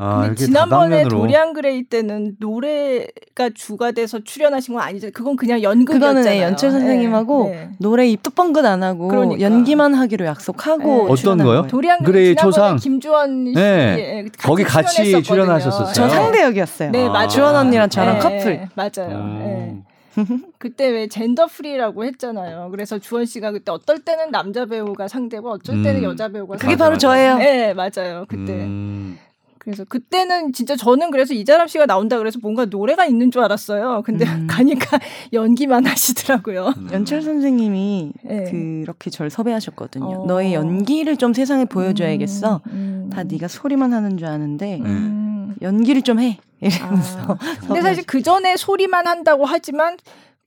아, 0.00 0.32
지난번에 0.32 1.08
도리안 1.08 1.52
그레이 1.52 1.82
때는 1.82 2.36
노래가 2.38 3.50
주가 3.52 3.90
돼서 3.90 4.20
출연하신 4.20 4.74
건 4.74 4.82
아니죠. 4.84 5.10
그건 5.12 5.34
그냥 5.34 5.60
연극이었잖아요. 5.60 6.14
그거는 6.14 6.22
네, 6.22 6.40
연출 6.40 6.70
선생님하고 6.70 7.44
네, 7.46 7.50
네. 7.50 7.70
노래 7.78 8.06
입도 8.06 8.30
뻥긋 8.30 8.64
안 8.64 8.84
하고 8.84 9.08
그러니까. 9.08 9.40
연기만 9.40 9.94
하기로 9.94 10.24
약속하고 10.24 11.06
네. 11.06 11.12
어떤 11.12 11.38
거요? 11.38 11.66
도리안 11.66 12.04
그레이 12.04 12.36
초상 12.36 12.76
김주원 12.76 13.46
씨 13.48 13.52
네. 13.54 14.26
같이 14.26 14.46
거기 14.46 14.62
같이 14.62 15.22
출연하셨었어요. 15.22 15.92
저 15.92 16.08
상대 16.08 16.42
역이었어요. 16.44 16.92
네, 16.92 17.08
맞아요. 17.08 17.28
주원 17.28 17.56
언니랑 17.56 17.90
저랑 17.90 18.14
네, 18.14 18.20
커플. 18.20 18.68
맞아요. 18.76 19.38
네. 19.40 19.82
그때 20.58 20.88
왜 20.90 21.08
젠더 21.08 21.46
프리라고 21.46 22.04
했잖아요. 22.04 22.68
그래서 22.70 22.98
주원 22.98 23.24
씨가 23.24 23.50
그때 23.50 23.72
어떨 23.72 23.98
때는 24.00 24.30
남자 24.30 24.64
배우가 24.66 25.08
상대고 25.08 25.50
어쩔 25.50 25.82
때는 25.82 26.00
음. 26.00 26.10
여자 26.10 26.28
배우가 26.28 26.56
그게 26.56 26.76
바로 26.76 26.96
저예요. 26.98 27.38
네, 27.38 27.74
맞아요. 27.74 28.24
그때. 28.28 28.52
음. 28.52 29.18
그래서 29.68 29.84
그때는 29.84 30.54
진짜 30.54 30.76
저는 30.76 31.10
그래서 31.10 31.34
이자람 31.34 31.68
씨가 31.68 31.84
나온다 31.84 32.16
그래서 32.16 32.38
뭔가 32.40 32.64
노래가 32.64 33.04
있는 33.04 33.30
줄 33.30 33.42
알았어요. 33.42 34.00
근데 34.02 34.24
음. 34.24 34.46
가니까 34.48 34.98
연기만 35.34 35.84
하시더라고요. 35.84 36.72
음. 36.74 36.88
연출 36.90 37.20
선생님이 37.20 38.12
네. 38.24 38.44
그렇게 38.50 39.10
절 39.10 39.28
섭외하셨거든요. 39.28 40.22
어. 40.22 40.26
너의 40.26 40.54
연기를 40.54 41.18
좀 41.18 41.34
세상에 41.34 41.66
보여줘야겠어. 41.66 42.62
음. 42.68 42.72
음. 42.72 43.10
다 43.10 43.24
네가 43.24 43.48
소리만 43.48 43.92
하는 43.92 44.16
줄 44.16 44.26
아는데 44.28 44.80
음. 44.82 45.54
연기를 45.60 46.00
좀 46.00 46.18
해. 46.18 46.38
이러면서. 46.60 47.18
아. 47.20 47.38
근데 47.66 47.82
사실 47.82 48.04
그 48.06 48.22
전에 48.22 48.56
소리만 48.56 49.06
한다고 49.06 49.44
하지만 49.44 49.98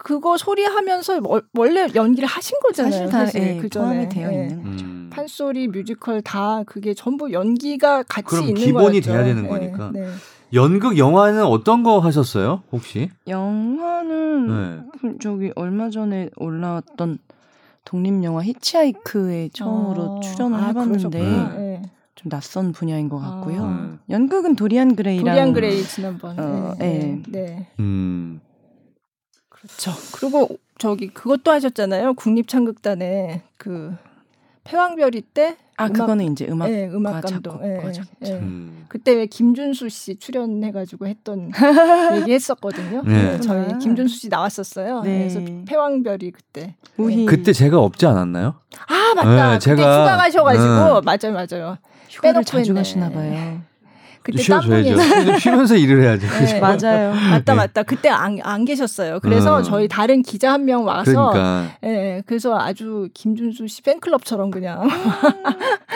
그거 0.04 0.38
소리하면서 0.38 1.22
원래 1.54 1.88
연기를 1.96 2.28
하신 2.28 2.58
거잖아요. 2.64 2.92
사실 2.92 3.10
다 3.10 3.26
사실 3.26 3.42
예, 3.42 3.58
그 3.58 3.70
전에 3.70 4.10
되어 4.10 4.32
예. 4.34 4.44
있는 4.44 4.64
거죠. 4.64 4.86
음. 4.86 5.10
판소리, 5.12 5.68
뮤지컬 5.68 6.22
다 6.22 6.64
그게 6.66 6.94
전부 6.94 7.32
연기가 7.32 8.04
같이 8.04 8.26
그럼 8.26 8.44
있는 8.46 8.56
기본이 8.62 9.02
거였죠. 9.02 9.12
돼야 9.12 9.24
되는 9.24 9.44
예, 9.46 9.48
거니까. 9.48 9.92
네. 9.94 10.08
연극 10.54 10.98
영화는 10.98 11.44
어떤 11.44 11.84
거 11.84 12.00
하셨어요? 12.00 12.64
혹시? 12.72 13.10
영화는 13.28 14.48
네. 14.48 15.14
저기 15.22 15.52
얼마 15.56 15.90
전에 15.90 16.30
올라왔던 16.36 17.20
독립 17.86 18.24
영화 18.24 18.44
히치하이크에 18.44 19.50
처음으로 19.54 20.18
아, 20.18 20.20
출연을 20.22 20.60
아, 20.60 20.68
해봤는데 20.68 21.20
네. 21.20 21.82
좀 22.16 22.30
낯선 22.30 22.72
분야인 22.72 23.08
것 23.08 23.20
같고요. 23.20 23.64
아. 23.64 23.98
연극은 24.10 24.56
도리안 24.56 24.96
그레이랑 24.96 25.26
도리안 25.26 25.54
그레이 25.54 25.84
지난번. 25.84 26.40
어, 26.40 26.76
네. 26.78 27.22
네. 27.28 27.32
네. 27.32 27.68
음. 27.80 28.42
그렇죠. 29.62 29.92
그리고 30.14 30.58
저기 30.78 31.08
그것도 31.10 31.52
하셨잖아요. 31.52 32.16
국립창극단에 32.16 33.44
그 33.58 33.96
폐왕별이 34.64 35.22
때. 35.34 35.58
아 35.78 35.86
음악, 35.86 35.94
그거는 35.94 36.32
이제 36.32 36.48
음악 36.48 36.70
네, 36.70 36.88
음악 36.88 37.22
감독. 37.22 37.62
네, 37.62 37.92
네. 38.20 38.34
음. 38.34 38.86
그때 38.88 39.14
왜 39.14 39.26
김준수 39.26 39.90
씨 39.90 40.16
출연해가지고 40.18 41.08
했던 41.08 41.50
얘기했었거든요. 42.22 43.02
네. 43.04 43.40
저희 43.40 43.78
김준수 43.80 44.16
씨 44.16 44.30
나왔었어요. 44.30 45.02
네. 45.02 45.20
그래서 45.20 45.40
폐왕별이 45.66 46.32
그때. 46.32 46.76
우희. 46.98 47.26
그때 47.26 47.54
제가 47.54 47.80
없지 47.80 48.06
않았나요? 48.06 48.56
아 48.88 49.14
맞다. 49.16 49.54
네, 49.54 49.60
제가 49.60 49.82
휴가 49.82 50.18
가셔가지고 50.18 51.02
네. 51.02 51.02
맞아요, 51.04 51.34
맞아요. 51.34 51.78
휴가를 52.10 52.44
자주 52.44 52.74
가시나 52.74 53.10
봐요. 53.10 53.62
그때 54.24 54.42
쉬어줘야죠. 54.44 54.98
쉬면서 55.40 55.76
일을 55.76 56.04
해야죠. 56.04 56.28
네. 56.28 56.60
맞아요. 56.60 57.14
맞다, 57.14 57.54
네. 57.54 57.58
맞다. 57.58 57.84
그때 57.84 58.10
안, 58.10 58.38
안 58.44 58.66
계셨어요. 58.66 59.20
그래서 59.22 59.56
어. 59.56 59.62
저희 59.64 59.88
다른 59.88 60.22
기자 60.22 60.54
한 60.54 60.62
명 60.66 60.86
와서, 60.86 61.32
그러니까. 61.32 61.66
예, 61.84 62.22
그래서 62.28 62.56
아주 62.60 63.10
김준수 63.16 63.68
씨 63.68 63.82
팬클럽처럼 63.82 64.52
그냥 64.52 64.88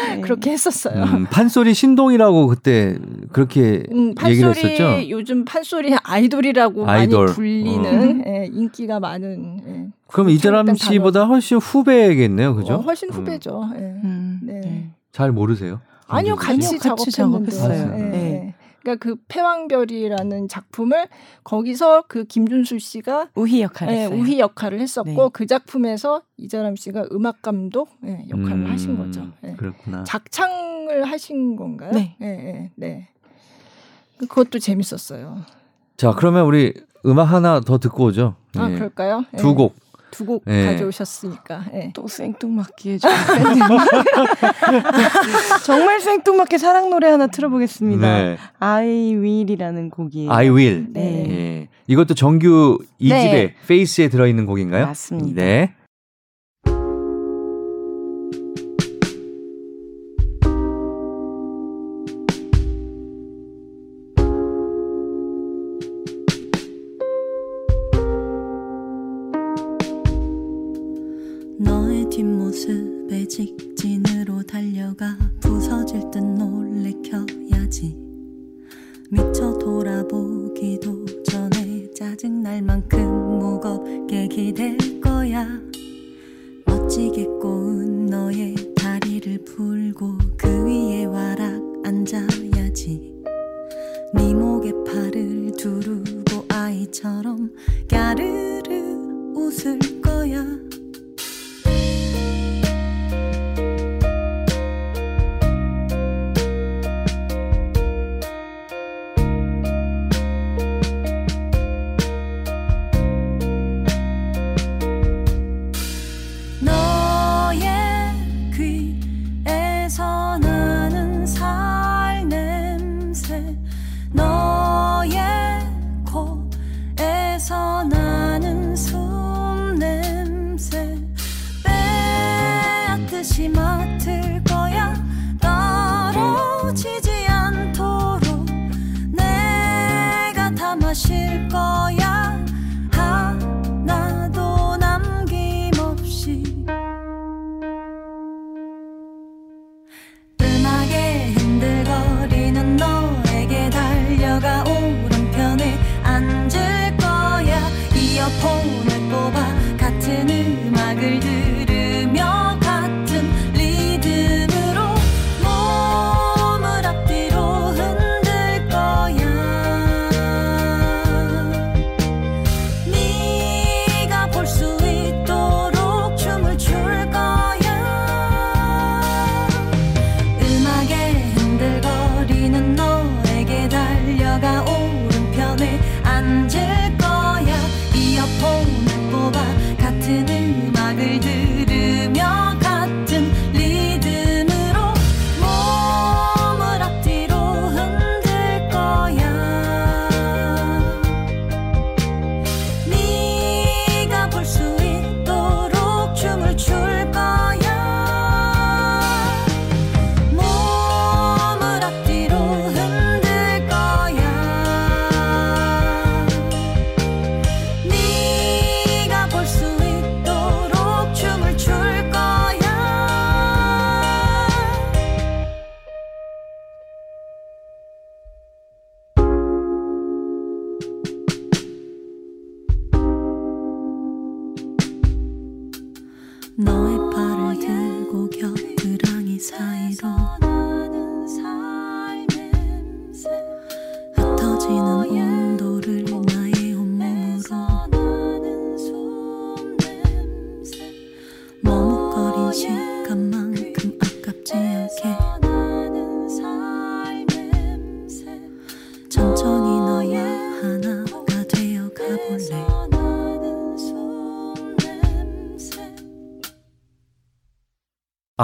네. 0.09 0.21
그렇게 0.25 0.51
했었어요. 0.51 1.03
음, 1.03 1.27
판소리 1.29 1.73
신동이라고 1.75 2.47
그때 2.47 2.97
그렇게 3.31 3.83
음, 3.91 4.15
얘기를 4.27 4.49
했었죠. 4.55 5.07
요즘 5.09 5.45
판소리 5.45 5.95
아이돌이라고 6.03 6.89
아이돌. 6.89 7.25
많이 7.25 7.33
불리는 7.35 8.21
어. 8.21 8.23
예, 8.27 8.49
인기가 8.51 8.99
많은. 8.99 9.61
예, 9.67 9.87
그럼 10.07 10.29
이자람 10.31 10.73
씨보다 10.75 11.25
훨씬 11.25 11.57
후배겠네요, 11.57 12.55
그죠? 12.55 12.73
어, 12.75 12.77
훨씬 12.81 13.09
음. 13.09 13.13
후배죠. 13.13 13.69
예. 13.75 13.79
음. 13.81 14.39
네. 14.43 14.89
잘 15.11 15.31
모르세요? 15.31 15.79
아니요, 16.07 16.35
같이, 16.35 16.77
같이 16.77 17.11
작업했어요. 17.11 17.89
네. 17.95 18.03
네. 18.09 18.55
그러니까 18.85 19.03
그 19.03 19.15
패왕별이라는 19.27 20.47
작품을 20.47 21.07
거기서 21.43 22.03
그 22.07 22.25
김준수 22.25 22.77
씨가 22.77 23.29
우희 23.33 23.61
역할을 23.63 23.93
네, 23.93 24.05
우희 24.05 24.37
역할을 24.39 24.79
했었고 24.79 25.09
네. 25.23 25.29
그 25.33 25.47
작품에서 25.47 26.21
이자람 26.37 26.75
씨가 26.75 27.07
음악 27.11 27.41
감독 27.41 27.89
네, 28.01 28.25
역할을 28.29 28.51
음, 28.51 28.71
하신 28.71 28.97
거죠. 28.97 29.27
네. 29.41 29.55
그렇구나. 29.55 30.03
작창을 30.03 31.03
하신 31.05 31.55
건가요? 31.55 31.91
네. 31.93 32.15
네, 32.19 32.37
네, 32.37 32.71
네. 32.75 33.09
그것도 34.19 34.59
재밌었어요. 34.59 35.39
자, 35.97 36.11
그러면 36.11 36.45
우리 36.45 36.73
음악 37.07 37.23
하나 37.25 37.59
더 37.61 37.79
듣고 37.79 38.05
오죠. 38.05 38.35
아, 38.55 38.69
그럴까요? 38.69 39.25
두 39.37 39.55
곡. 39.55 39.75
두곡 40.11 40.43
네. 40.45 40.65
가져오셨으니까 40.65 41.65
네. 41.71 41.91
또 41.93 42.07
생뚱맞게 42.07 42.99
정말 45.65 45.99
생뚱맞게 45.99 46.57
사랑 46.57 46.89
노래 46.89 47.09
하나 47.09 47.27
틀어보겠습니다. 47.27 48.23
네. 48.23 48.37
I 48.59 49.15
Will이라는 49.15 49.89
곡이에요. 49.89 50.31
I 50.31 50.49
Will. 50.49 50.87
네. 50.89 51.01
네. 51.01 51.67
이것도 51.87 52.13
정규 52.13 52.79
2집의 53.01 53.09
네. 53.09 53.55
페이스에 53.67 54.07
들어있는 54.09 54.45
곡인가요? 54.45 54.85
맞습니다. 54.87 55.41
네. 55.41 55.73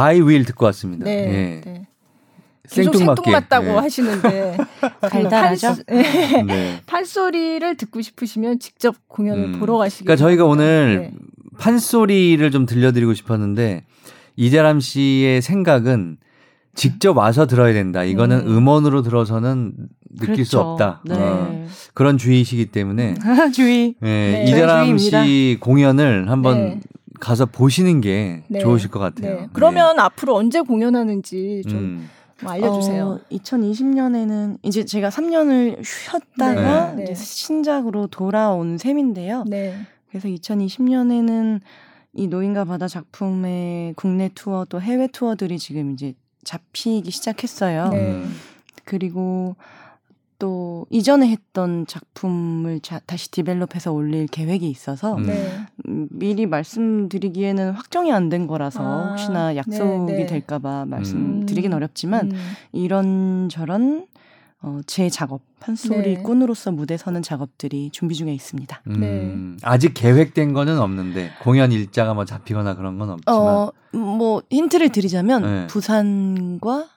I 0.02 0.22
will 0.22 0.46
듣고 0.46 0.66
왔습니다. 0.66 1.06
네. 1.06 1.12
예. 1.66 1.70
네. 1.70 1.88
계속 2.70 2.96
생뚱맞다고 2.96 3.66
네. 3.68 3.72
하시는데 3.74 4.58
달달하죠. 5.02 5.76
네. 5.88 6.44
네. 6.44 6.82
판소리를 6.86 7.76
듣고 7.76 8.02
싶으시면 8.02 8.60
직접 8.60 8.96
공연을 9.08 9.44
음. 9.56 9.60
보러 9.60 9.78
가시기. 9.78 10.06
그러니까 10.06 10.24
저희가 10.24 10.46
오늘 10.46 11.12
네. 11.12 11.14
판소리를 11.58 12.50
좀 12.52 12.66
들려드리고 12.66 13.14
싶었는데 13.14 13.84
이재람 14.38 14.80
씨의 14.80 15.42
생각은 15.42 16.18
직접 16.74 17.18
와서 17.18 17.46
들어야 17.46 17.74
된다. 17.74 18.04
이거는 18.04 18.48
음. 18.48 18.58
음원으로 18.58 19.02
들어서는 19.02 19.74
느낄 20.16 20.36
그렇죠. 20.36 20.44
수 20.46 20.60
없다. 20.60 21.02
네. 21.06 21.16
어, 21.18 21.66
그런 21.94 22.18
주의이시기 22.18 22.68
때문에 22.68 23.16
주의. 23.54 23.96
네, 24.00 24.46
이재람 24.48 24.98
씨 24.98 25.58
공연을 25.60 26.30
한번 26.30 26.58
네. 26.58 26.80
가서 27.22 27.46
보시는 27.46 28.02
게 28.02 28.44
네. 28.50 28.60
좋으실 28.60 28.90
것 28.90 29.00
같아요. 29.00 29.42
네. 29.42 29.48
그러면 29.54 30.00
앞으로 30.00 30.36
언제 30.36 30.60
공연하는지 30.60 31.62
좀 31.70 31.80
음. 31.80 32.10
뭐 32.42 32.52
알려주세요. 32.52 33.06
어, 33.06 33.20
2020년에는 33.32 34.58
이제 34.64 34.84
제가 34.84 35.10
3년을 35.10 35.84
쉬었다가 35.86 36.94
네. 36.96 37.04
이제 37.04 37.14
신작으로 37.14 38.08
돌아온 38.08 38.80
셈인데요. 38.80 39.46
네. 39.48 39.76
그래서 40.10 40.28
2020년에는 40.28 41.62
이 42.14 42.28
노인과 42.28 42.66
바다 42.66 42.88
작품의 42.88 43.94
국내 43.96 44.30
투어 44.34 44.66
또 44.66 44.82
해외 44.82 45.08
투어들이 45.08 45.60
지금 45.60 45.92
이제 45.92 46.16
잡히기 46.44 47.12
시작했어요. 47.12 47.90
네. 47.90 48.26
그리고 48.84 49.56
또 50.42 50.88
이전에 50.90 51.28
했던 51.30 51.86
작품을 51.86 52.80
자, 52.80 53.00
다시 53.06 53.30
디벨롭해서 53.30 53.92
올릴 53.92 54.26
계획이 54.26 54.68
있어서 54.68 55.14
음. 55.18 55.24
네. 55.28 55.52
음, 55.88 56.08
미리 56.10 56.48
말씀드리기에는 56.48 57.72
확정이 57.74 58.12
안 58.12 58.32
된 58.32 58.48
거라서 58.48 58.82
아, 58.82 59.10
혹시나 59.10 59.56
약속이 59.56 60.12
네, 60.12 60.18
네. 60.20 60.26
될까봐 60.26 60.86
말씀드리긴 60.86 61.74
음. 61.74 61.76
어렵지만 61.76 62.32
음. 62.32 62.38
이런 62.72 63.50
저런 63.50 64.08
어, 64.64 64.80
제 64.88 65.10
작업 65.10 65.42
판소리꾼으로서 65.60 66.72
네. 66.72 66.76
무대 66.78 66.98
서는 66.98 67.22
작업들이 67.22 67.90
준비 67.92 68.16
중에 68.16 68.34
있습니다. 68.34 68.82
음, 68.88 69.00
네. 69.00 69.58
아직 69.68 69.94
계획된 69.94 70.54
거는 70.54 70.80
없는데 70.80 71.32
공연 71.44 71.72
일자가 71.72 72.14
뭐 72.16 72.26
잡히거나 72.26 72.76
그런 72.76 72.98
건 72.98 73.12
없지만 73.12 73.40
어, 73.40 73.72
뭐 73.92 74.42
힌트를 74.50 74.90
드리자면 74.90 75.42
네. 75.44 75.68
부산과 75.68 76.88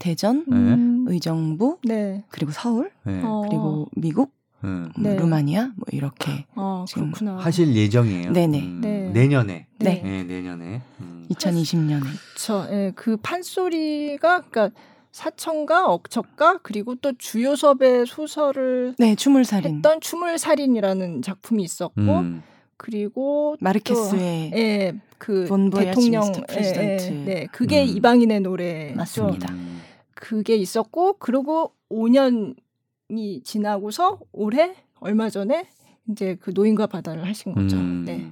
대전, 0.00 0.44
네. 0.48 1.12
의정부, 1.12 1.78
네. 1.84 2.24
그리고 2.30 2.50
서울, 2.50 2.90
네. 3.04 3.20
어. 3.22 3.42
그리고 3.46 3.86
미국, 3.94 4.32
음. 4.64 4.90
네. 4.98 5.14
루마니아 5.14 5.72
뭐 5.76 5.86
이렇게 5.92 6.46
아, 6.54 6.84
지금 6.88 7.12
그렇구나. 7.12 7.36
하실 7.36 7.74
예정이에요. 7.76 8.32
네네. 8.32 8.60
음, 8.60 8.80
네. 8.80 9.10
내년에. 9.12 9.66
네. 9.78 10.02
네 10.02 10.24
내년에. 10.24 10.82
음. 11.00 11.26
2020년에. 11.30 12.00
그렇죠. 12.00 12.66
예, 12.70 12.92
그 12.96 13.16
판소리가 13.18 14.42
그러니까 14.50 14.70
사천가, 15.12 15.86
억척가 15.86 16.58
그리고 16.62 16.94
또 16.94 17.12
주요섭의 17.16 18.06
소설을 18.06 18.94
네, 18.98 19.14
추물살인. 19.14 19.76
했던 19.76 20.00
추물살인이라는 20.00 21.22
작품이 21.22 21.62
있었고 21.62 22.00
음. 22.00 22.42
그리고 22.76 23.56
마르케스의 23.60 24.52
예, 24.54 24.94
그 25.18 25.46
대통령 25.74 26.32
예, 26.52 26.62
예, 26.62 26.96
네, 27.26 27.46
그게 27.52 27.82
음. 27.82 27.88
이방인의 27.88 28.40
노래 28.40 28.92
맞습니다. 28.96 29.52
음. 29.52 29.80
그게 30.20 30.54
있었고 30.54 31.14
그리고 31.18 31.72
5년이 31.90 33.44
지나고서 33.44 34.20
올해 34.32 34.76
얼마 35.00 35.30
전에 35.30 35.66
이제 36.10 36.36
그 36.40 36.52
노인과 36.54 36.86
바다를 36.86 37.26
하신 37.26 37.54
거죠. 37.54 37.76
음. 37.76 38.04
네. 38.06 38.30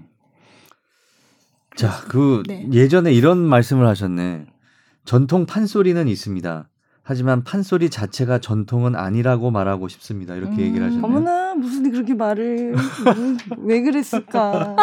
자, 1.76 1.90
그 2.08 2.42
네. 2.46 2.68
예전에 2.72 3.12
이런 3.12 3.38
말씀을 3.38 3.86
하셨네. 3.86 4.46
전통 5.04 5.46
판소리는 5.46 6.06
있습니다. 6.06 6.68
하지만 7.02 7.42
판소리 7.42 7.88
자체가 7.88 8.38
전통은 8.38 8.94
아니라고 8.94 9.50
말하고 9.50 9.88
싶습니다. 9.88 10.34
이렇게 10.34 10.56
음, 10.56 10.60
얘기를 10.60 10.84
하셨네요. 10.84 11.02
어머나 11.02 11.54
무슨 11.54 11.90
그렇게 11.90 12.12
말을 12.12 12.74
왜 13.58 13.80
그랬을까? 13.80 14.76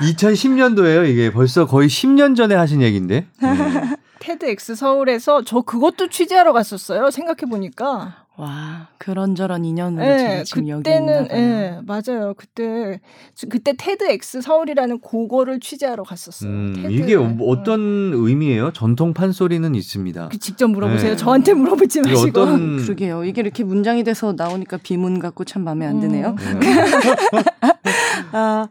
2010년도에요. 0.00 1.06
이게 1.06 1.30
벌써 1.30 1.66
거의 1.66 1.88
10년 1.88 2.34
전에 2.34 2.54
하신 2.54 2.80
얘기인데. 2.80 3.26
네. 3.42 3.48
테드엑스 4.24 4.74
서울에서 4.74 5.42
저 5.44 5.60
그것도 5.60 6.08
취재하러 6.08 6.54
갔었어요. 6.54 7.10
생각해 7.10 7.50
보니까. 7.50 8.24
와 8.36 8.88
그런저런 8.98 9.64
인연으로 9.64 10.04
네, 10.04 10.42
지금 10.42 10.64
그때는, 10.64 11.14
여기 11.14 11.24
있나 11.26 11.34
네, 11.34 11.80
맞아요. 11.84 12.34
그때 12.36 13.00
그때 13.48 13.74
테드엑스 13.76 14.40
서울이라는 14.40 14.98
고거를 15.00 15.60
취재하러 15.60 16.02
갔었어요. 16.02 16.50
음, 16.50 16.86
이게 16.90 17.14
어, 17.14 17.36
어떤 17.42 18.12
의미예요? 18.12 18.72
전통 18.72 19.12
판소리는 19.12 19.72
있습니다. 19.74 20.30
그 20.30 20.38
직접 20.38 20.68
물어보세요. 20.68 21.10
네. 21.10 21.16
저한테 21.16 21.52
물어보지 21.52 22.00
마시고. 22.00 22.40
어떤... 22.40 22.78
그러게요. 22.82 23.24
이게 23.24 23.40
이렇게 23.40 23.62
문장이 23.62 24.02
돼서 24.02 24.32
나오니까 24.36 24.78
비문 24.78 25.20
같고 25.20 25.44
참 25.44 25.62
마음에 25.62 25.86
안 25.86 26.00
드네요. 26.00 26.34
음. 26.36 26.60
아, 28.32 28.68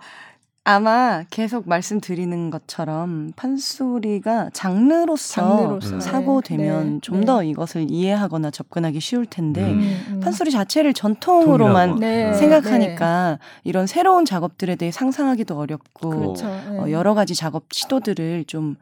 아마 0.65 1.25
계속 1.29 1.67
말씀드리는 1.67 2.49
것처럼 2.49 3.33
판소리가 3.35 4.51
장르로서, 4.53 5.33
장르로서. 5.33 5.99
사고되면 5.99 6.93
네. 6.93 6.99
좀더 7.01 7.41
네. 7.41 7.49
이것을 7.49 7.87
이해하거나 7.89 8.49
접근하기 8.49 9.01
쉬울 9.01 9.25
텐데 9.25 9.61
음, 9.61 10.05
음. 10.07 10.19
판소리 10.21 10.51
자체를 10.51 10.93
전통으로만 10.93 11.99
네. 11.99 12.33
생각하니까 12.33 13.39
네. 13.41 13.45
이런 13.65 13.87
새로운 13.87 14.23
작업들에 14.23 14.77
대해 14.77 14.89
상상하기도 14.89 15.57
어렵고 15.57 16.09
그렇죠. 16.09 16.47
어, 16.47 16.83
네. 16.85 16.93
여러 16.93 17.13
가지 17.13 17.35
작업 17.35 17.65
시도들을 17.69 18.45
좀 18.45 18.77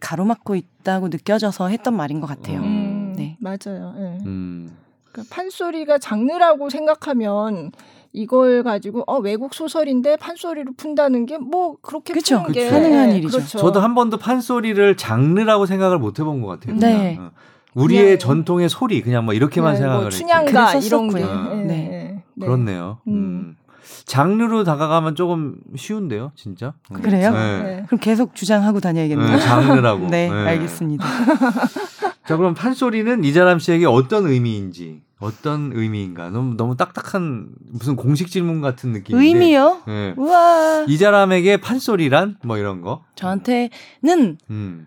가로막고 0.00 0.54
있다고 0.54 1.08
느껴져서 1.08 1.68
했던 1.68 1.94
말인 1.94 2.20
것 2.20 2.26
같아요. 2.26 2.60
음, 2.60 3.14
네. 3.14 3.36
맞아요. 3.40 3.94
음. 4.24 4.74
그러니까 5.12 5.34
판소리가 5.34 5.98
장르라고 5.98 6.70
생각하면 6.70 7.72
이걸 8.16 8.62
가지고 8.62 9.04
어 9.06 9.18
외국 9.18 9.52
소설인데 9.54 10.16
판소리로 10.16 10.72
푼다는 10.76 11.26
게 11.26 11.36
뭐 11.38 11.76
그렇게 11.82 12.14
그쵸, 12.14 12.38
푸는 12.38 12.52
게 12.52 12.70
가능한 12.70 13.10
네, 13.10 13.16
일이죠. 13.18 13.36
그렇죠. 13.38 13.58
저도 13.58 13.80
한 13.80 13.94
번도 13.94 14.16
판소리를 14.16 14.96
장르라고 14.96 15.66
생각을 15.66 15.98
못 15.98 16.18
해본 16.18 16.40
것 16.40 16.48
같아요. 16.48 16.76
네. 16.76 17.18
어. 17.20 17.30
우리의 17.74 18.04
네. 18.04 18.18
전통의 18.18 18.70
소리 18.70 19.02
그냥 19.02 19.26
뭐 19.26 19.34
이렇게만 19.34 19.74
네, 19.74 19.80
생각을 19.80 20.00
뭐 20.04 20.10
춘향가 20.10 20.74
이런 20.76 21.08
게 21.08 21.20
네. 21.20 22.22
네. 22.34 22.46
그렇네요. 22.46 22.98
음. 23.06 23.12
음. 23.12 23.56
장르로 24.06 24.64
다가가면 24.64 25.14
조금 25.14 25.56
쉬운데요, 25.76 26.32
진짜. 26.36 26.72
음. 26.92 27.02
그래요? 27.02 27.32
네. 27.32 27.84
그럼 27.86 28.00
계속 28.00 28.34
주장하고 28.34 28.80
다녀야겠네요. 28.80 29.28
네, 29.28 29.38
장르라고. 29.38 30.06
네, 30.10 30.30
알겠습니다. 30.30 31.04
자, 32.26 32.36
그럼 32.36 32.54
판소리는 32.54 33.24
이자람 33.24 33.58
씨에게 33.58 33.84
어떤 33.86 34.26
의미인지 34.26 35.02
어떤 35.18 35.72
의미인가? 35.74 36.28
너무 36.30 36.56
너무 36.56 36.76
딱딱한 36.76 37.48
무슨 37.70 37.96
공식 37.96 38.30
질문 38.30 38.60
같은 38.60 38.92
느낌인데. 38.92 39.26
의미요? 39.26 39.82
네. 39.86 40.14
우와. 40.16 40.84
이자람에게 40.88 41.56
판소리란 41.58 42.36
뭐 42.44 42.58
이런 42.58 42.82
거? 42.82 43.04
저한테는 43.14 44.38
음. 44.50 44.86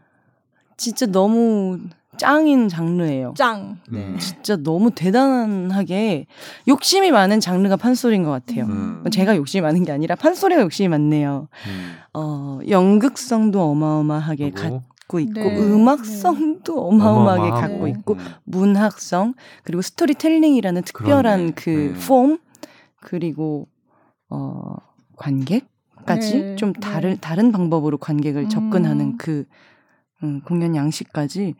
진짜 0.77 1.07
너무 1.07 1.79
짱인 2.17 2.67
장르예요. 2.69 3.33
짱. 3.37 3.79
네. 3.89 4.15
진짜 4.19 4.55
너무 4.57 4.91
대단하게 4.91 6.27
욕심이 6.67 7.11
많은 7.11 7.39
장르가 7.39 7.75
판소리인 7.75 8.23
것 8.23 8.29
같아요. 8.31 8.65
음. 8.65 9.03
제가 9.11 9.35
욕심이 9.35 9.61
많은 9.61 9.83
게 9.83 9.91
아니라 9.91 10.15
판소리가 10.15 10.61
욕심이 10.61 10.89
많네요. 10.89 11.47
음. 11.67 11.95
어, 12.13 12.59
연극성도 12.67 13.61
어마어마하게 13.63 14.51
가, 14.51 14.81
갖고 15.09 15.19
있고 15.19 15.33
네. 15.33 15.57
음악성도 15.57 16.75
네. 16.75 16.79
어마어마하게 16.79 17.41
어마어마하고. 17.41 17.59
갖고 17.59 17.87
있고 17.87 18.13
음. 18.13 18.19
문학성 18.45 19.33
그리고 19.63 19.81
스토리텔링이라는 19.81 20.83
특별한 20.83 21.23
그러네. 21.23 21.51
그 21.55 21.93
네. 21.97 22.07
폼 22.07 22.37
그리고 23.01 23.67
어 24.29 24.75
관객까지 25.17 26.39
네. 26.39 26.55
좀 26.55 26.73
네. 26.73 26.79
다른 26.79 27.17
다른 27.19 27.51
방법으로 27.51 27.97
관객을 27.97 28.43
음. 28.43 28.49
접근하는 28.49 29.17
그 29.17 29.45
음, 30.23 30.41
공연 30.45 30.75
양식까지 30.75 31.55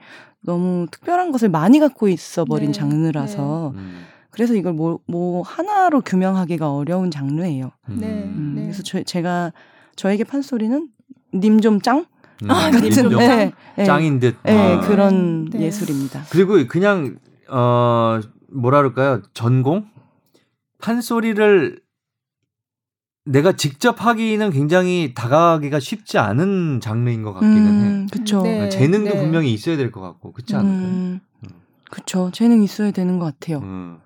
너무 0.45 0.86
특별한 0.91 1.32
것을 1.32 1.50
많이 1.50 1.80
갖고 1.80 2.08
있어 2.08 2.45
버린 2.45 2.68
네. 2.68 2.74
장르라서 2.74 3.72
음. 3.76 4.04
그래서 4.30 4.54
이걸 4.54 4.74
뭐, 4.74 5.00
뭐 5.08 5.41
하나로 5.41 6.02
규명하기가 6.02 6.72
어려운 6.72 7.10
장르예요. 7.10 7.72
음. 7.89 8.00
음, 8.04 8.54
그래서 8.56 8.84
저, 8.84 9.02
제가 9.02 9.52
저에게 9.95 10.24
판소리는 10.24 10.88
님 11.34 11.60
좀 11.62 11.82
짱? 11.82 12.06
음, 12.44 12.52
아, 12.52 12.72
그렇죠. 12.72 13.10
네, 13.10 13.52
짱인 13.86 14.20
듯. 14.20 14.38
네, 14.44 14.76
아. 14.76 14.80
그런 14.82 15.46
네. 15.50 15.62
예술입니다. 15.62 16.24
그리고 16.32 16.56
그냥 16.68 17.18
어 17.50 18.20
뭐라 18.52 18.78
그럴까요? 18.80 19.22
전공 19.34 19.88
판소리를 20.82 21.82
내가 23.26 23.52
직접 23.52 24.04
하기는 24.06 24.50
굉장히 24.52 25.14
다가가기가 25.14 25.80
쉽지 25.80 26.18
않은 26.18 26.80
장르인 26.82 27.22
것 27.22 27.34
같기는 27.34 27.58
음, 27.68 28.02
해. 28.04 28.08
그렇죠. 28.12 28.42
네, 28.42 28.70
재능도 28.70 29.12
네. 29.14 29.20
분명히 29.20 29.54
있어야 29.54 29.78
될 29.78 29.92
것 29.92 30.02
같고, 30.02 30.32
그렇지 30.32 30.56
않을까요? 30.56 30.88
음, 30.88 31.20
음. 31.44 31.50
그렇죠. 31.92 32.32
재능 32.32 32.64
있어야 32.64 32.92
되는 32.92 33.20
것 33.20 33.26
같아요. 33.26 33.60
음, 33.60 34.00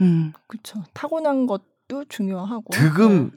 음. 0.00 0.32
그렇죠. 0.46 0.82
타고난 0.94 1.46
것도 1.46 2.04
중요하고. 2.08 2.70
득음. 2.72 3.32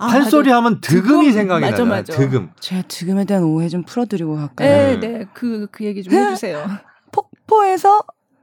네. 0.00 0.06
아, 0.06 0.06
판소리 0.06 0.50
하면 0.50 0.80
득음이 0.80 1.26
득음, 1.26 1.32
생각이 1.32 1.70
나요. 1.70 1.84
맞아. 1.84 2.14
득음. 2.14 2.50
제가 2.58 2.82
득음에 2.88 3.24
대한 3.26 3.44
오해 3.44 3.68
좀 3.68 3.82
풀어드리고 3.82 4.34
갈까요? 4.34 4.98
네, 4.98 5.00
네. 5.00 5.26
그, 5.34 5.68
그 5.70 5.84
얘기 5.84 6.02
좀 6.02 6.14
해주세요. 6.14 6.64
폭포에서 7.12 8.02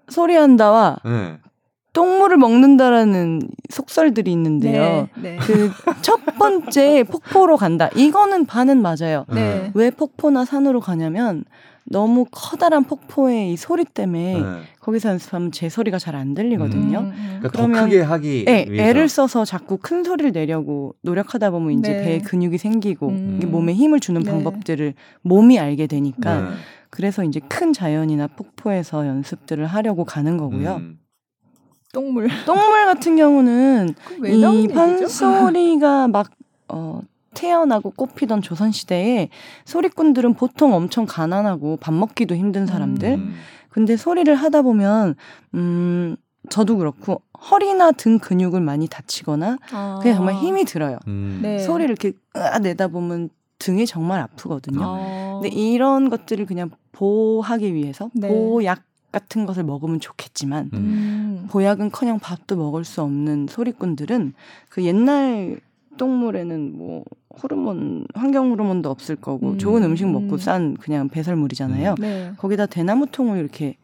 소리한다와 0.09 0.97
네. 1.03 1.39
똥물을 1.93 2.37
먹는다라는 2.37 3.41
속설들이 3.69 4.31
있는데요. 4.31 5.09
네, 5.15 5.37
네. 5.37 5.37
그첫 5.37 6.37
번째 6.37 7.03
폭포로 7.03 7.57
간다. 7.57 7.89
이거는 7.95 8.45
반은 8.45 8.79
맞아요. 8.83 9.25
네. 9.29 9.71
왜 9.73 9.89
폭포나 9.89 10.45
산으로 10.45 10.79
가냐면 10.79 11.43
너무 11.89 12.25
커다란 12.31 12.83
폭포의 12.83 13.53
이 13.53 13.57
소리 13.57 13.85
때문에 13.85 14.41
네. 14.41 14.61
거기서 14.81 15.09
연습하면 15.09 15.51
제 15.51 15.69
소리가 15.69 15.99
잘 15.99 16.17
안 16.17 16.33
들리거든요. 16.33 16.99
음, 16.99 17.05
음. 17.05 17.25
그러니까 17.39 17.49
그러면 17.49 17.83
크게 17.85 18.01
하기 18.01 18.45
네, 18.45 18.65
애를 18.69 19.07
써서 19.07 19.45
자꾸 19.45 19.77
큰 19.77 20.03
소리를 20.03 20.31
내려고 20.31 20.95
노력하다 21.01 21.51
보면 21.51 21.79
이제 21.79 21.93
네. 21.93 22.03
배에 22.03 22.19
근육이 22.19 22.57
생기고 22.57 23.09
음. 23.09 23.39
몸에 23.45 23.73
힘을 23.73 23.99
주는 23.99 24.21
네. 24.23 24.31
방법들을 24.31 24.95
몸이 25.21 25.59
알게 25.59 25.87
되니까 25.87 26.41
네. 26.41 26.47
그래서 26.89 27.23
이제 27.23 27.39
큰 27.47 27.73
자연이나 27.73 28.27
폭포에서 28.27 29.05
연습들을 29.05 29.65
하려고 29.65 30.05
가는 30.05 30.37
거고요. 30.37 30.77
음. 30.77 30.99
똥물. 31.93 32.29
똥물 32.45 32.85
같은 32.85 33.15
경우는 33.15 33.93
이 34.25 34.67
판소리가 34.67 36.07
막 36.07 36.31
어, 36.67 37.01
태어나고 37.37 37.91
꽃피던 37.91 38.41
조선 38.41 38.71
시대에 38.71 39.29
소리꾼들은 39.65 40.33
보통 40.33 40.73
엄청 40.73 41.05
가난하고 41.05 41.77
밥 41.77 41.93
먹기도 41.93 42.35
힘든 42.35 42.65
사람들. 42.65 43.09
음. 43.13 43.35
근데 43.69 43.95
소리를 43.95 44.33
하다 44.33 44.63
보면 44.63 45.15
음 45.53 46.15
저도 46.49 46.77
그렇고 46.77 47.21
허리나 47.51 47.91
등 47.91 48.17
근육을 48.17 48.59
많이 48.61 48.87
다치거나 48.87 49.57
아. 49.71 49.95
그게 49.99 50.15
정말 50.15 50.35
힘이 50.35 50.65
들어요. 50.65 50.97
음. 51.07 51.39
네. 51.43 51.59
소리를 51.59 51.89
이렇게 51.91 52.13
으아 52.35 52.57
내다 52.59 52.87
보면 52.87 53.29
등이 53.59 53.85
정말 53.85 54.19
아프거든요. 54.21 54.79
아. 54.81 55.39
근데 55.41 55.49
이런 55.49 56.09
것들을 56.09 56.45
그냥 56.47 56.71
보호하기 56.91 57.73
위해서 57.75 58.09
네. 58.15 58.27
보약 58.27 58.81
같은 59.11 59.45
것을 59.45 59.63
먹으면 59.63 59.99
좋겠지만 59.99 60.71
음. 60.73 61.47
보약은커녕 61.49 62.19
밥도 62.19 62.55
먹을 62.55 62.83
수 62.83 63.01
없는 63.01 63.47
소리꾼들은 63.47 64.33
그 64.69 64.83
옛날 64.83 65.59
똥물에는 65.97 66.77
뭐 66.77 67.03
호르몬 67.41 68.05
환경 68.13 68.51
호르몬도 68.51 68.89
없을 68.89 69.15
거고 69.15 69.51
음. 69.51 69.57
좋은 69.57 69.83
음식 69.83 70.07
먹고 70.07 70.37
싼 70.37 70.75
그냥 70.75 71.09
배설물이잖아요. 71.09 71.95
네. 71.99 72.33
거기다 72.37 72.65
대나무 72.65 73.07
통을 73.07 73.39
이렇게 73.39 73.75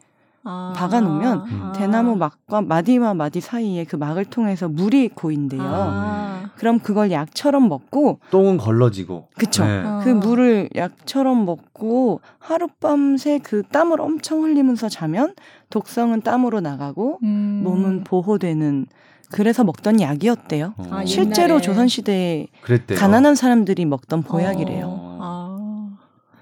아. 0.44 0.74
박아놓으면 0.76 1.44
아. 1.50 1.72
대나무 1.74 2.16
막과 2.16 2.62
마디와 2.62 3.14
마디 3.14 3.40
사이에 3.40 3.86
그 3.86 3.96
막을 3.96 4.26
통해서 4.26 4.68
물이 4.68 5.10
고인데요. 5.10 5.62
아. 5.64 6.50
그럼 6.58 6.80
그걸 6.80 7.12
약처럼 7.12 7.68
먹고 7.68 8.20
똥은 8.30 8.58
걸러지고 8.58 9.30
그쵸. 9.38 9.66
네. 9.66 9.84
그 10.04 10.10
물을 10.10 10.70
약처럼 10.76 11.46
먹고 11.46 12.22
하룻밤새 12.40 13.40
그 13.40 13.64
땀을 13.64 14.00
엄청 14.00 14.44
흘리면서 14.44 14.90
자면 14.90 15.34
독성은 15.70 16.22
땀으로 16.22 16.60
나가고 16.62 17.20
음. 17.24 17.62
몸은 17.64 18.04
보호되는 18.04 18.86
그래서 19.34 19.64
먹던 19.64 20.00
약이었대요. 20.00 20.76
어. 20.78 21.02
실제로 21.06 21.60
조선 21.60 21.88
시대에 21.88 22.48
가난한 22.96 23.34
사람들이 23.34 23.84
먹던 23.86 24.22
보약이래요. 24.22 24.86
어. 24.86 25.90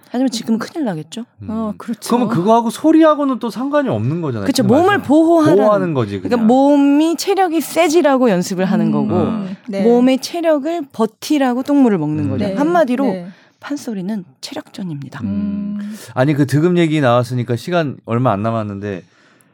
하지만 0.10 0.30
지금 0.30 0.56
은 0.56 0.60
큰일 0.60 0.84
나겠죠. 0.84 1.24
음. 1.44 1.48
어, 1.50 1.74
그렇죠. 1.78 2.02
그러면 2.10 2.28
그거하고 2.28 2.70
소리하고는 2.70 3.40
또 3.40 3.50
상관이 3.50 3.88
없는 3.88 4.20
거잖아요. 4.20 4.44
그렇죠. 4.44 4.64
몸을 4.64 5.02
보호하는, 5.04 5.56
보호하는 5.56 5.94
거지. 5.94 6.20
그냥. 6.20 6.30
그러니까 6.30 6.48
몸이 6.48 7.16
체력이 7.16 7.62
세지라고 7.62 8.30
연습을 8.30 8.66
하는 8.66 8.88
음. 8.88 8.92
거고 8.92 9.16
음. 9.16 9.56
네. 9.70 9.84
몸의 9.84 10.20
체력을 10.20 10.82
버티라고 10.92 11.64
똥물을 11.64 11.98
먹는 11.98 12.26
음. 12.26 12.30
거죠. 12.32 12.46
네. 12.46 12.56
한마디로 12.56 13.06
네. 13.06 13.28
판소리는 13.62 14.26
체력전입니다. 14.42 15.22
음. 15.24 15.80
아니 16.14 16.34
그 16.34 16.46
득음 16.46 16.78
얘기 16.78 17.00
나왔으니까 17.00 17.56
시간 17.56 17.96
얼마 18.04 18.34
안 18.34 18.44
남았는데 18.44 19.04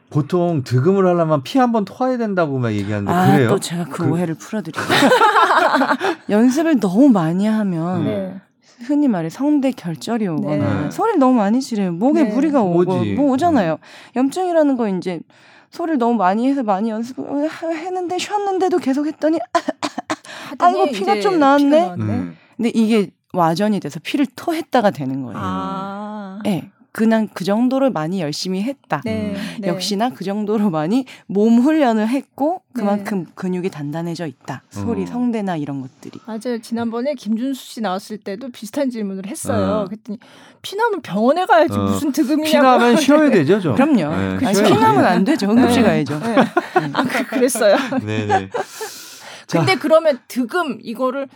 보통 0.10 0.64
득음을 0.64 1.06
하려면 1.06 1.44
피 1.44 1.60
한 1.60 1.72
번 1.72 1.84
토해야 1.86 2.18
된다고 2.18 2.58
막 2.60 2.72
얘기하는데 2.72 3.12
아, 3.12 3.32
그래요? 3.32 3.50
또 3.50 3.60
제가 3.60 3.84
그, 3.86 4.04
그... 4.04 4.10
오해를 4.10 4.36
풀어드릴게요. 4.36 4.86
연습을 6.30 6.80
너무 6.80 7.10
많이 7.10 7.46
하면 7.46 8.06
네. 8.06 8.42
흔히 8.86 9.08
말해 9.08 9.30
성대 9.30 9.72
결절이 9.72 10.28
오거나 10.28 10.84
네. 10.84 10.92
소리를 10.92 11.20
너무 11.20 11.34
많이 11.38 11.62
지르면 11.62 12.00
목에 12.00 12.24
네. 12.24 12.34
무리가 12.34 12.62
오고 12.62 12.80
오지. 13.00 13.14
뭐 13.16 13.32
오잖아요. 13.32 13.78
염증이라는 14.16 14.78
거 14.78 14.88
이제 14.88 15.20
소리를 15.72 15.98
너무 15.98 16.14
많이 16.16 16.48
해서 16.48 16.64
많이 16.64 16.90
연습 16.90 17.18
했는데 17.64 18.18
쉬었는데도 18.18 18.78
계속 18.78 19.08
했더니 19.08 19.40
아이고 20.60 20.86
피가 20.92 21.20
좀 21.22 21.40
나왔네. 21.40 21.94
음. 22.00 22.38
근데 22.56 22.70
이게 22.74 23.10
와전이 23.34 23.80
돼서 23.82 24.00
피를 24.02 24.26
토했다가 24.36 24.92
되는 24.92 25.24
거예요. 25.24 25.38
아. 25.40 26.40
네. 26.44 26.72
그냥 26.98 27.28
그 27.32 27.44
정도로 27.44 27.92
많이 27.92 28.22
열심히 28.22 28.64
했다. 28.64 29.04
네, 29.06 29.36
음. 29.36 29.58
네. 29.62 29.68
역시나 29.68 30.10
그 30.10 30.24
정도로 30.24 30.72
많이 30.72 31.06
몸 31.28 31.60
훈련을 31.60 32.08
했고 32.08 32.64
그만큼 32.74 33.26
네. 33.26 33.32
근육이 33.36 33.70
단단해져 33.70 34.26
있다. 34.26 34.64
소리, 34.72 35.04
어. 35.04 35.06
성대나 35.06 35.58
이런 35.58 35.82
것들이. 35.82 36.20
맞아요. 36.26 36.60
지난번에 36.60 37.14
김준수 37.14 37.64
씨 37.64 37.82
나왔을 37.82 38.18
때도 38.18 38.50
비슷한 38.50 38.90
질문을 38.90 39.28
했어요. 39.28 39.82
어. 39.82 39.86
그랬더니 39.86 40.18
피나면 40.64 41.04
병원에 41.04 41.46
가야지 41.46 41.78
어. 41.78 41.84
무슨 41.84 42.12
득음이냐고. 42.12 42.50
피나면 42.50 42.98
쉬어야 42.98 43.30
되죠, 43.30 43.62
좀. 43.62 43.76
그럼요. 43.76 44.40
네, 44.40 44.48
아니, 44.48 44.64
피나면 44.64 45.06
안 45.06 45.24
되죠. 45.24 45.52
응급실 45.52 45.84
네. 45.84 45.88
가야죠. 45.88 46.20
네. 46.20 46.36
아, 46.94 47.04
그, 47.04 47.28
그랬어요. 47.28 47.76
네네. 48.04 48.50
근데 49.52 49.76
그러면 49.76 50.18
득음 50.28 50.80
이거를 50.82 51.28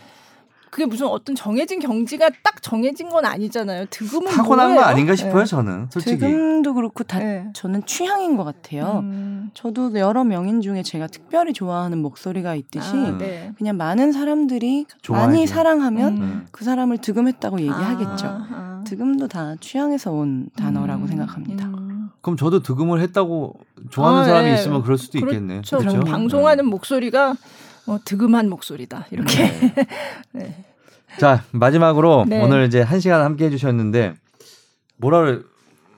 그게 0.72 0.86
무슨 0.86 1.06
어떤 1.06 1.36
정해진 1.36 1.80
경지가 1.80 2.30
딱 2.42 2.62
정해진 2.62 3.10
건 3.10 3.26
아니잖아요. 3.26 3.84
득음은 3.90 4.32
타고난 4.32 4.68
뭐예요? 4.68 4.80
거 4.80 4.86
아닌가 4.86 5.14
싶어요, 5.14 5.40
네. 5.40 5.44
저는. 5.44 5.88
솔직히. 5.90 6.16
득음도 6.16 6.72
그렇고 6.72 7.04
다 7.04 7.18
네. 7.18 7.46
저는 7.52 7.84
취향인 7.84 8.38
것 8.38 8.44
같아요. 8.44 9.00
음. 9.02 9.50
저도 9.52 9.92
여러 9.98 10.24
명인 10.24 10.62
중에 10.62 10.82
제가 10.82 11.08
특별히 11.08 11.52
좋아하는 11.52 11.98
목소리가 11.98 12.54
있듯이 12.54 12.96
아, 12.96 13.18
네. 13.18 13.52
그냥 13.58 13.76
많은 13.76 14.12
사람들이 14.12 14.86
좋아해요. 15.02 15.26
많이 15.26 15.46
사랑하면 15.46 16.16
음. 16.16 16.46
그 16.52 16.64
사람을 16.64 16.98
득음했다고 17.02 17.60
얘기하겠죠. 17.60 18.26
아, 18.26 18.46
아. 18.50 18.84
득음도 18.86 19.28
다 19.28 19.56
취향에서 19.60 20.10
온 20.10 20.48
단어라고 20.56 21.02
음. 21.02 21.06
생각합니다. 21.06 21.66
음. 21.66 22.08
그럼 22.22 22.38
저도 22.38 22.62
득음을 22.62 23.02
했다고 23.02 23.60
좋아하는 23.90 24.20
아, 24.22 24.24
사람이 24.24 24.48
네. 24.48 24.54
있으면 24.54 24.82
그럴 24.82 24.96
수도 24.96 25.20
그렇죠. 25.20 25.34
있겠네. 25.34 25.60
그렇죠. 25.68 26.00
방송하는 26.00 26.64
목소리가 26.64 27.34
어, 27.86 27.98
득음한 28.04 28.48
목소리다. 28.48 29.06
이렇게. 29.10 29.44
네. 29.44 29.74
네. 30.32 30.64
자, 31.18 31.44
마지막으로 31.52 32.24
네. 32.28 32.42
오늘 32.42 32.66
이제 32.66 32.80
한 32.80 33.00
시간 33.00 33.22
함께 33.22 33.46
해주셨는데, 33.46 34.14
뭐라, 34.96 35.40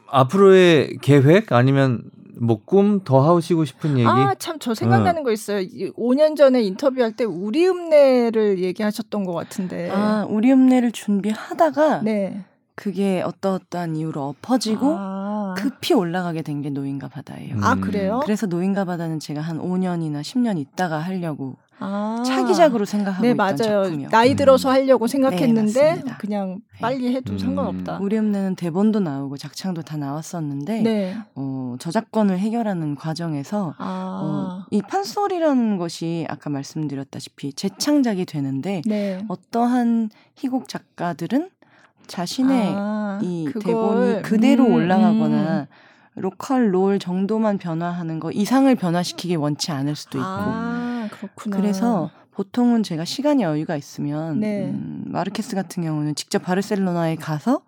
앞으로의 0.08 0.98
계획 1.02 1.52
아니면 1.52 2.02
뭐 2.40 2.58
꿈 2.64 3.04
더 3.04 3.36
하시고 3.36 3.64
싶은 3.64 3.98
얘기? 3.98 4.06
아, 4.08 4.34
참, 4.38 4.58
저 4.58 4.74
생각나는 4.74 5.20
어. 5.20 5.24
거 5.24 5.30
있어요. 5.32 5.60
5년 5.96 6.36
전에 6.36 6.62
인터뷰할 6.62 7.12
때 7.12 7.24
우리 7.24 7.66
읍내를 7.68 8.58
얘기하셨던 8.58 9.24
것 9.24 9.32
같은데. 9.32 9.90
아, 9.92 10.26
우리 10.28 10.50
읍내를 10.50 10.90
준비하다가. 10.92 12.02
네. 12.02 12.44
그게 12.76 13.22
어떠어떠한 13.22 13.94
이유로 13.94 14.20
엎어지고 14.24 14.96
아. 14.98 15.54
급히 15.56 15.94
올라가게 15.94 16.42
된 16.42 16.60
게 16.60 16.70
노인가 16.70 17.06
바다예요. 17.06 17.56
아, 17.62 17.76
그래요? 17.76 18.18
그래서 18.24 18.46
노인가 18.46 18.84
바다는 18.84 19.20
제가 19.20 19.40
한 19.40 19.58
5년이나 19.60 20.22
10년 20.22 20.58
있다가 20.58 20.98
하려고 20.98 21.54
아. 21.84 22.22
차기작으로 22.24 22.84
생각하고 22.84 23.22
네, 23.22 23.30
있던 23.30 23.36
맞아요. 23.36 23.84
작품이요. 23.84 24.08
나이 24.08 24.34
들어서 24.34 24.70
음. 24.70 24.74
하려고 24.74 25.06
생각했는데 25.06 25.94
네, 25.94 26.02
그냥 26.18 26.60
네. 26.72 26.80
빨리 26.80 27.14
해도 27.14 27.32
음. 27.32 27.38
상관없다. 27.38 27.98
우리 28.00 28.16
읍내는 28.16 28.56
대본도 28.56 29.00
나오고 29.00 29.36
작창도 29.36 29.82
다 29.82 29.96
나왔었는데 29.96 30.82
네. 30.82 31.16
어, 31.34 31.76
저작권을 31.78 32.38
해결하는 32.38 32.94
과정에서 32.94 33.74
아. 33.78 34.20
어, 34.22 34.66
이 34.70 34.82
판소리라는 34.82 35.78
것이 35.78 36.26
아까 36.28 36.50
말씀드렸다시피 36.50 37.52
재창작이 37.52 38.24
되는데 38.24 38.82
네. 38.86 39.24
어떠한 39.28 40.10
희곡 40.36 40.68
작가들은 40.68 41.50
자신의 42.06 42.74
아, 42.76 43.18
이 43.22 43.46
그걸, 43.46 43.62
대본이 43.62 44.22
그대로 44.22 44.64
음, 44.64 44.74
올라가거나 44.74 45.60
음. 45.60 45.66
로컬 46.16 46.72
롤 46.72 46.98
정도만 46.98 47.58
변화하는 47.58 48.20
거 48.20 48.30
이상을 48.30 48.72
변화시키기 48.76 49.34
원치 49.36 49.72
않을 49.72 49.96
수도 49.96 50.18
있고 50.18 50.26
아, 50.28 50.93
그렇구나. 51.10 51.56
그래서 51.56 52.10
보통은 52.32 52.82
제가 52.82 53.04
시간이 53.04 53.42
여유가 53.42 53.76
있으면 53.76 54.40
네. 54.40 54.70
음, 54.70 55.04
마르케스 55.06 55.54
같은 55.54 55.82
경우는 55.82 56.14
직접 56.14 56.40
바르셀로나에 56.40 57.16
가서 57.16 57.62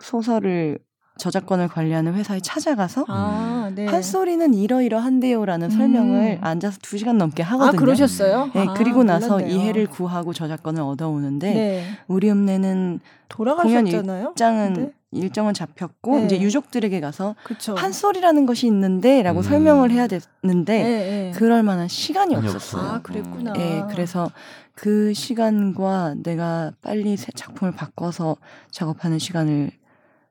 소설을 0.00 0.78
저작권을 1.18 1.68
관리하는 1.68 2.14
회사에 2.14 2.40
찾아가서 2.40 3.04
아, 3.08 3.70
네. 3.74 3.86
판소리는 3.86 4.54
이러이러한데요라는 4.54 5.66
음. 5.66 5.70
설명을 5.70 6.38
앉아서 6.40 6.78
두 6.82 6.98
시간 6.98 7.18
넘게 7.18 7.42
하거든요. 7.42 7.78
아, 7.78 7.80
그러셨어요? 7.80 8.50
네, 8.54 8.66
아, 8.66 8.74
그리고 8.76 9.04
나서 9.04 9.34
몰랐네요. 9.34 9.56
이해를 9.56 9.86
구하고 9.86 10.32
저작권을 10.32 10.82
얻어오는데 10.82 11.54
네. 11.54 11.84
우리 12.08 12.30
읍내는 12.30 13.00
돌아가셨잖아요. 13.28 14.30
일장은 14.30 14.72
네. 14.72 14.92
일정은 15.12 15.54
잡혔고 15.54 16.18
네. 16.20 16.24
이제 16.24 16.40
유족들에게 16.40 17.00
가서 17.00 17.34
그쵸. 17.44 17.74
판소리라는 17.74 18.46
것이 18.46 18.66
있는데라고 18.66 19.40
음. 19.40 19.42
설명을 19.42 19.90
해야 19.90 20.06
됐는데 20.06 20.82
네, 20.82 20.82
네. 20.82 21.32
그럴 21.34 21.62
만한 21.62 21.86
시간이 21.88 22.34
없었어요. 22.34 22.82
아, 22.82 23.02
그랬구나. 23.02 23.52
예, 23.56 23.82
그래서 23.90 24.30
그 24.74 25.12
시간과 25.12 26.14
내가 26.22 26.72
빨리 26.80 27.16
새 27.16 27.30
작품을 27.34 27.74
바꿔서 27.74 28.36
작업하는 28.70 29.18
시간을 29.18 29.70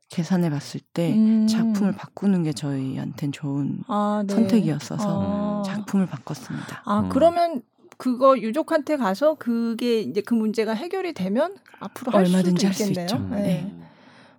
계산해 0.09 0.49
봤을 0.49 0.81
때 0.93 1.13
음. 1.13 1.47
작품을 1.47 1.93
바꾸는 1.93 2.43
게 2.43 2.51
저희한텐 2.51 3.31
좋은 3.31 3.83
아, 3.87 4.23
네. 4.27 4.33
선택이었어서 4.33 5.05
아. 5.07 5.63
작품을 5.65 6.07
바꿨습니다. 6.07 6.81
아, 6.85 7.01
음. 7.01 7.09
그러면 7.09 7.61
그거 7.97 8.37
유족한테 8.37 8.97
가서 8.97 9.35
그게 9.35 10.01
이제 10.01 10.21
그 10.21 10.33
문제가 10.33 10.73
해결이 10.73 11.13
되면 11.13 11.55
앞으로 11.79 12.11
할 12.11 12.25
얼마든지 12.25 12.49
수도 12.57 12.67
할수 12.67 12.83
있겠네요. 12.83 13.05
있죠. 13.05 13.19
네. 13.29 13.41
네. 13.41 13.75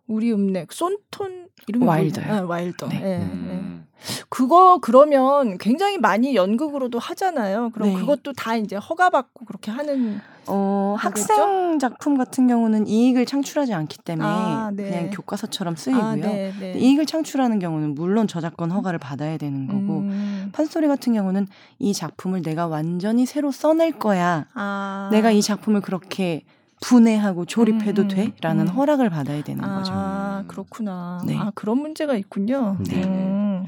우리 0.06 0.32
읍내 0.32 0.66
쏜톤 0.70 1.48
이름이 1.68 1.86
와일더요. 1.86 2.26
뭐예요? 2.26 2.42
아, 2.42 2.46
와일더. 2.46 2.88
네. 2.88 3.00
네. 3.00 3.18
네. 3.18 3.24
음. 3.24 3.86
그거 4.28 4.78
그러면 4.80 5.58
굉장히 5.58 5.98
많이 5.98 6.34
연극으로도 6.34 6.98
하잖아요. 6.98 7.70
그럼 7.70 7.90
네. 7.90 8.00
그것도 8.00 8.32
다 8.32 8.56
이제 8.56 8.74
허가받고 8.74 9.44
그렇게 9.44 9.70
하는 9.70 10.20
어? 10.48 10.96
학생 10.98 11.78
작품 11.78 12.18
같은 12.18 12.48
경우는 12.48 12.88
이익을 12.88 13.26
창출하지 13.26 13.72
않기 13.74 13.98
때문에 13.98 14.28
아, 14.28 14.70
네. 14.74 14.90
그냥 14.90 15.10
교과서처럼 15.10 15.76
쓰이고요. 15.76 16.04
아, 16.04 16.14
네, 16.16 16.52
네. 16.58 16.72
이익을 16.76 17.06
창출하는 17.06 17.60
경우는 17.60 17.94
물론 17.94 18.26
저작권 18.26 18.72
허가를 18.72 18.98
받아야 18.98 19.36
되는 19.36 19.68
거고 19.68 20.00
음. 20.00 20.50
판소리 20.52 20.88
같은 20.88 21.12
경우는 21.12 21.46
이 21.78 21.92
작품을 21.92 22.42
내가 22.42 22.66
완전히 22.66 23.24
새로 23.24 23.52
써낼 23.52 23.92
거야. 23.92 24.46
아. 24.54 25.10
내가 25.12 25.30
이 25.30 25.42
작품을 25.42 25.80
그렇게 25.80 26.42
분해하고 26.82 27.44
조립해도 27.46 28.02
음, 28.02 28.08
돼? 28.08 28.32
라는 28.42 28.66
음. 28.68 28.74
허락을 28.74 29.08
받아야 29.08 29.42
되는 29.42 29.62
거죠. 29.62 29.92
아, 29.94 30.44
그렇구나. 30.48 31.22
네. 31.26 31.36
아, 31.38 31.50
그런 31.54 31.78
문제가 31.78 32.16
있군요. 32.16 32.76
네. 32.86 33.04
음. 33.04 33.64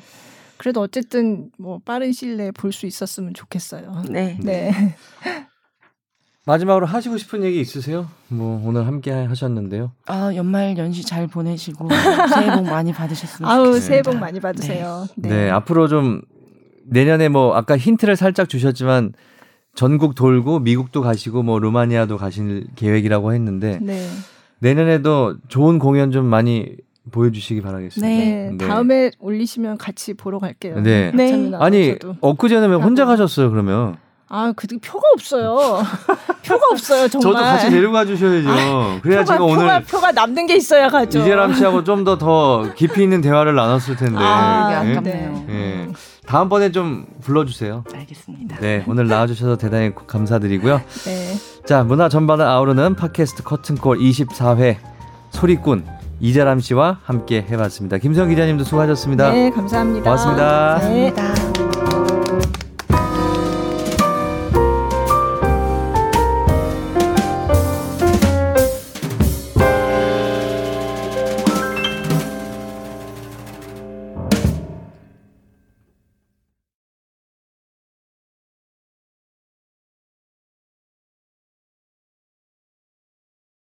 그래도 0.57 0.81
어쨌든 0.81 1.51
뭐 1.59 1.81
빠른 1.85 2.13
시일 2.13 2.37
내에 2.37 2.51
볼 2.51 2.73
수 2.73 2.87
있었으면 2.87 3.33
좋겠어요. 3.35 4.03
네. 4.11 4.39
네. 4.43 4.73
마지막으로 6.47 6.85
하시고 6.87 7.17
싶은 7.17 7.43
얘기 7.43 7.59
있으세요? 7.61 8.07
뭐 8.29 8.61
오늘 8.67 8.87
함께 8.87 9.11
하셨는데요. 9.11 9.93
아, 10.07 10.35
연말 10.35 10.77
연시 10.77 11.03
잘 11.03 11.27
보내시고 11.27 11.89
새해 12.35 12.55
복 12.55 12.65
많이 12.67 12.93
받으셨으면 12.93 13.51
아우, 13.51 13.65
좋겠습니다. 13.67 13.87
새해 13.87 14.03
복 14.03 14.17
많이 14.19 14.41
받으세요. 14.41 15.07
네. 15.17 15.49
앞으로 15.49 15.89
좀 15.89 16.21
내년에 16.87 17.29
뭐 17.31 17.55
아까 17.55 17.79
힌트를 17.79 18.17
살짝 18.17 18.51
주셨지만 18.51 19.13
전국 19.75 20.15
돌고 20.15 20.61
미국도 20.61 21.03
가시고 21.03 21.43
뭐 21.43 21.59
루마니아도 21.59 22.17
가실 22.17 22.67
계획이라고 22.77 23.33
했는데 23.35 23.79
네. 23.83 24.07
내년에도 24.61 25.35
좋은 25.49 25.79
공연 25.79 26.11
좀 26.13 26.25
많이 26.27 26.77
보여주시기 27.11 27.61
바라겠습니다. 27.61 28.07
네. 28.09 28.51
네. 28.57 28.67
다음에 28.67 29.11
올리시면 29.19 29.77
같이 29.79 30.15
보러 30.15 30.39
갈게요. 30.39 30.81
네. 30.81 31.11
네. 31.15 31.51
아니. 31.59 31.97
엊그제는 32.21 32.71
왜 32.71 32.77
혼자. 32.77 33.05
가셨어요 33.05 33.51
그러면? 33.51 33.97
아, 34.27 34.53
그 34.57 34.67
표가 34.83 35.03
없어요. 35.15 35.55
표가 36.47 36.63
없어요, 36.73 37.07
정말. 37.09 37.21
저도 37.21 37.35
같이 37.35 37.71
데려가 37.71 38.05
주셔야죠. 38.07 39.01
그래야 39.03 39.21
표가, 39.21 39.25
제가 39.25 39.45
오늘 39.45 39.57
표가, 39.59 39.81
표가 39.81 40.13
남는 40.13 40.47
게 40.47 40.57
있어야 40.57 40.89
가죠. 40.89 41.21
이재람 41.21 41.53
씨하고 41.55 41.85
좀 41.85 42.05
더 42.05 42.17
더 42.17 42.73
깊이 42.75 43.03
있는 43.03 43.21
대화를 43.21 43.55
나눴을 43.55 43.97
텐데. 43.99 44.17
아, 44.19 44.81
되게 44.81 44.89
예? 44.89 44.93
아깝네요. 44.97 45.45
예. 45.51 45.89
다음번에 46.27 46.73
좀 46.73 47.07
불러주세요. 47.23 47.85
알겠습니다. 47.93 48.59
네, 48.61 48.85
오늘 48.87 49.09
나와주셔서 49.09 49.57
대단히 49.57 49.93
감사드리고요. 50.07 50.81
네. 51.05 51.35
자, 51.67 51.85
문화 51.85 52.09
전반을 52.09 52.45
아우르는 52.45 52.95
팟캐스트 52.97 53.43
커튼콜 53.43 53.99
24회 53.99 54.77
소리꾼 55.31 55.85
이재람 56.21 56.61
씨와 56.61 57.01
함께 57.03 57.45
해봤습니다. 57.49 57.99
김성 57.99 58.29
기자님도 58.29 58.65
수고하셨습니다. 58.65 59.31
네, 59.33 59.51
감사합니다. 59.51 60.05
고맙습니다. 60.05 60.79
네. 60.89 61.13
감사합니다. 61.13 61.64